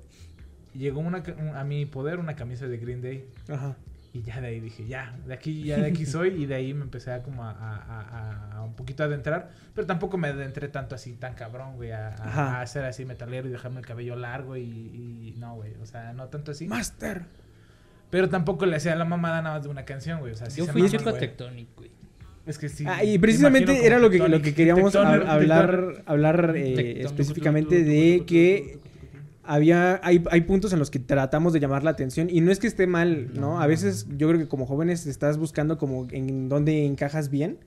Llegó 0.75 1.01
una, 1.01 1.25
a 1.57 1.65
mi 1.65 1.85
poder 1.85 2.21
una 2.21 2.37
camisa 2.37 2.69
de 2.69 2.77
Green 2.79 3.03
Day. 3.03 3.25
Ajá. 3.49 3.77
Y 4.13 4.23
ya 4.23 4.41
de 4.41 4.49
ahí 4.49 4.61
dije, 4.61 4.87
ya, 4.87 5.17
de 5.27 5.35
aquí, 5.35 5.65
ya 5.65 5.79
de 5.79 5.87
aquí 5.87 6.07
soy. 6.07 6.29
Y 6.43 6.47
de 6.47 6.55
ahí 6.55 6.75
me 6.75 6.83
empecé 6.83 7.11
a 7.13 7.23
como 7.25 7.43
a, 7.45 7.51
a- 7.51 7.77
a- 7.81 8.57
a 8.57 8.63
un 8.63 8.75
poquito 8.75 9.03
adentrar. 9.03 9.51
Pero 9.75 9.87
tampoco 9.89 10.17
me 10.17 10.29
adentré 10.29 10.69
tanto 10.69 10.95
así, 10.95 11.13
tan 11.15 11.35
cabrón, 11.35 11.75
güey, 11.75 11.91
a, 11.91 12.09
a- 12.11 12.13
Ajá. 12.29 12.61
a 12.61 12.67
ser 12.69 12.85
así 12.85 13.05
metalero 13.05 13.49
y 13.49 13.51
dejarme 13.51 13.81
el 13.81 13.87
cabello 13.87 14.15
largo 14.15 14.57
y, 14.57 14.63
y 14.63 15.35
no, 15.39 15.57
güey. 15.57 15.75
O 15.83 15.87
sea, 15.87 16.13
no 16.13 16.29
tanto 16.29 16.53
así. 16.53 16.67
Master. 16.69 17.23
Pero 18.11 18.29
tampoco 18.29 18.67
le 18.67 18.77
hacía 18.77 18.95
la 18.97 19.05
mamada 19.05 19.41
nada 19.43 19.57
más 19.57 19.65
de 19.65 19.71
una 19.71 19.85
canción, 19.85 20.21
güey. 20.21 20.33
O 20.33 20.37
sea, 20.37 20.51
sí 20.51 20.59
Yo 20.59 20.67
se 20.67 20.73
fui 20.73 20.83
maman. 20.83 21.19
Tectonic, 21.19 21.69
güey. 21.77 21.91
Es 22.47 22.59
que 22.59 22.69
sí. 22.69 22.85
Ah, 22.87 23.05
y 23.05 23.13
me 23.13 23.19
precisamente 23.21 23.87
era 23.87 23.99
lo 23.99 24.11
que, 24.11 24.19
lo 24.19 24.43
que 24.43 24.55
queríamos 24.55 24.93
Tectonic, 24.93 25.29
hablar, 25.29 25.71
Tectonic. 25.71 26.03
hablar 26.07 26.53
eh, 26.57 26.75
Tectonic. 26.75 27.07
específicamente 27.07 27.85
de 27.85 28.25
que 28.27 28.79
había 29.45 30.01
hay, 30.03 30.23
hay 30.31 30.41
puntos 30.43 30.73
en 30.73 30.79
los 30.79 30.91
que 30.91 30.99
tratamos 30.99 31.53
de 31.53 31.61
llamar 31.61 31.83
la 31.83 31.91
atención 31.91 32.29
y 32.31 32.41
no 32.41 32.51
es 32.53 32.59
que 32.59 32.67
esté 32.67 32.87
mal, 32.87 33.31
¿no? 33.35 33.61
A 33.61 33.67
veces 33.67 34.07
yo 34.17 34.29
creo 34.29 34.39
que 34.41 34.49
como 34.49 34.67
jóvenes 34.67 35.07
estás 35.07 35.39
buscando 35.39 35.79
como 35.79 36.07
en 36.11 36.49
dónde 36.49 36.85
encajas 36.87 37.31
bien. 37.31 37.59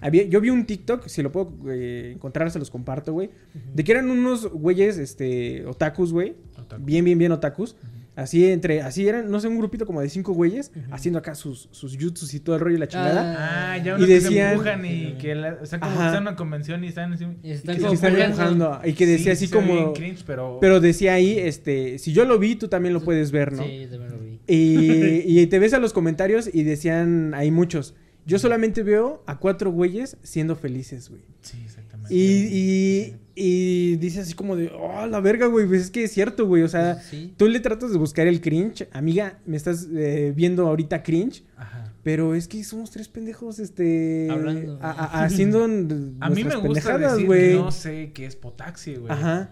Había, 0.00 0.24
yo 0.24 0.40
vi 0.40 0.50
un 0.50 0.66
TikTok, 0.66 1.06
si 1.06 1.22
lo 1.22 1.30
puedo 1.30 1.52
eh, 1.68 2.12
encontrar 2.14 2.50
se 2.50 2.58
los 2.58 2.70
comparto, 2.70 3.12
güey, 3.12 3.30
de 3.74 3.84
que 3.84 3.92
eran 3.92 4.10
unos 4.10 4.46
güeyes 4.50 4.98
este 4.98 5.64
otakus, 5.66 6.12
güey, 6.12 6.34
Otaku. 6.58 6.82
bien 6.84 7.04
bien 7.04 7.18
bien 7.18 7.32
otakus 7.32 7.76
Así 8.14 8.44
entre, 8.46 8.82
así 8.82 9.08
eran, 9.08 9.30
no 9.30 9.40
sé, 9.40 9.48
un 9.48 9.56
grupito 9.56 9.86
como 9.86 10.02
de 10.02 10.08
cinco 10.10 10.34
güeyes 10.34 10.70
haciendo 10.90 11.18
acá 11.18 11.34
sus, 11.34 11.68
sus 11.70 11.96
jutsus 11.98 12.34
y 12.34 12.40
todo 12.40 12.56
el 12.56 12.60
rollo 12.60 12.76
y 12.76 12.78
la 12.78 12.86
chingada. 12.86 13.72
Ah, 13.72 13.78
ya 13.78 13.92
y 13.92 13.94
unos 13.94 14.06
que 14.06 14.20
se 14.20 14.28
decían 14.28 14.50
empujan 14.52 14.84
y 14.84 15.12
que 15.18 15.34
la- 15.34 15.58
están 15.62 15.80
como 15.80 15.92
Ajá. 15.92 16.06
están 16.08 16.16
en 16.16 16.22
una 16.28 16.36
convención 16.36 16.84
y 16.84 16.88
están 16.88 17.12
así. 17.14 17.24
Y 17.42 17.50
están 17.52 17.76
que 17.76 17.80
como 17.82 17.96
se 17.96 18.06
están 18.06 18.20
empujando. 18.20 18.80
y 18.84 18.92
que 18.92 19.06
decía 19.06 19.34
Sí, 19.34 19.44
así 19.44 19.46
se 19.46 19.54
como 19.54 19.72
bien 19.74 19.92
cringe, 19.94 20.24
pero- 20.26 20.58
pero 20.60 20.80
decía 20.80 21.14
ahí 21.14 21.38
este 21.38 21.98
si 21.98 22.12
yo 22.12 22.26
lo 22.26 22.38
vi 22.38 22.54
tú 22.56 22.68
también 22.68 22.92
lo 22.92 23.02
puedes 23.02 23.30
ver 23.30 23.52
no 23.54 23.64
Sí, 23.64 23.80
yo 23.84 23.88
también 23.88 24.10
lo 24.12 24.18
vi. 24.18 24.40
y, 24.46 25.22
y 25.40 25.46
te 25.46 25.58
ves 25.58 25.72
a 25.72 25.78
los 25.78 25.94
comentarios 25.94 26.50
y 26.52 26.64
decían 26.64 27.32
hay 27.34 27.50
muchos 27.50 27.94
yo 28.26 28.38
solamente 28.38 28.82
veo 28.82 29.22
a 29.26 29.38
cuatro 29.38 29.70
güeyes 29.70 30.18
siendo 30.22 30.54
felices 30.54 31.08
güey 31.08 31.22
Sí, 31.40 31.56
y, 32.10 32.16
y, 32.50 33.16
y 33.34 33.96
dice 33.96 34.20
así 34.20 34.34
como 34.34 34.56
de, 34.56 34.70
oh, 34.74 35.06
la 35.06 35.20
verga, 35.20 35.46
güey, 35.46 35.66
pues 35.66 35.82
es 35.82 35.90
que 35.90 36.04
es 36.04 36.12
cierto, 36.12 36.46
güey, 36.46 36.62
o 36.62 36.68
sea, 36.68 37.00
Sí. 37.00 37.32
tú 37.36 37.48
le 37.48 37.60
tratas 37.60 37.92
de 37.92 37.98
buscar 37.98 38.26
el 38.26 38.40
cringe, 38.40 38.88
amiga, 38.92 39.38
me 39.46 39.56
estás 39.56 39.88
eh, 39.94 40.32
viendo 40.36 40.66
ahorita 40.66 41.02
cringe, 41.02 41.44
Ajá. 41.56 41.92
pero 42.02 42.34
es 42.34 42.48
que 42.48 42.62
somos 42.64 42.90
tres 42.90 43.08
pendejos, 43.08 43.58
este, 43.58 44.28
Hablando. 44.30 44.78
a- 44.82 44.90
a- 44.90 45.24
haciendo 45.24 45.64
A 46.20 46.28
mí 46.30 46.44
me 46.44 46.56
gusta 46.56 46.98
decir 46.98 47.26
güey. 47.26 47.54
no 47.54 47.70
sé 47.70 48.12
qué 48.12 48.26
es 48.26 48.36
potaxi, 48.36 48.96
güey. 48.96 49.10
Ajá. 49.12 49.50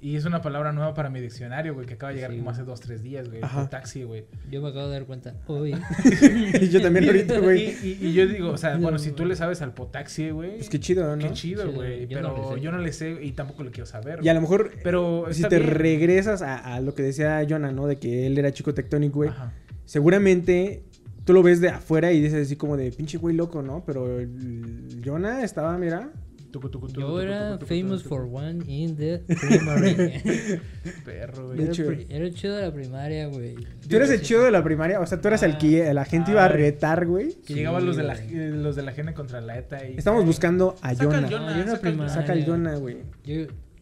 Y 0.00 0.14
es 0.14 0.24
una 0.24 0.40
palabra 0.42 0.70
nueva 0.72 0.94
para 0.94 1.10
mi 1.10 1.20
diccionario, 1.20 1.74
güey, 1.74 1.84
que 1.84 1.94
acaba 1.94 2.10
de 2.10 2.16
llegar 2.16 2.30
Sí, 2.30 2.36
como 2.38 2.50
hace 2.50 2.62
dos, 2.62 2.80
tres 2.80 3.02
días, 3.02 3.28
güey. 3.28 3.42
Ajá. 3.42 3.62
Potaxi, 3.64 4.04
güey. 4.04 4.26
Yo 4.48 4.62
me 4.62 4.68
acabo 4.68 4.86
de 4.86 4.92
dar 4.92 5.06
cuenta 5.06 5.34
hoy. 5.48 5.74
Y 6.60 6.68
yo 6.68 6.80
también 6.80 7.06
ahorita, 7.06 7.40
güey. 7.40 7.70
Y, 7.82 7.98
y- 8.00 8.06
y 8.08 8.12
yo 8.12 8.26
digo, 8.28 8.50
o 8.50 8.56
sea, 8.56 8.74
No, 8.76 8.82
bueno, 8.82 8.98
si 9.00 9.10
tú 9.10 9.18
güey. 9.18 9.30
le 9.30 9.36
sabes 9.36 9.60
al 9.60 9.74
potaxi, 9.74 10.30
güey. 10.30 10.56
Pues 10.58 10.68
qué 10.70 10.78
chido, 10.78 11.16
¿no? 11.16 11.20
Qué 11.26 11.32
chido, 11.32 11.72
güey. 11.72 12.06
Pero 12.06 12.56
yo 12.56 12.70
no 12.70 12.78
le 12.78 12.92
sé 12.92 13.18
y 13.22 13.32
tampoco 13.32 13.64
le 13.64 13.70
quiero 13.72 13.86
saber. 13.86 14.20
Y 14.22 14.28
a 14.28 14.34
lo 14.34 14.40
mejor, 14.40 14.70
Pero 14.84 15.26
si 15.32 15.42
te 15.42 15.58
bien. 15.58 15.70
regresas 15.74 16.42
a, 16.42 16.74
a 16.74 16.80
lo 16.80 16.94
que 16.94 17.02
decía 17.02 17.44
Jonah, 17.48 17.72
¿no? 17.72 17.88
De 17.88 17.98
que 17.98 18.26
él 18.28 18.38
era 18.38 18.52
chico 18.52 18.74
tectónico, 18.74 19.16
güey. 19.16 19.30
Ajá. 19.30 19.52
Seguramente 19.84 20.84
tú 21.24 21.32
lo 21.32 21.42
ves 21.42 21.60
de 21.60 21.70
afuera 21.70 22.12
y 22.12 22.20
dices 22.20 22.46
así 22.46 22.54
como 22.56 22.76
de 22.76 22.92
pinche 22.92 23.18
güey 23.18 23.34
loco, 23.34 23.62
¿no? 23.62 23.82
Pero 23.84 24.20
el 24.20 25.02
Jonah 25.04 25.42
estaba, 25.42 25.76
mira. 25.76 26.10
Tucu, 26.50 26.70
tucu, 26.70 26.88
tucu, 26.88 27.00
Yo 27.00 27.20
era 27.20 27.58
tucu, 27.58 27.66
tucu, 27.66 27.74
famous 27.74 28.02
tucu, 28.02 28.08
for 28.08 28.24
tucu. 28.24 28.36
one 28.36 28.64
in 28.66 28.96
the 28.96 29.18
primary. 29.26 29.94
Perro, 31.04 31.48
güey. 31.48 31.62
era, 31.62 31.72
pri- 31.72 32.06
era 32.08 32.30
chido 32.30 32.56
de 32.56 32.62
la 32.62 32.72
primaria, 32.72 33.26
güey. 33.26 33.54
Tú 33.88 33.96
eres 33.96 34.10
el 34.10 34.22
chido 34.22 34.44
de 34.44 34.50
la 34.50 34.64
primaria, 34.64 34.98
o 35.00 35.06
sea, 35.06 35.20
tú 35.20 35.28
eras 35.28 35.42
el 35.42 35.58
que 35.58 35.92
la 35.92 36.04
gente 36.06 36.30
iba 36.30 36.44
a 36.44 36.48
retar, 36.48 37.04
güey. 37.06 37.34
Que 37.46 37.54
llegaban 37.54 37.84
los 37.84 37.96
de 37.96 38.02
la, 38.04 38.14
los 38.14 38.76
de 38.76 38.82
la 38.82 38.92
gene 38.92 39.12
contra 39.12 39.40
la 39.42 39.58
ETA 39.58 39.86
y... 39.88 39.96
Estamos 39.98 40.24
buscando 40.24 40.76
a 40.80 40.94
Jonah. 40.94 41.28
Saca 41.28 41.88
al 41.88 41.94
Jonah. 41.94 42.08
Saca 42.08 42.32
el 42.32 42.46
Jonah, 42.46 42.76
güey. 42.76 42.98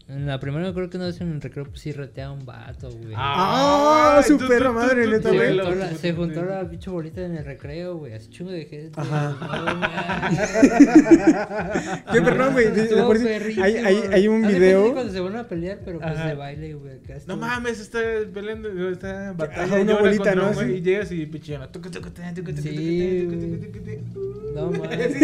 En 0.09 0.25
la 0.25 0.39
primera 0.39 0.73
creo 0.73 0.89
que 0.89 0.99
una 0.99 1.07
vez 1.07 1.21
en 1.21 1.33
el 1.33 1.41
recreo 1.41 1.65
pues 1.65 1.81
sí 1.81 1.91
retea 1.91 2.27
a 2.27 2.33
un 2.33 2.47
vato, 2.47 2.91
güey. 2.91 3.13
¡Ah! 3.17 4.19
Ay, 4.19 4.25
su 4.25 4.39
perra 4.39 4.71
madre, 4.71 5.05
neta, 5.05 5.33
güey. 5.33 5.59
se 5.97 6.13
juntó 6.13 6.45
la 6.45 6.63
bicho 6.63 6.93
bolita 6.93 7.23
en 7.23 7.37
el 7.37 7.45
recreo, 7.45 7.97
güey. 7.97 8.13
Así 8.13 8.31
chingo 8.31 8.53
de 8.53 8.67
gente. 8.67 9.01
Ajá. 9.01 9.37
Qué 12.13 12.23
perdón, 12.23 12.53
güey. 12.53 12.67
Hay, 13.61 13.77
hay, 13.77 13.97
güey. 13.97 14.15
hay 14.15 14.29
un 14.29 14.47
video. 14.47 14.93
cuando 14.93 15.13
se 15.13 15.19
van 15.19 15.37
a 15.37 15.49
pelear, 15.49 15.81
pero 15.85 15.99
pues 15.99 16.25
de 16.25 16.35
baile, 16.35 16.75
güey. 16.75 17.01
No 17.27 17.37
mames, 17.37 17.81
está 17.81 17.99
peleando, 18.33 18.89
está 18.89 19.33
batalla. 19.33 19.81
Una 19.81 19.99
bolita, 19.99 20.37
¿no? 20.37 20.53
Y 20.63 20.83
llegas 20.83 21.11
y 21.11 21.27
pichillona. 21.27 21.69
No 24.55 24.71
mames. 24.71 25.17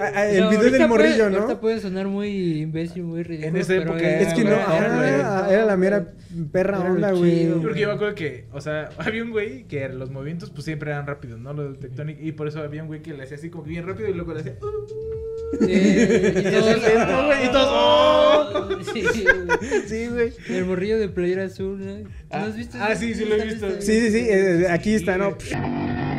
Ah, 0.00 0.10
ah, 0.14 0.26
El 0.26 0.48
video 0.48 0.70
del 0.70 0.88
morrillo, 0.88 1.30
¿no? 1.30 1.36
Ahorita 1.36 1.60
puede 1.60 1.80
sonar 1.80 2.08
muy 2.08 2.62
imbécil, 2.62 3.04
muy 3.04 3.22
ridículo. 3.22 3.75
Esa 3.76 3.84
época 3.84 4.00
era- 4.00 4.20
Es 4.20 4.34
que 4.34 4.44
no, 4.44 4.54
ajá, 4.56 4.96
güey. 4.96 5.54
era, 5.54 5.64
la 5.66 5.76
mera 5.76 6.06
perra 6.52 6.80
Era 6.80 6.90
onda, 6.92 7.12
güey. 7.12 7.48
Porque 7.62 7.80
yo 7.80 7.88
me 7.88 7.94
acuerdo 7.94 8.14
que, 8.14 8.44
o 8.52 8.60
sea, 8.60 8.90
había 8.98 9.22
un 9.22 9.30
güey 9.30 9.64
que 9.64 9.88
los 9.88 10.10
movimientos 10.10 10.50
pues 10.50 10.64
siempre 10.64 10.90
eran 10.90 11.06
rápidos, 11.06 11.40
¿no? 11.40 11.52
Los 11.52 11.72
de 11.74 11.78
Tectonic. 11.88 12.18
Y 12.20 12.32
por 12.32 12.48
eso 12.48 12.60
había 12.60 12.82
un 12.82 12.88
güey 12.88 13.02
que 13.02 13.12
le 13.14 13.22
hacía 13.22 13.36
así 13.36 13.50
como 13.50 13.64
que 13.64 13.70
bien 13.70 13.86
rápido 13.86 14.08
y 14.08 14.14
luego 14.14 14.34
le 14.34 14.40
hacía. 14.40 14.54
"Uh". 14.60 14.86
Sí, 15.60 15.72
y 15.72 16.42
todos, 16.50 16.82
lento, 16.82 17.26
güey, 17.26 17.44
y 17.46 17.48
todos, 17.52 17.68
¡oh! 17.70 18.78
Sí, 18.92 19.02
güey. 19.02 19.82
Sí, 19.86 20.06
güey. 20.08 20.32
El 20.48 20.64
morrillo 20.64 20.98
de 20.98 21.08
playera 21.08 21.44
azul, 21.44 21.78
¿no? 21.78 21.98
¿No 21.98 22.08
Ah, 22.30 22.44
has 22.44 22.56
visto? 22.56 22.76
ah, 22.80 22.94
sí, 22.96 23.14
sí 23.14 23.24
lo 23.24 23.36
he 23.36 23.42
¿Has 23.42 23.46
visto. 23.48 23.70
Sí, 23.80 24.00
sí, 24.00 24.10
sí. 24.10 24.26
eh, 24.28 24.66
aquí 24.68 24.94
está, 24.94 25.16
¿no? 25.16 25.36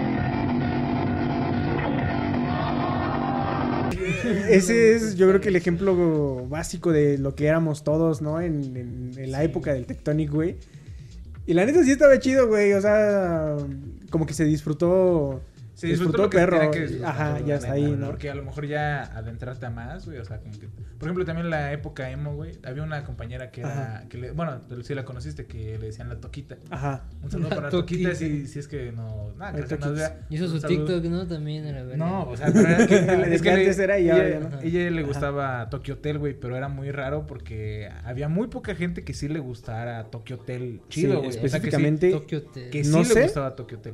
Ese 4.49 4.95
es, 4.95 5.15
yo 5.15 5.27
creo 5.27 5.41
que 5.41 5.49
el 5.49 5.55
ejemplo 5.55 6.45
básico 6.47 6.91
de 6.91 7.17
lo 7.17 7.35
que 7.35 7.47
éramos 7.47 7.83
todos, 7.83 8.21
¿no? 8.21 8.41
En, 8.41 8.75
en- 8.75 9.11
en 9.17 9.31
la 9.31 9.43
época 9.43 9.73
del 9.73 9.85
Tectonic, 9.85 10.31
güey. 10.31 10.55
Y 11.45 11.53
la 11.53 11.65
neta 11.65 11.83
sí 11.83 11.91
estaba 11.91 12.19
chido, 12.19 12.47
güey. 12.47 12.73
O 12.73 12.81
sea, 12.81 13.55
como 14.09 14.25
que 14.25 14.33
se 14.33 14.43
disfrutó. 14.45 15.41
Se 15.77 15.87
disfrutó 15.87 16.23
lo 16.23 16.29
que 16.29 16.37
perro. 16.37 16.71
que 16.71 16.81
disfrutar, 16.81 17.09
Ajá, 17.11 17.39
ya 17.45 17.55
está 17.55 17.73
ahí, 17.73 17.83
¿no? 17.95 18.07
Porque 18.07 18.29
a 18.31 18.35
lo 18.35 18.43
mejor 18.43 18.65
ya 18.65 19.03
adentrarte 19.03 19.65
a 19.67 19.69
más, 19.69 20.05
güey. 20.07 20.17
O 20.17 20.25
sea, 20.25 20.39
como 20.39 20.51
que. 20.59 20.67
Por 20.97 21.07
ejemplo, 21.07 21.23
también 21.23 21.51
la 21.51 21.71
época 21.71 22.09
emo, 22.09 22.33
güey. 22.33 22.53
Había 22.65 22.81
una 22.81 23.03
compañera 23.03 23.51
que 23.51 23.61
era. 23.61 23.97
Ajá. 23.97 24.09
Que 24.09 24.17
le, 24.17 24.31
bueno, 24.31 24.59
si 24.81 24.95
la 24.95 25.05
conociste, 25.05 25.45
que 25.45 25.77
le 25.77 25.85
decían 25.85 26.09
la 26.09 26.19
toquita. 26.19 26.57
Ajá. 26.71 27.03
Un 27.21 27.29
saludo 27.29 27.49
La 27.49 27.55
para 27.57 27.69
Toquita. 27.69 28.09
Toquita 28.09 28.15
si, 28.15 28.47
si 28.47 28.57
es 28.57 28.67
que 28.67 28.91
no. 28.91 29.33
Nada, 29.37 29.53
que 29.53 29.61
Toquita. 29.63 29.89
vea. 29.91 30.19
Hizo 30.31 30.47
su. 30.47 30.59
TikTok, 30.59 31.03
¿no? 31.05 31.27
También 31.27 31.65
era 31.67 31.83
verga. 31.83 31.97
No, 31.97 32.27
o 32.27 32.35
sea, 32.35 32.47
pero 32.47 32.67
era 32.67 32.87
que, 32.87 32.95
es 33.35 33.41
que 33.43 33.49
le- 33.51 33.61
antes 33.61 33.77
era 33.79 33.97
ella, 33.97 34.27
ya 34.29 34.39
no. 34.39 34.59
ella 34.61 34.89
le 34.89 35.03
gustaba 35.03 35.69
Tokyo 35.69 35.93
Hotel, 35.93 36.17
güey, 36.17 36.33
pero 36.33 36.57
era 36.57 36.69
muy 36.69 36.89
raro 36.89 37.27
porque 37.27 37.91
había 38.03 38.27
muy 38.29 38.47
poca 38.47 38.73
gente 38.73 39.03
que 39.03 39.13
sí 39.13 39.27
le 39.27 39.37
gustara 39.39 40.05
Tokyo 40.09 40.37
Hotel 40.37 40.81
chido, 40.89 41.11
Sí, 41.11 41.17
güey. 41.17 41.29
O 41.29 41.31
sea, 41.31 41.31
que 41.31 41.31
sí- 41.39 41.45
específicamente, 41.45 42.09
Tokyo 42.11 42.39
Hotel. 42.39 42.69
que 42.71 42.83
sí 42.83 42.89
No 42.91 42.97
le 42.99 43.05
sé. 43.05 43.21
gustaba 43.23 43.55
Tokyo 43.55 43.77
Hotel. 43.77 43.93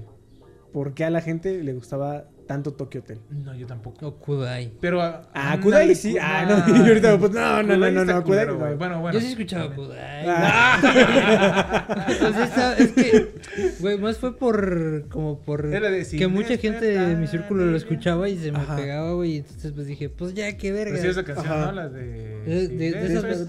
¿Por 0.73 0.93
qué 0.93 1.05
a 1.05 1.09
la 1.09 1.21
gente 1.21 1.63
le 1.63 1.71
gustaba 1.73 2.25
tanto 2.47 2.73
Tokyo 2.73 2.99
Hotel? 2.99 3.19
No, 3.29 3.55
yo 3.55 3.65
tampoco. 3.65 4.05
O 4.05 4.15
Kudai. 4.19 4.73
Pero 4.81 5.01
Ah, 5.01 5.23
ándale, 5.33 5.61
Kudai 5.61 5.95
sí. 5.95 6.17
Ah, 6.19 6.45
no, 6.67 6.75
y 6.85 6.87
ahorita, 6.89 7.17
pues 7.17 7.31
no, 7.31 7.63
no, 7.63 7.77
no, 7.77 7.89
no, 7.91 8.03
no, 8.05 8.23
Kudai. 8.23 8.47
Bueno, 8.75 8.99
bueno. 8.99 9.11
Yo 9.13 9.21
sí 9.21 9.27
escuchaba 9.27 9.73
Kudai. 9.73 10.25
Ah. 10.27 11.95
Pues 12.23 12.79
es 12.79 12.91
que, 12.91 13.31
güey, 13.79 13.97
más 13.97 14.17
fue 14.17 14.35
por, 14.35 15.07
como 15.09 15.39
por, 15.39 15.65
Era 15.67 15.89
de 15.89 16.05
que 16.05 16.27
mucha 16.27 16.57
gente 16.57 16.85
de 16.85 17.15
mi 17.15 17.27
círculo 17.27 17.65
lo 17.65 17.77
escuchaba 17.77 18.27
y 18.29 18.37
se 18.37 18.51
me 18.51 18.59
Ajá. 18.59 18.75
pegaba, 18.75 19.13
güey, 19.13 19.31
y 19.33 19.37
entonces 19.37 19.71
pues 19.71 19.87
dije, 19.87 20.09
pues 20.09 20.33
ya, 20.33 20.55
qué 20.57 20.71
verga. 20.71 20.91
Pero 20.91 21.03
sí 21.03 21.09
esa 21.09 21.23
canción, 21.23 21.47
Ajá. 21.47 21.65
¿no? 21.67 21.71
La 21.73 21.89
de... 21.89 22.03
De- 22.43 22.67
sí, 22.67 22.75
de- 22.75 22.91
de 22.91 23.13
esas-. 23.13 23.47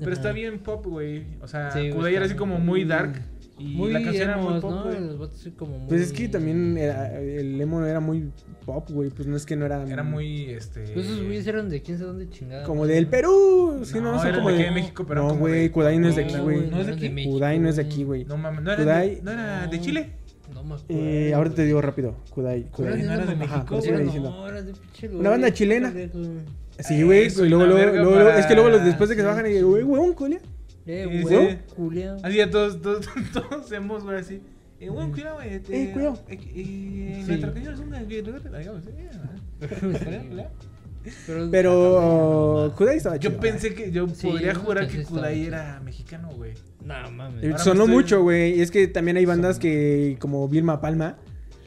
Pero 0.00 0.12
está 0.12 0.32
bien 0.32 0.58
pop, 0.60 0.86
güey. 0.86 1.24
O 1.42 1.48
sea, 1.48 1.70
Kudai 1.92 2.14
era 2.14 2.26
así 2.26 2.34
como 2.34 2.58
muy 2.58 2.84
dark. 2.84 3.20
Y 3.58 3.74
muy 3.74 3.90
la 3.92 4.02
canción 4.02 4.28
era 4.28 4.36
muy 4.36 4.60
pop, 4.60 4.70
¿no? 4.70 4.84
güey. 4.84 5.00
Los 5.00 5.18
vatos 5.18 5.40
así 5.40 5.50
como 5.52 5.78
muy... 5.78 5.88
Pues 5.88 6.00
es 6.02 6.12
que 6.12 6.28
también 6.28 6.76
era- 6.76 7.18
el 7.18 7.58
emo 7.58 7.82
era 7.86 8.00
muy 8.00 8.30
pop, 8.66 8.90
güey. 8.90 9.08
Pues 9.08 9.26
no 9.26 9.34
es 9.36 9.46
que 9.46 9.56
no 9.56 9.64
era. 9.64 9.82
Era 9.88 10.02
muy, 10.02 10.50
este... 10.50 10.82
Pues 10.92 11.06
esos 11.06 11.22
güeyes 11.24 11.46
eran 11.46 11.70
de 11.70 11.80
quién 11.80 11.96
sabe 11.96 12.08
dónde 12.10 12.28
chingada. 12.28 12.64
Como 12.64 12.86
del 12.86 13.06
Perú. 13.06 13.80
Sí, 13.84 13.94
no, 13.98 14.12
No, 14.12 14.18
son 14.18 14.26
eran 14.28 14.40
como 14.40 14.50
de 14.54 14.62
de. 14.64 14.70
México, 14.72 15.04
pero 15.08 15.26
no, 15.28 15.36
güey. 15.36 15.60
de- 15.62 15.70
Kudai 15.70 15.98
no 15.98 16.08
es 16.08 16.16
de 16.16 16.24
aquí, 16.24 16.36
güey, 16.36 16.56
güey. 16.58 16.70
no 16.70 16.80
es 16.80 16.86
de 16.86 16.92
aquí. 16.92 17.24
Kudai 17.24 17.58
no 17.58 17.68
es 17.70 17.76
de 17.76 17.82
güey. 17.84 17.92
aquí, 17.94 18.04
güey. 18.04 18.24
No 18.26 18.36
mames, 18.36 18.62
¿no 18.62 18.72
era, 18.72 18.82
Kudai- 18.84 19.16
de, 19.16 19.22
¿no 19.22 19.30
era 19.32 19.66
de 19.68 19.80
Chile? 19.80 20.10
No 20.52 20.62
me 20.62 20.74
acuerdo. 20.74 20.84
Eh, 21.02 21.34
ahorita 21.34 21.56
te 21.56 21.64
digo 21.64 21.80
rápido. 21.80 22.14
Kudai. 22.30 22.64
Kudai. 22.70 23.02
¿No 23.02 23.12
era 23.14 23.24
de 23.26 23.36
México, 23.36 23.80
güey? 23.80 24.20
No, 24.20 24.48
era 24.48 24.62
de 24.62 24.72
pinche 24.74 25.08
Una 25.08 25.30
banda 25.30 25.52
chilena. 25.52 25.92
Sí, 26.78 27.02
güey. 27.02 27.28
Y 27.28 27.48
luego, 27.48 27.78
es 27.78 28.44
que 28.46 28.54
luego 28.54 28.68
los, 28.68 28.84
después 28.84 29.08
de 29.08 29.16
que 29.16 29.22
se 29.22 29.26
bajan 29.26 29.46
y 29.50 29.60
güey, 29.62 29.82
huevón, 29.82 30.12
culia. 30.12 30.40
Eh, 30.86 31.24
sí. 31.28 31.74
culiao. 31.74 32.16
Así 32.22 32.36
ya 32.36 32.50
todos, 32.50 32.80
todos, 32.80 33.06
todos 33.32 33.72
hemos, 33.72 34.04
güey, 34.04 34.18
así. 34.18 34.40
Eh, 34.78 34.88
bueno, 34.90 35.10
cuidado, 35.12 35.36
güey. 35.36 35.54
este, 35.54 35.82
Eh, 35.84 35.92
cuidado. 35.92 36.18
eh, 36.28 36.38
eh, 36.54 37.22
Sí. 37.22 37.28
Nuestra 37.28 37.52
canción 37.52 37.74
es 37.74 37.80
una... 37.80 38.02
digamos, 38.04 38.42
eh, 38.86 40.46
Pero, 41.26 41.50
Pero 41.50 42.74
Kudai 42.76 42.96
estaba 42.96 43.18
chido. 43.18 43.32
Yo 43.34 43.40
pensé 43.40 43.74
que 43.74 43.90
yo 43.92 44.08
Sí, 44.08 44.26
podría 44.26 44.52
¿no? 44.54 44.60
jurar 44.60 44.88
que 44.88 45.02
Kudai 45.04 45.34
chido. 45.36 45.46
era 45.48 45.80
mexicano, 45.84 46.30
güey. 46.36 46.52
No, 46.84 47.10
mames. 47.12 47.42
Eh, 47.44 47.46
Ahora 47.48 47.58
Sonó 47.58 47.84
estoy- 47.84 47.94
mucho, 47.94 48.22
güey. 48.22 48.58
Y 48.58 48.60
es 48.60 48.70
que 48.70 48.86
también 48.88 49.16
hay 49.16 49.24
bandas 49.24 49.56
Sonó. 49.56 49.62
que, 49.62 50.16
como 50.20 50.48
Vilma 50.48 50.80
Palma, 50.80 51.16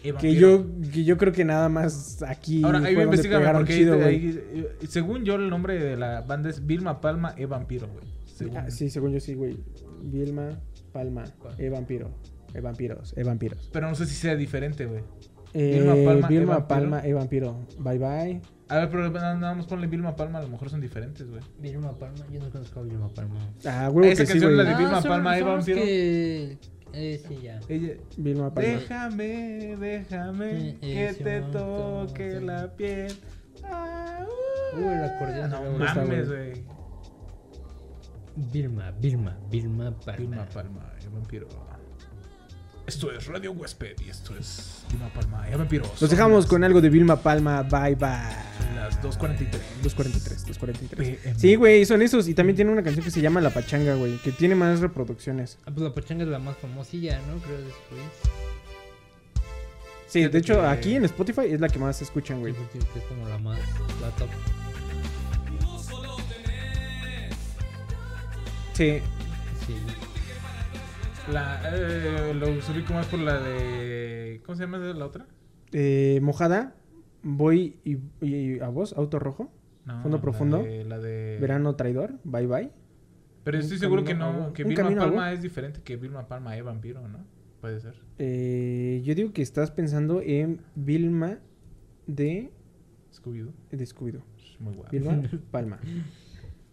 Eh, 0.03 0.13
que 0.19 0.35
yo, 0.35 0.65
que 0.93 1.03
yo 1.03 1.17
creo 1.17 1.33
que 1.33 1.43
nada 1.45 1.67
más 1.69 2.21
aquí. 2.23 2.63
Ahora, 2.63 2.79
ahí 2.79 2.95
investigame 2.95 3.49
porque 3.51 3.73
chido, 3.75 4.05
ahí, 4.05 4.39
eh, 4.53 4.77
según 4.87 5.23
yo 5.25 5.35
el 5.35 5.49
nombre 5.49 5.77
de 5.77 5.97
la 5.97 6.21
banda 6.21 6.49
es 6.49 6.65
Vilma 6.65 7.01
Palma 7.01 7.33
e 7.37 7.45
Vampiro, 7.45 7.87
güey. 7.87 8.05
Según. 8.39 8.57
Ah, 8.57 8.71
sí, 8.71 8.89
según 8.89 9.11
yo 9.11 9.19
sí, 9.19 9.33
güey. 9.35 9.57
Vilma 10.01 10.59
Palma, 10.93 11.25
e 11.57 11.69
vampiro, 11.69 12.09
e 12.53 12.61
vampiros, 12.61 13.13
e 13.17 13.23
vampiros. 13.23 13.69
Pero 13.71 13.87
no 13.89 13.95
sé 13.95 14.05
si 14.05 14.15
sea 14.15 14.35
diferente, 14.35 14.85
güey. 14.85 15.03
Eh, 15.53 15.79
Vilma 15.79 15.93
Palma, 16.05 16.27
e 16.27 16.29
Vilma 16.29 16.53
vampiro. 16.53 16.67
Palma, 16.67 16.99
e 17.05 17.13
vampiro. 17.13 17.59
Bye 17.79 17.97
bye. 17.99 18.41
A 18.69 18.77
ver, 18.77 18.89
pero 18.89 19.09
nada 19.09 19.53
más 19.55 19.65
ponle 19.65 19.87
Vilma 19.87 20.15
Palma, 20.15 20.39
a 20.39 20.43
lo 20.43 20.47
mejor 20.49 20.69
son 20.69 20.79
diferentes, 20.79 21.27
güey. 21.27 21.41
Vilma 21.59 21.91
Palma, 21.97 22.25
yo 22.31 22.39
no 22.39 22.49
conozco 22.51 22.79
a 22.79 22.83
Vilma 22.83 23.09
Palma. 23.09 23.39
Ah, 23.65 23.89
huevo 23.91 24.07
Esa 24.07 24.23
que 24.23 24.27
sí, 24.27 24.33
canción 24.33 24.53
güey. 24.53 24.63
la 24.65 24.69
de 24.71 24.77
Vilma 24.77 25.01
son- 25.01 25.09
Palma, 25.11 25.31
son 25.31 25.39
Eva 25.39 25.55
los 25.55 25.65
Vampiro. 25.65 25.81
que... 25.85 26.57
Eh, 26.93 27.21
sí, 27.27 27.39
ya. 27.43 27.59
Ella, 27.67 27.93
Vilma 28.17 28.53
Palma. 28.53 28.69
déjame, 28.69 29.75
déjame 29.79 30.77
que 30.81 31.13
te 31.23 31.41
momento, 31.41 32.05
toque 32.07 32.31
sí. 32.39 32.45
la 32.45 32.67
piel. 32.75 33.11
Ah, 33.63 34.25
uh. 34.25 34.77
Uy, 34.77 34.83
el 34.85 35.03
acordeón. 35.03 35.49
No 35.49 35.57
era 35.57 35.69
bueno. 35.71 35.95
mames, 35.95 36.27
güey. 36.27 36.78
Vilma, 38.51 38.91
Vilma, 38.91 39.37
Vilma 39.49 39.91
Palma. 39.91 40.17
Vilma 40.17 40.45
Palma, 40.45 40.93
el 41.01 41.09
vampiro. 41.09 41.47
Esto 42.87 43.11
es 43.11 43.27
Radio 43.27 43.51
Huésped 43.51 43.99
y 44.03 44.09
esto 44.09 44.35
es 44.35 44.83
Vilma 44.89 45.09
Palma 45.13 45.47
y 45.47 45.55
Vampiros. 45.55 46.01
Los 46.01 46.09
dejamos 46.09 46.47
con 46.47 46.63
algo 46.63 46.81
de 46.81 46.89
Vilma 46.89 47.17
Palma. 47.17 47.61
Bye 47.61 47.95
bye. 47.95 48.09
las 48.73 48.99
2.43. 49.03 49.49
243, 49.83 50.45
243. 50.47 51.17
PM. 51.19 51.39
Sí, 51.39 51.55
güey, 51.55 51.85
son 51.85 52.01
esos. 52.01 52.27
Y 52.27 52.33
también 52.33 52.55
tiene 52.55 52.71
una 52.71 52.81
canción 52.81 53.03
que 53.05 53.11
se 53.11 53.21
llama 53.21 53.41
La 53.41 53.51
Pachanga, 53.51 53.93
güey, 53.93 54.17
que 54.17 54.31
tiene 54.31 54.55
más 54.55 54.79
reproducciones. 54.79 55.59
Ah, 55.65 55.71
pues 55.71 55.81
la 55.81 55.93
pachanga 55.93 56.23
es 56.23 56.29
la 56.29 56.39
más 56.39 56.57
famosilla, 56.57 57.19
¿no? 57.27 57.37
Creo 57.43 57.57
después. 57.57 58.01
Sí, 60.07 60.27
de 60.27 60.39
hecho, 60.39 60.67
aquí 60.67 60.95
en 60.95 61.05
Spotify 61.05 61.41
es 61.45 61.59
la 61.59 61.69
que 61.69 61.77
más 61.77 61.97
se 61.97 62.05
escuchan, 62.05 62.39
güey. 62.39 62.55
Es 62.95 63.03
como 63.03 63.27
la 63.27 63.37
más, 63.37 63.59
la 64.01 64.09
top. 64.15 64.29
Sí. 68.79 68.99
Sí. 69.67 69.73
La, 71.33 71.59
eh, 71.65 72.33
lo 72.33 72.47
ubico 72.47 72.93
más 72.93 73.07
por 73.07 73.19
la 73.19 73.37
de. 73.41 74.39
¿Cómo 74.45 74.55
se 74.55 74.63
llama 74.63 74.77
la 74.77 75.05
otra? 75.05 75.25
Eh, 75.73 76.19
mojada, 76.23 76.75
voy 77.21 77.75
y, 77.83 77.97
y 78.25 78.61
a 78.61 78.69
vos, 78.69 78.93
auto 78.93 79.19
rojo. 79.19 79.51
No, 79.83 80.01
Fondo 80.01 80.15
la 80.15 80.21
profundo. 80.21 80.63
de- 80.63 80.85
la 80.85 80.97
de. 80.97 81.37
Verano 81.41 81.75
traidor, 81.75 82.13
bye 82.23 82.47
bye. 82.47 82.71
Pero 83.43 83.57
Un 83.57 83.63
estoy 83.63 83.79
seguro 83.79 84.05
que 84.05 84.13
no. 84.13 84.53
Que 84.53 84.63
Vilma 84.63 84.95
Palma 84.95 85.33
es 85.33 85.41
diferente 85.41 85.81
que 85.83 85.97
Vilma 85.97 86.29
Palma 86.29 86.55
es 86.55 86.63
vampiro, 86.63 87.05
¿no? 87.05 87.19
Puede 87.59 87.81
ser. 87.81 87.95
Eh, 88.17 89.01
yo 89.03 89.13
digo 89.13 89.33
que 89.33 89.41
estás 89.41 89.71
pensando 89.71 90.21
en 90.21 90.61
Vilma 90.75 91.39
de, 92.07 92.49
Scooby-Doo. 93.13 93.51
de 93.71 93.85
Scooby-Doo. 93.85 94.23
Muy 94.59 94.73
guapo. 94.73 94.89
Vilma 94.89 95.21
Palma. 95.51 95.79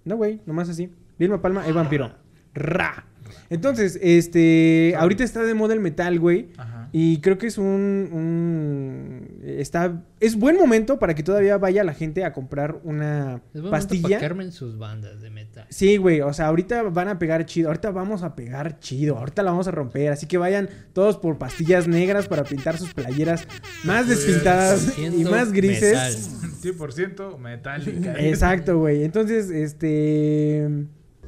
No, 0.04 0.16
güey, 0.16 0.40
nomás 0.46 0.68
así. 0.68 0.92
Vilma 1.18 1.40
Palma 1.42 1.66
es 1.66 1.74
vampiro. 1.74 2.12
Ra. 2.54 3.04
Entonces, 3.50 3.98
este. 4.02 4.94
Ahorita 4.98 5.22
está 5.24 5.42
de 5.44 5.54
moda 5.54 5.74
el 5.74 5.80
metal, 5.80 6.18
güey. 6.18 6.48
Ajá. 6.56 6.88
Y 6.92 7.20
creo 7.20 7.36
que 7.38 7.48
es 7.48 7.58
un, 7.58 8.08
un- 8.12 9.40
Está. 9.44 10.02
Es 10.20 10.36
buen 10.36 10.56
momento 10.56 10.98
para 10.98 11.14
que 11.14 11.22
todavía 11.22 11.58
vaya 11.58 11.84
la 11.84 11.92
gente 11.94 12.24
a 12.24 12.32
comprar 12.32 12.78
una 12.84 13.42
Es 13.54 13.60
buen 13.60 13.70
pastilla. 13.70 14.18
para 14.20 14.50
sus 14.50 14.78
bandas 14.78 15.20
de 15.20 15.30
metal. 15.30 15.66
Sí, 15.68 15.96
güey, 15.96 16.20
o 16.22 16.32
sea, 16.32 16.46
ahorita 16.46 16.82
van 16.84 17.08
a 17.08 17.18
pegar 17.18 17.44
chido, 17.46 17.68
ahorita 17.68 17.90
vamos 17.90 18.22
a 18.22 18.34
pegar 18.36 18.78
chido, 18.80 19.18
ahorita 19.18 19.42
la 19.42 19.50
vamos 19.50 19.68
a 19.68 19.72
romper, 19.72 20.12
así 20.12 20.26
que 20.26 20.38
vayan 20.38 20.68
todos 20.92 21.16
por 21.18 21.38
pastillas 21.38 21.86
negras 21.88 22.28
para 22.28 22.44
pintar 22.44 22.78
sus 22.78 22.94
playeras 22.94 23.46
más 23.84 24.08
despintadas 24.08 24.94
y 24.98 25.24
más 25.24 25.52
grises. 25.52 26.30
Metal. 26.40 26.76
100% 26.78 27.38
metálica. 27.38 28.14
Exacto, 28.18 28.78
güey. 28.78 29.04
Entonces, 29.04 29.50
este 29.50 30.68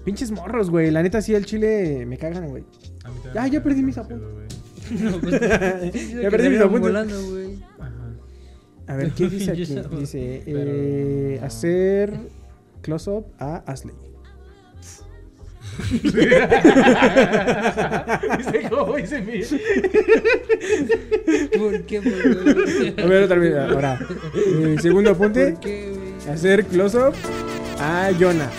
pinches 0.05 0.31
morros, 0.31 0.71
güey, 0.71 0.91
la 0.91 1.03
neta 1.03 1.21
sí 1.23 1.35
el 1.35 1.45
chile 1.47 2.05
me 2.07 2.17
cagan, 2.19 2.49
güey. 2.49 2.65
A 3.05 3.09
mí 3.11 3.15
también 3.23 3.35
Ya, 3.35 3.43
me 3.43 3.51
ya 3.51 3.53
caga 3.53 3.63
perdí 3.65 3.83
mis 3.83 3.97
demasiado, 3.97 4.27
apuntes. 4.27 4.35
güey. 4.35 4.49
No, 5.13 5.21
pues, 5.21 6.13
Ya 6.23 6.31
perdí 6.31 6.49
mis 6.49 6.61
apuntes. 6.61 6.81
volando, 6.81 7.23
güey. 7.31 7.59
Ajá. 7.79 7.95
A 8.87 8.97
ver, 8.97 9.11
¿qué 9.13 9.29
dice 9.29 9.51
aquí? 9.51 9.65
Dice 10.01 10.43
Pero- 10.47 10.61
eh, 10.65 11.41
hacer 11.43 12.19
close 12.81 13.11
up 13.11 13.27
a 13.39 13.57
Asley. 13.67 13.95
Dice 18.39 18.69
cómo 18.71 18.97
dice 18.97 19.21
mi. 19.23 19.41
¿Por 21.59 21.83
qué? 21.83 21.99
A 21.99 23.07
ver, 23.07 23.23
otra 23.25 23.39
vez, 23.39 23.55
ahora. 23.57 23.99
Eh, 24.35 24.77
segundo 24.81 25.11
apunte. 25.11 25.53
¿Por 25.53 25.61
qué, 25.61 25.93
güey? 25.95 26.35
Hacer 26.35 26.65
close 26.67 26.97
up 26.99 27.15
a 27.81 28.11
Jonah. 28.19 28.51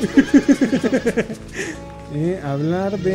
Eh, 2.12 2.40
hablar 2.42 2.98
de. 2.98 3.14